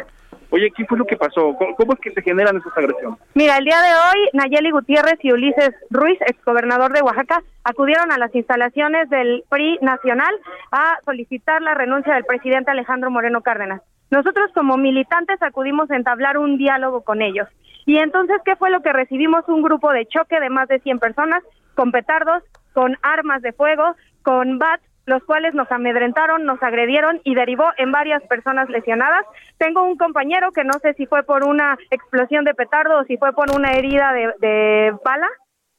[0.50, 1.56] Oye, ¿qué fue lo que pasó?
[1.56, 3.18] ¿Cómo, es que se generan estas agresiones?
[3.32, 8.18] Mira, el día de hoy, Nayeli Gutiérrez y Ulises Ruiz, exgobernador de Oaxaca, acudieron a
[8.18, 10.34] las instalaciones del PRI nacional
[10.70, 13.80] a solicitar la renuncia del presidente Alejandro Moreno Cárdenas.
[14.10, 17.48] Nosotros como militantes acudimos a entablar un diálogo con ellos.
[17.86, 19.48] Y entonces, ¿qué fue lo que recibimos?
[19.48, 21.42] Un grupo de choque de más de 100 personas
[21.74, 22.42] con petardos,
[22.74, 27.92] con armas de fuego, con bats, los cuales nos amedrentaron, nos agredieron y derivó en
[27.92, 29.24] varias personas lesionadas.
[29.58, 33.16] Tengo un compañero que no sé si fue por una explosión de petardo o si
[33.16, 35.28] fue por una herida de, bala,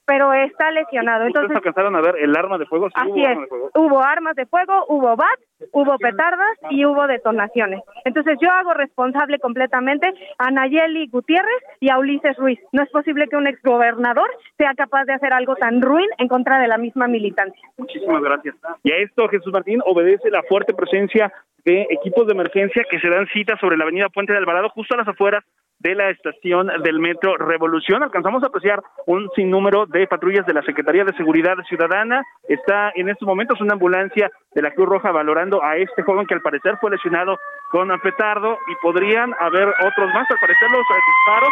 [0.06, 1.26] pero está lesionado.
[1.26, 2.90] ¿Ustedes Entonces, alcanzaron a ver el arma de fuego?
[2.90, 3.27] Sí, Así hubo es.
[3.27, 3.69] arma de fuego.
[3.76, 5.40] Hubo armas de fuego, hubo bat,
[5.72, 7.82] hubo petardas y hubo detonaciones.
[8.06, 12.60] Entonces yo hago responsable completamente a Nayeli Gutiérrez y a Ulises Ruiz.
[12.72, 16.60] No es posible que un exgobernador sea capaz de hacer algo tan ruin en contra
[16.60, 17.61] de la misma militancia.
[17.77, 18.56] Muchísimas gracias.
[18.84, 21.32] Y a esto, Jesús Martín, obedece la fuerte presencia
[21.65, 24.94] de equipos de emergencia que se dan cita sobre la avenida Puente de Alvarado, justo
[24.94, 25.44] a las afueras
[25.80, 28.03] de la estación del metro Revolución.
[28.03, 32.23] Alcanzamos a apreciar un sinnúmero de patrullas de la Secretaría de Seguridad Ciudadana.
[32.47, 36.34] Está en estos momentos una ambulancia de la Cruz Roja valorando a este joven que
[36.34, 37.38] al parecer fue lesionado
[37.72, 40.30] con petardo y podrían haber otros más.
[40.30, 41.49] Al parecer los disparos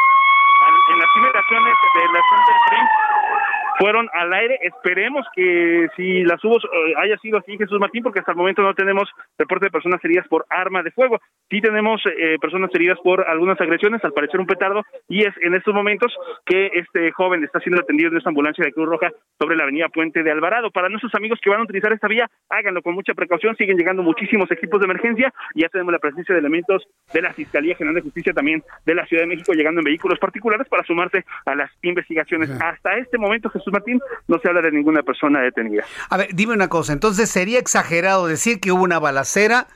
[0.91, 4.59] en las inmediaciones de la estación del PRI fueron al aire.
[4.61, 8.61] Esperemos que si las hubo eh, haya sido así, Jesús Martín, porque hasta el momento
[8.61, 11.19] no tenemos reporte de personas heridas por arma de fuego.
[11.49, 15.55] Sí tenemos eh, personas heridas por algunas agresiones, al parecer un petardo, y es en
[15.55, 16.13] estos momentos
[16.45, 19.89] que este joven está siendo atendido en esta ambulancia de Cruz Roja sobre la avenida
[19.89, 20.71] Puente de Alvarado.
[20.71, 23.55] Para nuestros amigos que van a utilizar esta vía, háganlo con mucha precaución.
[23.55, 26.83] Siguen llegando muchísimos equipos de emergencia y ya tenemos la presencia de elementos
[27.13, 30.19] de la Fiscalía General de Justicia también de la Ciudad de México llegando en vehículos
[30.19, 32.49] particulares para sumarse a las investigaciones.
[32.61, 35.83] Hasta este momento, Jesús Martín, no se habla de ninguna persona detenida.
[36.09, 39.67] A ver, dime una cosa, entonces sería exagerado decir que hubo una balacera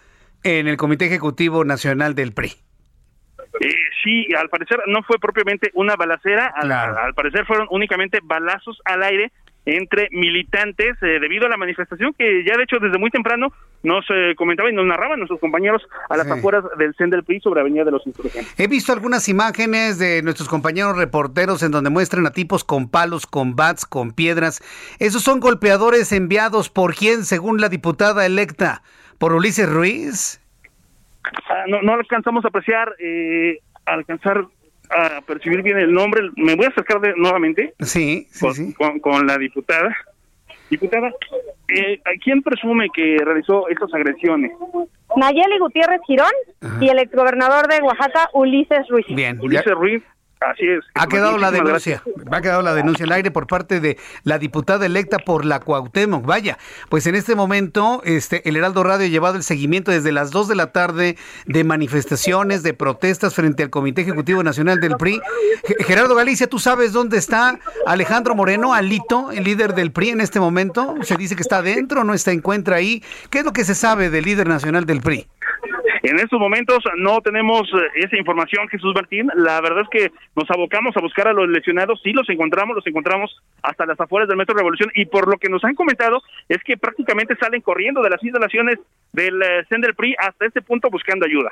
[0.43, 2.53] en el Comité Ejecutivo Nacional del PRI.
[3.59, 3.73] Eh,
[4.03, 6.97] sí, al parecer no fue propiamente una balacera, al, Claro.
[6.99, 9.31] al parecer fueron únicamente balazos al aire
[9.69, 13.51] entre militantes eh, debido a la manifestación que ya de hecho desde muy temprano
[13.83, 16.33] nos eh, comentaba y nos narraban nuestros compañeros a las Sí.
[16.33, 18.57] afueras del CEN del PRI sobre Avenida de los Insurgentes.
[18.57, 23.27] He visto algunas imágenes de nuestros compañeros reporteros en donde muestran a tipos con palos,
[23.27, 24.61] con bats, con piedras.
[24.99, 28.81] Esos son golpeadores enviados por quién, según la diputada electa,
[29.19, 30.41] por Ulises Ruiz.
[31.49, 34.45] Ah, no, no alcanzamos a apreciar, eh, alcanzar
[34.89, 36.21] a percibir bien el nombre.
[36.35, 38.73] Me voy a acercar de, nuevamente Sí, sí, con, sí.
[38.73, 39.95] con- con la diputada.
[40.69, 41.11] Diputada,
[41.69, 44.51] eh, ¿a quién presume que realizó estas agresiones?
[45.15, 46.31] Nayeli Gutiérrez Girón
[46.81, 49.05] y el exgobernador de Oaxaca, Ulises Ruiz.
[49.09, 50.03] Bien, Ulises Ruiz,
[50.39, 50.83] así es.
[50.93, 54.85] Ha quedado la denuncia, ha quedado la denuncia al aire por parte de la diputada
[54.85, 56.25] electa por la Cuauhtémoc.
[56.25, 56.57] Vaya,
[56.89, 60.47] pues en este momento este el Heraldo Radio ha llevado el seguimiento desde las 2
[60.47, 65.21] de la tarde de manifestaciones, de protestas frente al Comité Ejecutivo Nacional del PRI.
[65.65, 70.21] Ge- Gerardo Galicia, ¿tú sabes dónde está Alejandro Moreno, Alito, el líder del PRI en
[70.21, 70.95] este momento?
[71.01, 73.03] Se dice que está adentro, no está encuentra ahí.
[73.29, 75.27] ¿Qué es lo que se sabe del líder nacional del PRI?
[76.07, 79.29] En estos momentos no tenemos eh, esa información, Jesús Martín.
[79.35, 81.99] La verdad es que nos abocamos a buscar a los lesionados.
[82.01, 84.89] Sí, los encontramos, los encontramos hasta las afueras del Metro Revolución.
[84.95, 88.79] Y por lo que nos han comentado, es que prácticamente salen corriendo de las instalaciones
[89.11, 91.51] del eh, CEN del PRI hasta este punto buscando ayuda.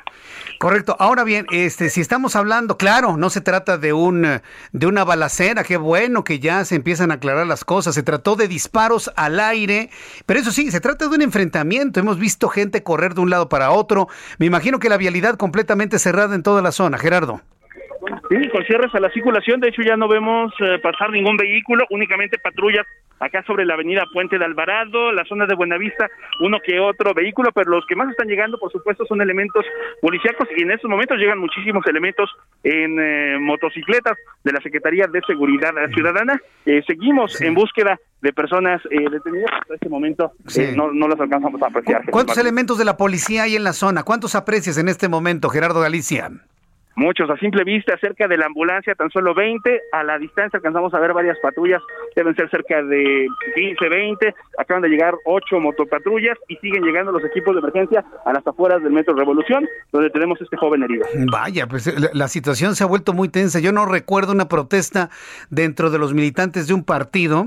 [0.58, 0.96] Correcto.
[0.98, 4.40] Ahora bien, este, si estamos hablando, claro, no se trata de un
[4.72, 7.94] de una balacera, qué bueno que ya se empiezan a aclarar las cosas.
[7.94, 9.90] Se trató de disparos al aire,
[10.24, 12.00] pero eso sí, se trata de un enfrentamiento.
[12.00, 14.08] Hemos visto gente correr de un lado para otro.
[14.38, 17.40] Me imagino que la vialidad completamente cerrada en toda la zona, Gerardo.
[18.28, 19.60] Sí, con cierres a la circulación.
[19.60, 22.86] De hecho, ya no vemos eh, pasar ningún vehículo, únicamente patrullas
[23.18, 26.08] acá sobre la avenida Puente de Alvarado, la zona de Buenavista,
[26.40, 29.64] uno que otro vehículo, pero los que más están llegando, por supuesto, son elementos
[30.02, 32.28] policíacos y en estos momentos llegan muchísimos elementos
[32.62, 36.38] en eh, motocicletas de la Secretaría de Seguridad Ciudadana.
[36.66, 39.50] Eh, seguimos en búsqueda de personas eh, detenidas.
[39.62, 40.66] Hasta este momento eh, Sí.
[40.76, 42.02] no, no las alcanzamos a apreciar.
[42.10, 44.02] ¿Cuántos elementos de la policía hay en la zona?
[44.02, 46.30] ¿Cuántos aprecias en este momento, Gerardo Galicia?
[46.96, 49.82] Muchos a simple vista, cerca de la ambulancia, tan solo 20.
[49.92, 51.82] A la distancia alcanzamos a ver varias patrullas,
[52.14, 54.34] deben ser cerca de 15, 20.
[54.56, 58.82] Acaban de llegar ocho motopatrullas y siguen llegando los equipos de emergencia a las afueras
[58.82, 61.04] del Metro Revolución, donde tenemos este joven herido.
[61.30, 63.60] Vaya, pues la, la situación se ha vuelto muy tensa.
[63.60, 65.10] Yo no recuerdo una protesta
[65.50, 67.46] dentro de los militantes de un partido.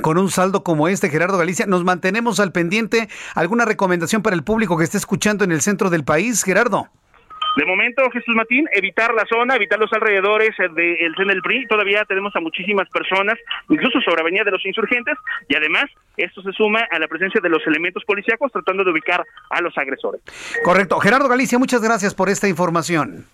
[0.00, 3.10] Con un saldo como este, Gerardo Galicia, ¿nos mantenemos al pendiente?
[3.34, 6.88] ¿Alguna recomendación para el público que esté escuchando en el centro del país, Gerardo?
[7.56, 11.66] De momento, Jesús Martín, evitar la zona, evitar los alrededores eh, del CEN del PRI.
[11.66, 15.16] Todavía tenemos a muchísimas personas, incluso sobre Avenida de los Insurgentes,
[15.48, 15.86] y además
[16.16, 19.76] esto se suma a la presencia de los elementos policíacos tratando de ubicar a los
[19.76, 20.20] agresores.
[20.64, 20.98] Correcto.
[21.00, 23.26] Gerardo Galicia, muchas gracias por esta información.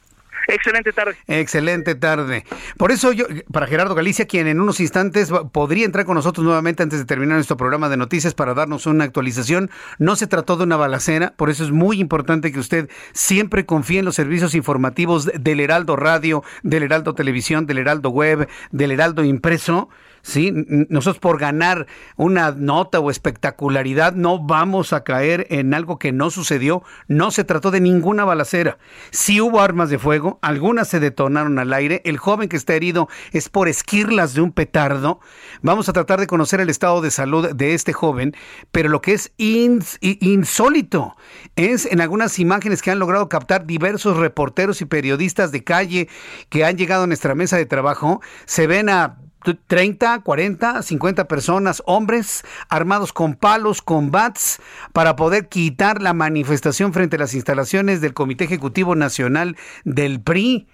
[0.49, 1.17] Excelente tarde.
[1.27, 2.45] Excelente tarde.
[2.77, 6.83] Por eso yo, para Gerardo Galicia, quien en unos instantes podría entrar con nosotros nuevamente
[6.83, 10.65] antes de terminar nuestro programa de noticias para darnos una actualización, no se trató de
[10.65, 15.27] una balacera, por eso es muy importante que usted siempre confíe en los servicios informativos
[15.27, 19.89] del Heraldo Radio, del Heraldo Televisión, del Heraldo Web, del Heraldo Impreso.
[20.27, 20.53] Sí,
[20.89, 21.87] nosotros por ganar
[22.17, 26.83] una nota o espectacularidad no vamos a caer en algo que no sucedió.
[27.07, 28.77] No se trató de ninguna balacera.
[29.13, 33.09] Sí hubo armas de fuego, algunas se detonaron al aire, el joven que está herido
[33.31, 35.21] es por esquirlas de un petardo.
[35.63, 38.35] Vamos a tratar de conocer el estado de salud de este joven,
[38.73, 41.15] pero lo que es insólito
[41.55, 46.09] es en algunas imágenes que han logrado captar diversos reporteros y periodistas de calle
[46.49, 49.19] que han llegado a nuestra mesa de trabajo, se ven a
[49.67, 54.61] 30, 40, 50 personas, hombres armados con palos, con bats,
[54.93, 60.67] para poder quitar la manifestación frente a las instalaciones del Comité Ejecutivo Nacional del PRI.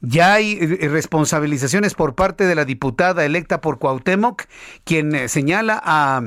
[0.00, 4.44] Ya hay eh, responsabilizaciones por parte de la diputada electa por Cuauhtémoc,
[4.84, 6.22] quien eh, señala a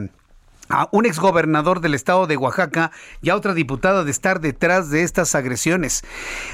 [0.70, 2.92] a un exgobernador del estado de Oaxaca
[3.22, 6.04] y a otra diputada de estar detrás de estas agresiones.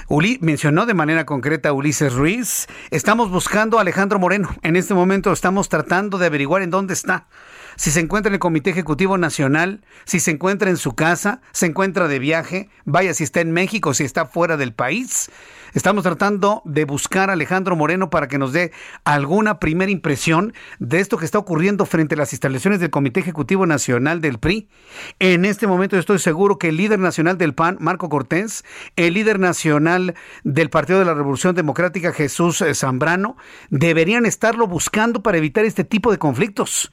[0.07, 2.67] Uli mencionó de manera concreta a Ulises Ruiz.
[2.91, 4.49] Estamos buscando a Alejandro Moreno.
[4.61, 7.27] En este momento estamos tratando de averiguar en dónde está.
[7.75, 11.65] Si se encuentra en el Comité Ejecutivo Nacional, si se encuentra en su casa, se
[11.65, 15.31] encuentra de viaje, vaya si está en México, si está fuera del país.
[15.73, 18.71] Estamos tratando de buscar a Alejandro Moreno para que nos dé
[19.05, 23.65] alguna primera impresión de esto que está ocurriendo frente a las instalaciones del Comité Ejecutivo
[23.65, 24.69] Nacional del PRI.
[25.17, 28.63] En este momento estoy seguro que el líder nacional del PAN, Marco Cortés,
[28.97, 30.13] el líder nacional
[30.43, 33.35] del Partido de la Revolución Democrática, Jesús eh, Zambrano,
[33.71, 36.91] deberían estarlo buscando para evitar este tipo de conflictos.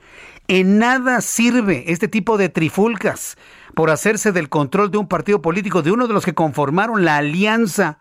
[0.49, 3.37] En nada sirve este tipo de trifulcas
[3.75, 7.19] por hacerse del control de un partido político, de uno de los que conformaron la
[7.19, 7.99] alianza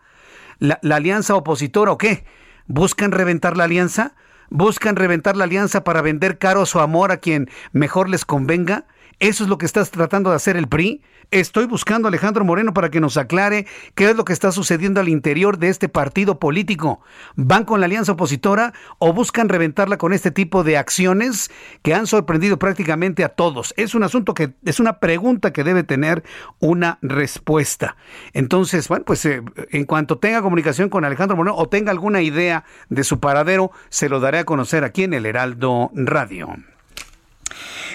[0.60, 2.24] la, alianza opositora o qué?
[2.66, 4.14] ¿Buscan reventar la alianza?
[4.50, 8.84] ¿Buscan reventar la alianza para vender caro su amor a quien mejor les convenga?
[9.20, 11.02] ¿Eso es lo que estás tratando de hacer el PRI?
[11.30, 14.98] Estoy buscando a Alejandro Moreno para que nos aclare qué es lo que está sucediendo
[14.98, 17.02] al interior de este partido político.
[17.36, 21.50] ¿Van con la alianza opositora o buscan reventarla con este tipo de acciones
[21.82, 23.74] que han sorprendido prácticamente a todos?
[23.76, 26.24] Es un asunto que es una pregunta que debe tener
[26.58, 27.96] una respuesta.
[28.32, 32.64] Entonces, bueno, pues eh, en cuanto tenga comunicación con Alejandro Moreno o tenga alguna idea
[32.88, 36.56] de su paradero, se lo daré a conocer aquí en el Heraldo Radio.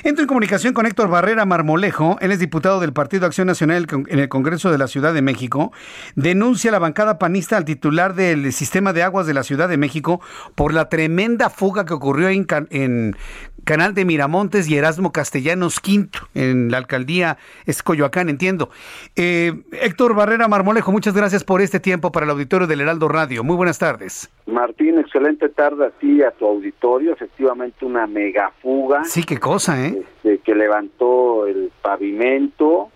[0.05, 4.19] Entro en comunicación con Héctor Barrera Marmolejo, él es diputado del Partido Acción Nacional en
[4.19, 5.71] el Congreso de la Ciudad de México.
[6.15, 10.21] Denuncia la bancada panista al titular del sistema de aguas de la Ciudad de México
[10.53, 13.15] por la tremenda fuga que ocurrió en, en
[13.63, 18.69] Canal de Miramontes y Erasmo Castellanos Quinto, en la alcaldía Escoyoacán, entiendo.
[19.15, 23.43] Eh, Héctor Barrera Marmolejo, muchas gracias por este tiempo para el auditorio del Heraldo Radio.
[23.43, 24.29] Muy buenas tardes.
[24.45, 27.13] Martín, excelente tarde a ti y a tu auditorio.
[27.13, 29.03] Efectivamente, una mega fuga.
[29.05, 29.94] Sí, qué cosa, ¿eh?
[29.95, 32.89] Este, que levantó el pavimento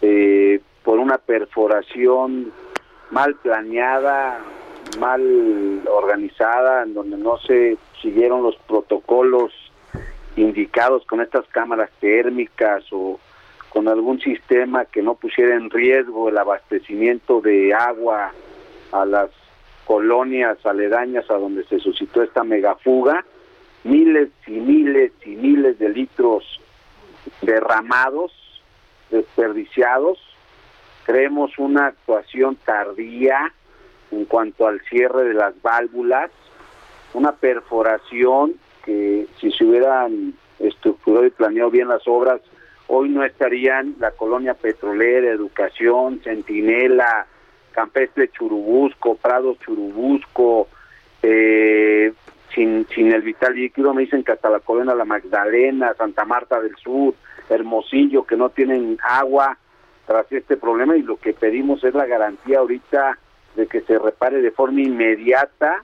[0.00, 2.52] eh, por una perforación
[3.10, 4.38] mal planeada,
[5.00, 9.52] mal organizada, en donde no se siguieron los protocolos
[10.36, 13.18] indicados con estas cámaras térmicas o
[13.68, 18.32] con algún sistema que no pusiera en riesgo el abastecimiento de agua
[18.92, 19.30] a las
[19.84, 23.24] colonias aledañas a donde se suscitó esta megafuga,
[23.84, 26.44] miles y miles y miles de litros
[27.42, 28.32] derramados,
[29.10, 30.18] desperdiciados.
[31.04, 33.52] Creemos una actuación tardía
[34.10, 36.30] en cuanto al cierre de las válvulas,
[37.14, 38.54] una perforación
[38.84, 42.40] que si se hubieran estructurado y planeado bien las obras,
[42.86, 47.26] hoy no estarían la colonia petrolera, educación, centinela,
[47.72, 50.68] campestre Churubusco, Prado Churubusco,
[51.22, 52.12] eh,
[52.54, 56.60] sin, sin el vital líquido, me dicen que hasta la colonia La Magdalena, Santa Marta
[56.60, 57.14] del Sur,
[57.48, 59.58] Hermosillo, que no tienen agua
[60.06, 63.18] tras este problema y lo que pedimos es la garantía ahorita
[63.56, 65.82] de que se repare de forma inmediata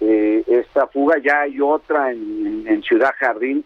[0.00, 1.18] eh, esta fuga.
[1.18, 3.64] Ya hay otra en, Ciudad Jardín,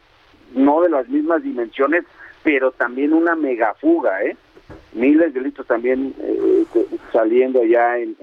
[0.54, 2.04] no de las mismas dimensiones,
[2.44, 4.36] pero también una megafuga, ¿eh?
[4.92, 6.64] Miles de litros también eh,
[7.12, 8.16] saliendo allá en,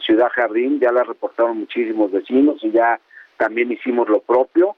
[0.00, 3.00] Ciudad Jardín, ya la reportaron muchísimos vecinos y ya
[3.36, 4.76] también hicimos lo propio,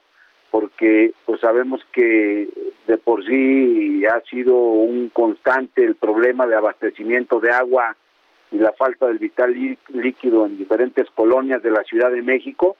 [0.51, 2.49] porque pues sabemos que
[2.87, 7.95] de por sí ha sido un constante el problema de abastecimiento de agua
[8.51, 9.53] y la falta del vital
[9.89, 12.77] líquido en diferentes colonias de la Ciudad de México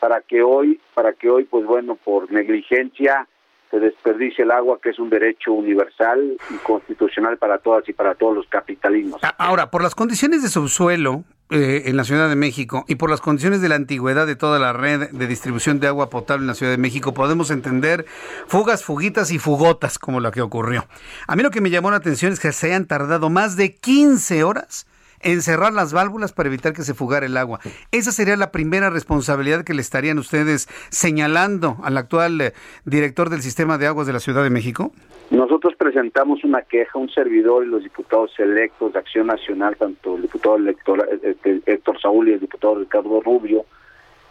[0.00, 3.28] para que hoy para que hoy pues bueno por negligencia
[3.72, 8.14] se desperdicie el agua que es un derecho universal y constitucional para todas y para
[8.14, 9.18] todos los capitalinos.
[9.38, 13.22] Ahora, por las condiciones de subsuelo eh, en la Ciudad de México y por las
[13.22, 16.54] condiciones de la antigüedad de toda la red de distribución de agua potable en la
[16.54, 18.04] Ciudad de México, podemos entender
[18.46, 20.86] fugas, fuguitas y fugotas como la que ocurrió.
[21.26, 23.74] A mí lo que me llamó la atención es que se hayan tardado más de
[23.74, 24.86] 15 horas
[25.22, 27.60] encerrar las válvulas para evitar que se fugara el agua.
[27.90, 32.52] Esa sería la primera responsabilidad que le estarían ustedes señalando al actual eh,
[32.84, 34.92] director del sistema de aguas de la Ciudad de México.
[35.30, 40.22] Nosotros presentamos una queja, un servidor y los diputados electos de Acción Nacional, tanto el
[40.22, 43.64] diputado elector, este, Héctor Saúl y el diputado Ricardo Rubio,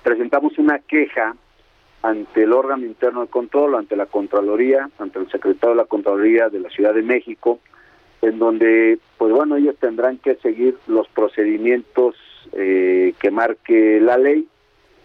[0.03, 1.35] presentamos una queja
[2.03, 6.49] ante el órgano interno de control, ante la Contraloría, ante el secretario de la Contraloría
[6.49, 7.59] de la Ciudad de México,
[8.21, 12.15] en donde, pues bueno, ellos tendrán que seguir los procedimientos
[12.53, 14.47] eh, que marque la ley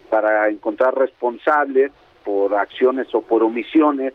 [0.09, 1.91] para encontrar responsables
[2.23, 4.13] por acciones o por omisiones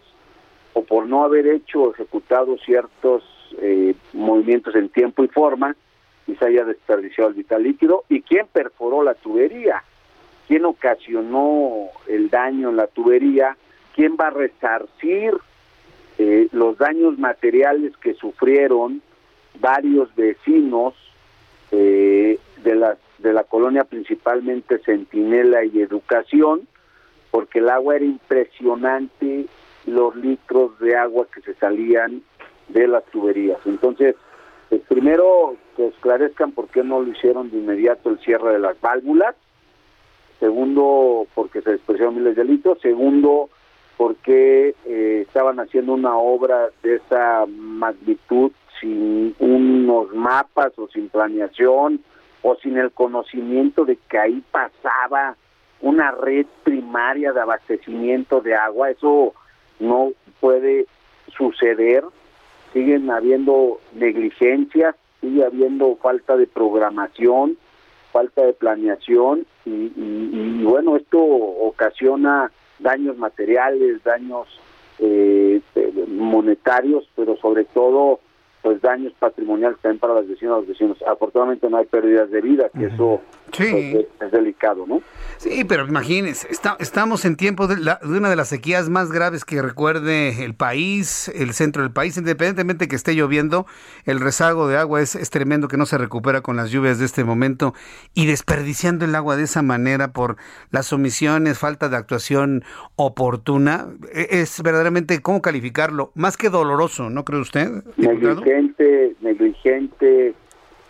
[0.75, 3.23] o por no haber hecho o ejecutado ciertos
[3.61, 5.77] eh, movimientos en tiempo y forma
[6.27, 8.05] y se haya desperdiciado el vital líquido.
[8.09, 9.83] Y quién perforó la tubería,
[10.47, 13.57] quién ocasionó el daño en la tubería,
[13.95, 15.35] quién va a resarcir
[16.19, 19.03] eh, los daños materiales que sufrieron
[19.61, 20.95] varios vecinos
[21.71, 26.67] eh, de la de la colonia principalmente Centinela y Educación
[27.31, 29.47] porque el agua era impresionante
[29.87, 32.23] los litros de agua que se salían
[32.69, 33.59] de las tuberías.
[33.65, 34.17] Entonces,
[34.69, 38.81] pues, primero que esclarezcan por qué no lo hicieron de inmediato el cierre de las
[38.81, 39.35] válvulas.
[40.41, 42.79] Segundo, porque se despreciaron miles de litros.
[42.81, 43.49] Segundo,
[43.97, 52.01] porque eh, estaban haciendo una obra de esa magnitud sin unos mapas o sin planeación
[52.43, 55.37] o sin el conocimiento de que ahí pasaba
[55.81, 58.91] una red primaria de abastecimiento de agua.
[58.91, 59.35] Eso
[59.79, 60.87] no puede
[61.37, 62.05] suceder,
[62.73, 67.57] siguen habiendo negligencias, sigue habiendo falta de programación,
[68.13, 72.51] falta de planeación y, bueno, esto ocasiona
[72.83, 74.49] daños materiales, daños
[74.99, 75.61] eh,
[76.09, 78.21] monetarios, pero sobre todo
[78.63, 80.99] pues daños patrimoniales también para las vecinas y los vecinos.
[81.07, 83.21] Afortunadamente no hay pérdidas de vida, que eso
[83.57, 85.03] pues, es, delicado, ¿no?
[85.37, 86.49] Sí, pero imagínense,
[86.79, 87.75] estamos en tiempo de,
[88.05, 92.87] una de las sequías más graves que recuerde el país, el centro del país, independientemente
[92.87, 93.67] que esté lloviendo,
[94.05, 97.05] el rezago de agua es, es tremendo que no se recupera con las lluvias de
[97.05, 97.75] este momento
[98.15, 100.37] y desperdiciando el agua de esa manera por
[100.71, 102.65] las omisiones, falta de actuación
[102.97, 106.13] oportuna, e, es verdaderamente, ¿cómo calificarlo?
[106.15, 107.83] Más que doloroso, ¿no cree usted?
[109.21, 110.35] Negligente,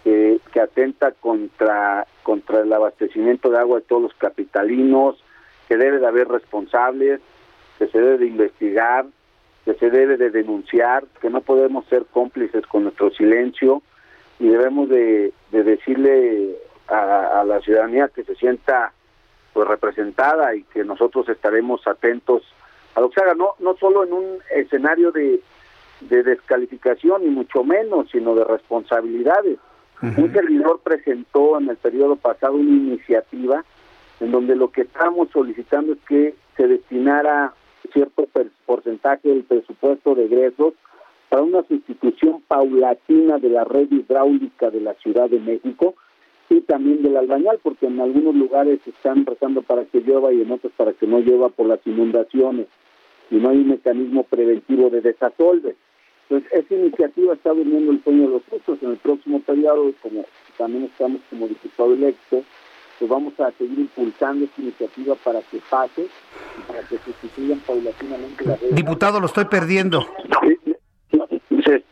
[0.04, 5.22] que atenta contra, contra el abastecimiento de agua de todos los capitalinos,
[5.68, 7.20] que debe de haber responsables,
[7.78, 9.06] que se debe de investigar,
[9.64, 13.82] que se debe de denunciar, que no podemos ser cómplices con nuestro silencio
[14.38, 16.56] y debemos de, decirle
[16.88, 18.92] a, la ciudadanía que se sienta
[19.52, 22.42] pues representada y que nosotros estaremos atentos
[22.94, 25.40] a lo que se haga, no, no solo en un escenario de,
[26.08, 29.58] de descalificación, ni mucho menos, sino de responsabilidades.
[30.02, 33.64] Un servidor presentó en el periodo pasado una iniciativa
[34.18, 37.54] en donde lo que estamos solicitando es que se destinara
[37.92, 38.26] cierto
[38.66, 40.74] porcentaje del presupuesto de egresos
[41.28, 45.94] para una sustitución paulatina de la red hidráulica de la Ciudad de México
[46.50, 50.50] y también del albañal, porque en algunos lugares están rezando para que llueva y en
[50.50, 52.66] otros para que no llueva por las inundaciones
[53.30, 55.74] y no hay un mecanismo preventivo de desasolve.
[56.28, 58.78] Pues esa iniciativa está durmiendo el sueño de los justos.
[58.82, 60.24] En el próximo periodo, como
[60.56, 62.42] también estamos como diputado electo,
[62.98, 66.06] pues vamos a seguir impulsando esta iniciativa para que pase
[66.68, 68.70] para que sustituyan paulatinamente la red.
[68.72, 70.06] Diputado, lo estoy perdiendo.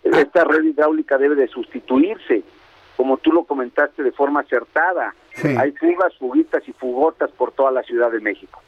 [0.05, 2.43] Esta red hidráulica debe de sustituirse,
[2.97, 5.15] como tú lo comentaste de forma acertada.
[5.59, 8.61] Hay fugas, fuguitas y fugotas por toda la Ciudad de México.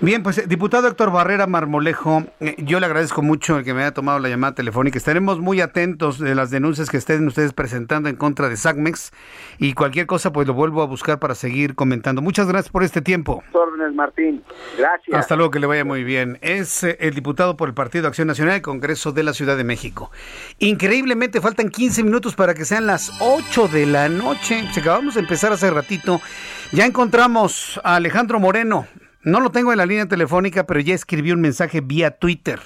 [0.00, 3.94] Bien, pues diputado Héctor Barrera Marmolejo, eh, yo le agradezco mucho el que me haya
[3.94, 4.98] tomado la llamada telefónica.
[4.98, 9.12] Estaremos muy atentos de las denuncias que estén ustedes presentando en contra de SACMEX
[9.56, 12.20] y cualquier cosa pues lo vuelvo a buscar para seguir comentando.
[12.20, 13.42] Muchas gracias por este tiempo.
[13.52, 14.44] Órdenes, Martín.
[14.76, 15.16] Gracias.
[15.16, 16.38] Hasta luego, que le vaya muy bien.
[16.42, 19.64] Es eh, el diputado por el Partido Acción Nacional del Congreso de la Ciudad de
[19.64, 20.10] México.
[20.58, 24.62] Increíblemente faltan 15 minutos para que sean las 8 de la noche.
[24.74, 26.20] Se acabamos de empezar hace ratito.
[26.72, 28.86] Ya encontramos a Alejandro Moreno
[29.26, 32.60] no lo tengo en la línea telefónica, pero ya escribió un mensaje vía Twitter.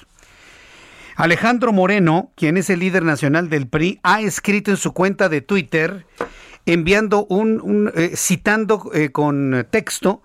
[1.15, 5.41] Alejandro Moreno, quien es el líder nacional del PRI, ha escrito en su cuenta de
[5.41, 6.05] Twitter,
[6.67, 10.21] enviando un, eh, citando eh, con texto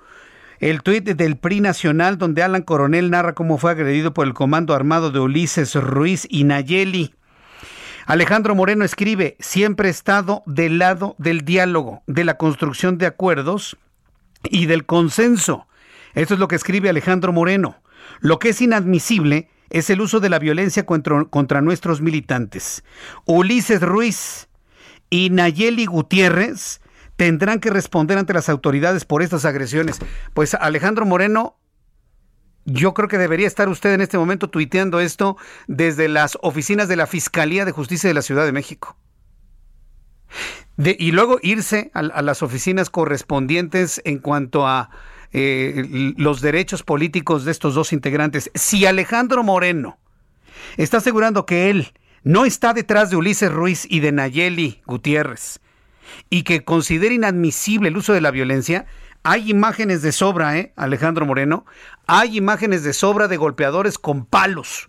[0.60, 4.74] el tuit del PRI nacional, donde Alan Coronel narra cómo fue agredido por el comando
[4.74, 7.14] armado de Ulises Ruiz y Nayeli.
[8.04, 13.78] Alejandro Moreno escribe, siempre he estado del lado del diálogo, de la construcción de acuerdos
[14.44, 15.66] y del consenso.
[16.16, 17.76] Esto es lo que escribe Alejandro Moreno.
[18.20, 22.82] Lo que es inadmisible es el uso de la violencia contra, nuestros militantes.
[23.26, 24.48] Ulises Ruiz
[25.10, 26.80] y Nayeli Gutiérrez
[27.16, 29.98] tendrán que responder ante las autoridades por estas agresiones.
[30.32, 31.58] Pues Alejandro Moreno,
[32.64, 35.36] yo creo que debería estar usted en este momento tuiteando esto
[35.66, 38.96] desde las oficinas de la Fiscalía de Justicia de la Ciudad de México.
[40.78, 44.90] y luego irse a, las oficinas correspondientes en cuanto a
[45.32, 48.50] eh, los derechos políticos de estos dos integrantes.
[48.54, 49.98] Si Alejandro Moreno
[50.76, 51.92] está asegurando que él
[52.22, 55.60] no está detrás de Ulises Ruiz y de Nayeli Gutiérrez
[56.30, 58.86] y que considera inadmisible el uso de la violencia,
[59.22, 61.66] hay imágenes de sobra, ¿eh, Alejandro Moreno?
[62.06, 64.88] Hay imágenes de sobra de golpeadores con palos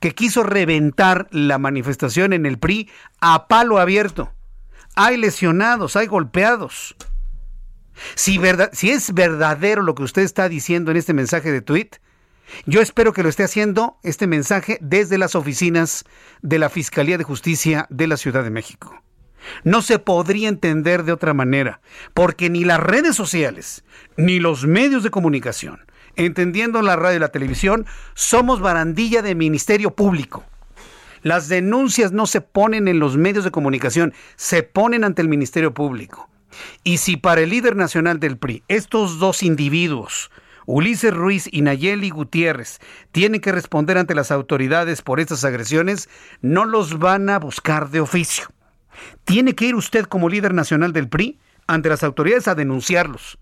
[0.00, 2.88] que quiso reventar la manifestación en el PRI
[3.20, 4.32] a palo abierto.
[4.96, 6.96] Hay lesionados, hay golpeados.
[8.14, 8.40] Si,
[8.90, 11.90] es verdadero lo que usted está diciendo en este mensaje de tweet,
[12.66, 16.04] yo espero que lo esté haciendo este mensaje desde las oficinas
[16.42, 19.00] de la Fiscalía de Justicia de la Ciudad de México.
[19.64, 21.80] No se podría entender de otra manera,
[22.12, 23.84] porque ni las redes sociales,
[24.16, 25.80] ni los medios de comunicación,
[26.16, 30.44] entendiendo la radio y la televisión, somos barandilla de Ministerio Público.
[31.22, 35.74] Las denuncias no se ponen en los medios de comunicación, se ponen ante el Ministerio
[35.74, 36.28] Público.
[36.84, 40.30] Y si para el líder nacional del PRI, estos dos individuos,
[40.66, 42.78] Ulises Ruiz y Nayeli Gutiérrez
[43.12, 46.08] tienen que responder ante las autoridades por estas agresiones,
[46.42, 48.48] no los van a buscar de oficio.
[49.24, 53.38] Tiene que ir usted como líder nacional del PRI ante las autoridades a denunciarlos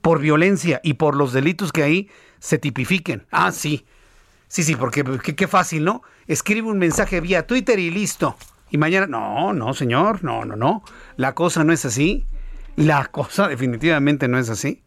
[0.00, 3.26] por violencia y por los delitos que ahí se tipifiquen.
[3.30, 3.84] Ah, sí.
[4.48, 6.02] Sí, sí, porque qué, fácil, ¿no?
[6.26, 8.36] Escribe un mensaje vía Twitter y listo.
[8.70, 10.82] Y mañana, no, no, señor, no, no, no.
[11.16, 12.26] La cosa no es así.
[12.76, 14.82] La cosa definitivamente no es así.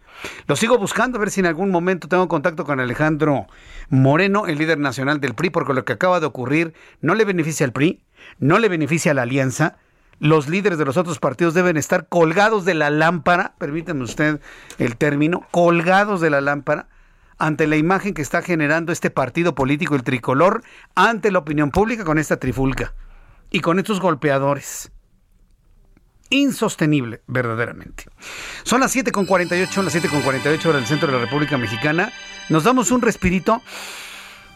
[0.47, 3.47] Lo sigo buscando a ver si en algún momento tengo contacto con Alejandro
[3.89, 7.65] Moreno, el líder nacional del PRI, porque lo que acaba de ocurrir no le beneficia
[7.65, 8.01] al PRI,
[8.39, 9.77] no le beneficia a la alianza.
[10.19, 14.39] Los líderes de los otros partidos deben estar colgados de la lámpara, permítame usted
[14.77, 16.87] el término, colgados de la lámpara
[17.39, 20.61] ante la imagen que está generando este partido político, el tricolor,
[20.93, 22.93] ante la opinión pública con esta trifulca
[23.51, 24.91] y con estos golpeadores
[26.31, 28.05] insostenible, verdaderamente.
[28.63, 32.11] Son las 7.48, las 7.48 horas del centro de la República Mexicana.
[32.49, 33.61] Nos damos un respirito.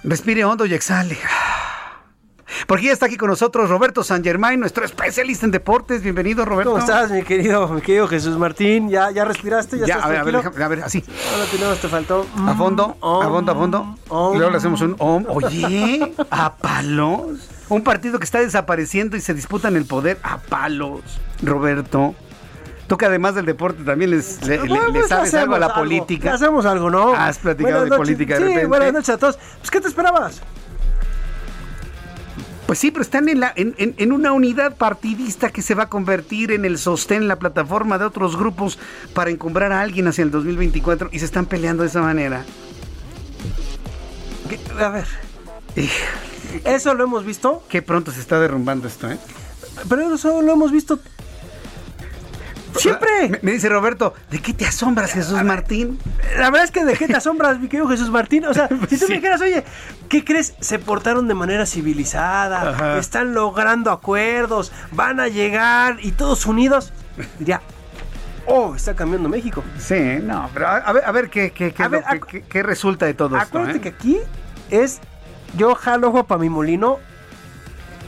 [0.03, 1.17] Respire hondo y exhale.
[2.67, 6.01] Porque ya está aquí con nosotros Roberto San Germain, nuestro especialista en deportes.
[6.01, 6.71] Bienvenido, Roberto.
[6.71, 8.89] ¿Cómo estás, mi querido, mi querido Jesús Martín?
[8.89, 9.79] ¿Ya, ya respiraste?
[9.79, 11.03] ¿Ya, ya a, ver, a, ver, a ver, así.
[11.33, 12.25] Ahora te faltó.
[12.47, 13.95] A fondo, a fondo, a fondo.
[14.33, 15.25] Y luego le hacemos un om.
[15.27, 17.54] Oye, a palos.
[17.69, 21.01] Un partido que está desapareciendo y se disputa en el poder a palos,
[21.41, 22.15] Roberto.
[22.87, 24.59] Tú que además del deporte también les, le,
[25.07, 26.35] sabes algo a la política.
[26.35, 27.15] Hacemos algo, ¿no?
[27.15, 28.67] Has platicado de política de sí, repente.
[28.67, 29.39] buenas noches a todos.
[29.59, 30.41] Pues, ¿qué te esperabas?
[32.67, 35.89] Pues sí, pero están en, la, en, en, una unidad partidista que se va a
[35.89, 38.79] convertir en el sostén, la plataforma de otros grupos
[39.13, 42.43] para encumbrar a alguien hacia el 2024 y se están peleando de esa manera.
[44.79, 45.05] A ver.
[46.63, 47.63] Eso lo hemos visto.
[47.69, 49.17] Qué pronto se está derrumbando esto, ¿eh?
[49.89, 50.99] Pero eso lo hemos visto
[52.79, 53.39] Siempre.
[53.41, 55.99] Me, dice Roberto, ¿de qué te asombras, Jesús Martín?
[56.37, 58.45] La verdad es que de qué te asombras, mi querido Jesús Martín.
[58.45, 59.63] O sea, si tú me dijeras, oye,
[60.09, 60.55] ¿qué crees?
[60.59, 66.93] Se portaron de manera civilizada, están logrando acuerdos, van a llegar y todos unidos.
[67.39, 67.61] Diría,
[68.45, 69.63] oh, está cambiando México.
[69.77, 73.47] Sí, no, pero a, ver, a ver qué, qué, qué, resulta de todo esto.
[73.47, 73.81] Acuérdate ¿eh?
[73.81, 74.17] que aquí
[74.69, 74.99] es
[75.57, 76.99] yo jalo para mi molino.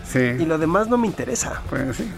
[0.08, 0.20] Sí.
[0.20, 1.62] Y lo demás no me interesa.
[1.70, 2.10] Pues sí.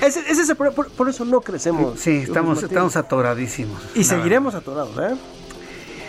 [0.00, 2.00] Ese, ese, por, por, eso no crecemos.
[2.00, 3.82] Sí, estamos, estamos atoradísimos.
[3.94, 5.14] Y seguiremos atorados, ¿eh?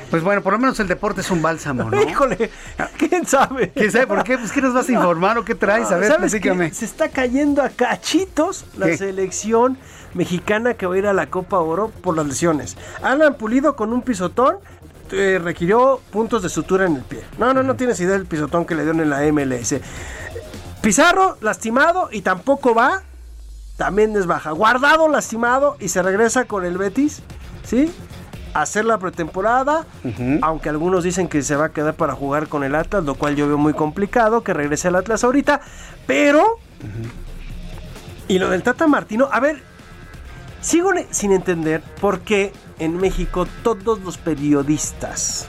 [0.09, 2.01] Pues bueno, por lo menos el deporte es un bálsamo, ¿no?
[2.09, 2.51] Híjole,
[2.97, 3.71] ¿quién sabe?
[3.71, 4.37] ¿Quién sabe por qué?
[4.37, 5.89] Pues ¿qué nos vas a informar o qué traes?
[5.89, 6.33] A ver, ¿sabes
[6.77, 9.77] Se está cayendo a cachitos la selección
[10.13, 12.75] mexicana que va a ir a la Copa Oro por las lesiones.
[13.01, 14.57] Alan Pulido con un pisotón
[15.11, 17.21] eh, requirió puntos de sutura en el pie.
[17.37, 19.75] No, no, no tienes idea del pisotón que le dieron en la MLS.
[20.81, 23.03] Pizarro lastimado y tampoco va
[23.81, 24.51] también es baja.
[24.51, 27.23] Guardado lastimado y se regresa con el Betis,
[27.63, 27.91] ¿sí?
[28.53, 29.87] Hacer la pretemporada,
[30.43, 33.35] aunque algunos dicen que se va a quedar para jugar con el Atlas, lo cual
[33.35, 35.61] yo veo muy complicado que regrese el Atlas ahorita,
[36.05, 36.59] pero...
[38.27, 39.63] Y lo del Tata Martino, a ver,
[40.61, 45.47] sigo sin entender por qué en México todos los periodistas,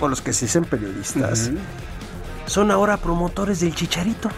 [0.00, 1.50] o los que se dicen periodistas,
[2.46, 4.28] son ahora promotores del chicharito.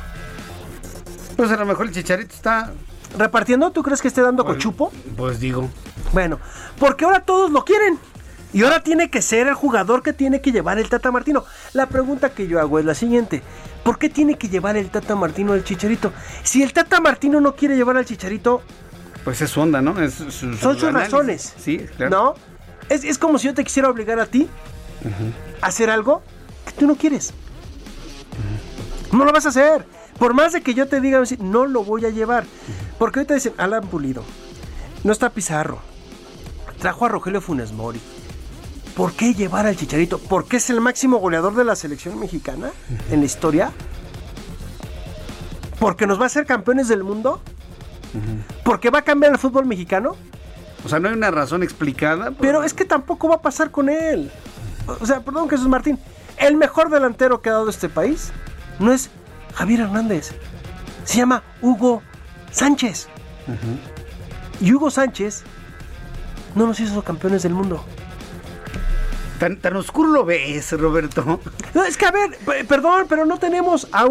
[1.37, 2.73] Pues a lo mejor el chicharito está
[3.19, 4.93] repartiendo, ¿tú crees que esté dando cochupo?
[5.17, 5.69] Pues digo.
[6.13, 6.39] Bueno,
[6.79, 7.99] porque ahora todos lo quieren.
[8.53, 11.45] Y ahora tiene que ser el jugador que tiene que llevar el Tata Martino.
[11.73, 13.43] La pregunta que yo hago es la siguiente.
[13.85, 16.13] ¿Por qué tiene que llevar el Tata Martino al Chicharito?
[16.43, 18.63] Si el Tata Martino no quiere llevar al Chicharito...
[19.25, 20.01] Pues es su onda, ¿no?
[20.01, 21.55] Es son sus razones.
[21.59, 22.11] Sí, claro.
[22.11, 22.35] ¿No?
[22.89, 24.49] Es, es, como si yo te quisiera obligar a ti
[25.61, 26.23] a hacer algo
[26.67, 27.33] que tú no quieres.
[29.13, 29.87] No lo vas a hacer.
[30.19, 32.45] Por más de que yo te diga, no lo voy a llevar.
[32.99, 34.23] Porque ahorita dicen, Alan Pulido,
[35.05, 35.81] no está Pizarro,
[36.79, 38.01] trajo a Rogelio Funes Mori.
[38.95, 40.19] ¿Por qué llevar al Chicharito?
[40.19, 42.71] ¿Por qué es el máximo goleador de la selección mexicana
[43.11, 43.73] en la historia?
[45.79, 47.41] ¿Porque nos va a hacer campeones del mundo?
[48.65, 50.17] ¿Porque va a cambiar el fútbol mexicano?
[50.85, 52.33] O sea, no hay una razón explicada.
[52.33, 54.31] Pero es que tampoco va a pasar con él.
[55.01, 55.99] O sea, perdón, Jesús Martín.
[56.39, 58.33] El mejor delantero que ha dado este país
[58.79, 59.11] no es
[59.55, 60.33] Javier Hernández.
[61.05, 62.03] Se llama Hugo
[62.51, 63.09] Sánchez.
[64.61, 65.43] Y Hugo Sánchez
[66.55, 67.85] no nos hizo campeones del mundo.
[69.39, 71.41] Tan, tan oscuro lo ves, Roberto.
[71.75, 74.07] No, es que, a ver, perdón, pero no tenemos a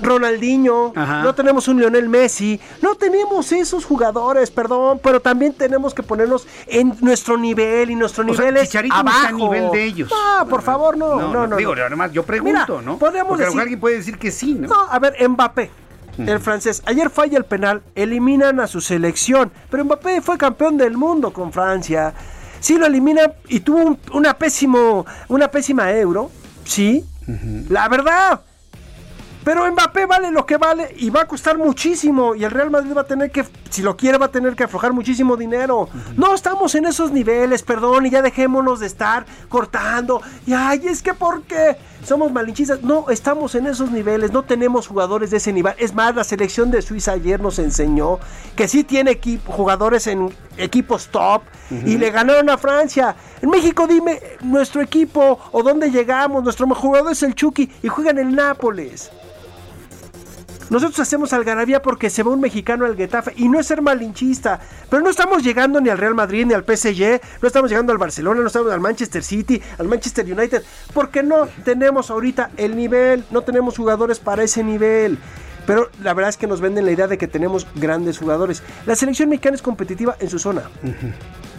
[0.00, 6.02] Ronaldinho, no tenemos un Lionel Messi, no tenemos esos jugadores, perdón, pero también tenemos que
[6.02, 9.26] ponernos en nuestro nivel y nuestro nivel es abajo.
[9.26, 10.10] a nivel de ellos.
[10.10, 11.56] No, por favor, no, no, no.
[11.56, 12.98] digo, además yo pregunto, ¿no?
[12.98, 14.68] Podemos Porque decir, alguien puede decir que sí, ¿no?
[14.68, 15.70] No, a ver, Mbappé.
[16.18, 20.96] El francés, ayer falla el penal, eliminan a su selección, pero Mbappé fue campeón del
[20.96, 22.12] mundo con Francia.
[22.60, 26.30] Sí lo elimina y tuvo una pésimo, una pésima euro,
[26.64, 27.04] sí,
[27.68, 28.40] la verdad.
[29.44, 32.34] Pero Mbappé vale lo que vale y va a costar muchísimo.
[32.34, 34.64] Y el Real Madrid va a tener que, si lo quiere, va a tener que
[34.64, 35.88] aflojar muchísimo dinero.
[36.16, 40.22] No estamos en esos niveles, perdón, y ya dejémonos de estar cortando.
[40.46, 41.76] Y ay, es que ¿por qué?
[42.04, 42.82] Somos malinchistas.
[42.82, 44.32] No, estamos en esos niveles.
[44.32, 45.74] No tenemos jugadores de ese nivel.
[45.78, 48.20] Es más, la selección de Suiza ayer nos enseñó
[48.54, 51.42] que sí tiene jugadores en equipos top.
[51.70, 53.16] Y le ganaron a Francia.
[53.40, 56.44] En México, dime, nuestro equipo o dónde llegamos.
[56.44, 59.10] Nuestro mejor jugador es el Chucky y juega en el Nápoles.
[60.72, 64.58] Nosotros hacemos algarabía porque se va un mexicano al Getafe y no es ser malinchista,
[64.88, 67.98] pero no estamos llegando ni al Real Madrid ni al PSG, no estamos llegando al
[67.98, 70.62] Barcelona, no estamos al Manchester City, al Manchester United,
[70.94, 75.18] porque no tenemos ahorita el nivel, no tenemos jugadores para ese nivel.
[75.66, 78.62] Pero la verdad es que nos venden la idea de que tenemos grandes jugadores.
[78.86, 80.62] La selección mexicana es competitiva en su zona.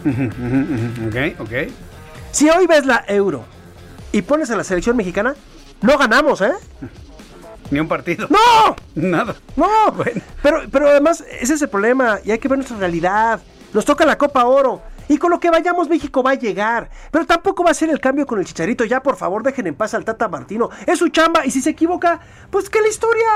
[0.04, 1.52] ok, ok.
[2.32, 3.44] Si hoy ves la Euro
[4.10, 5.36] y pones a la selección mexicana,
[5.82, 6.50] no ganamos, ¿eh?
[7.70, 8.28] Ni un partido.
[8.30, 8.76] ¡No!
[8.94, 9.34] Nada.
[9.56, 10.20] No, bueno.
[10.42, 13.40] pero, pero además ese es el problema y hay que ver nuestra realidad.
[13.72, 14.82] Nos toca la Copa Oro.
[15.08, 16.88] Y con lo que vayamos, México va a llegar.
[17.10, 18.84] Pero tampoco va a ser el cambio con el chicharito.
[18.84, 20.70] Ya, por favor, dejen en paz al Tata Martino.
[20.86, 21.44] Es su chamba.
[21.44, 22.20] Y si se equivoca,
[22.50, 23.26] pues que la historia.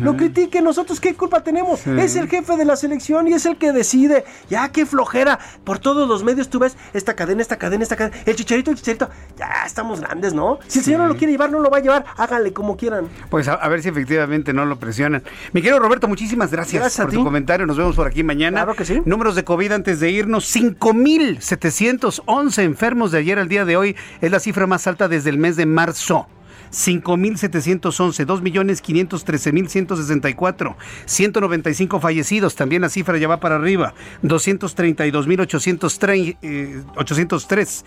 [0.00, 1.86] Lo critiquen, nosotros qué culpa tenemos.
[1.86, 4.24] Es el jefe de la selección y es el que decide.
[4.50, 5.38] Ya, qué flojera.
[5.64, 8.16] Por todos los medios tú ves esta cadena, esta cadena, esta cadena.
[8.26, 9.08] El chicharito, el chicharito.
[9.36, 10.58] Ya estamos grandes, ¿no?
[10.66, 12.04] Si el señor no lo quiere llevar, no lo va a llevar.
[12.16, 13.08] Háganle como quieran.
[13.30, 15.22] Pues a, a ver si efectivamente no lo presionan.
[15.52, 17.66] Mi querido Roberto, muchísimas gracias, Gracias por tu comentario.
[17.66, 18.62] Nos vemos por aquí mañana.
[18.62, 19.00] Claro que sí.
[19.04, 20.46] Números de COVID antes de irnos.
[20.46, 23.96] 5,711 enfermos de ayer al día de hoy.
[24.20, 26.26] Es la cifra más alta desde el mes de marzo.
[26.70, 30.76] 5.711, 2.513.164,
[31.06, 36.36] 195 fallecidos, también la cifra ya va para arriba, 232.803.
[36.42, 37.84] eh, 803.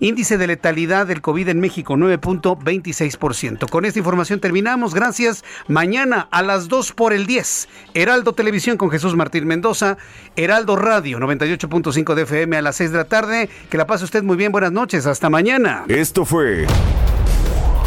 [0.00, 3.68] Índice de letalidad del COVID en México, 9.26%.
[3.68, 4.94] Con esta información terminamos.
[4.94, 5.42] Gracias.
[5.66, 7.68] Mañana a las 2 por el 10.
[7.94, 9.96] Heraldo Televisión con Jesús Martín Mendoza.
[10.36, 13.50] Heraldo Radio, 98.5 de FM a las 6 de la tarde.
[13.70, 14.52] Que la pase usted muy bien.
[14.52, 15.04] Buenas noches.
[15.06, 15.84] Hasta mañana.
[15.88, 16.64] Esto fue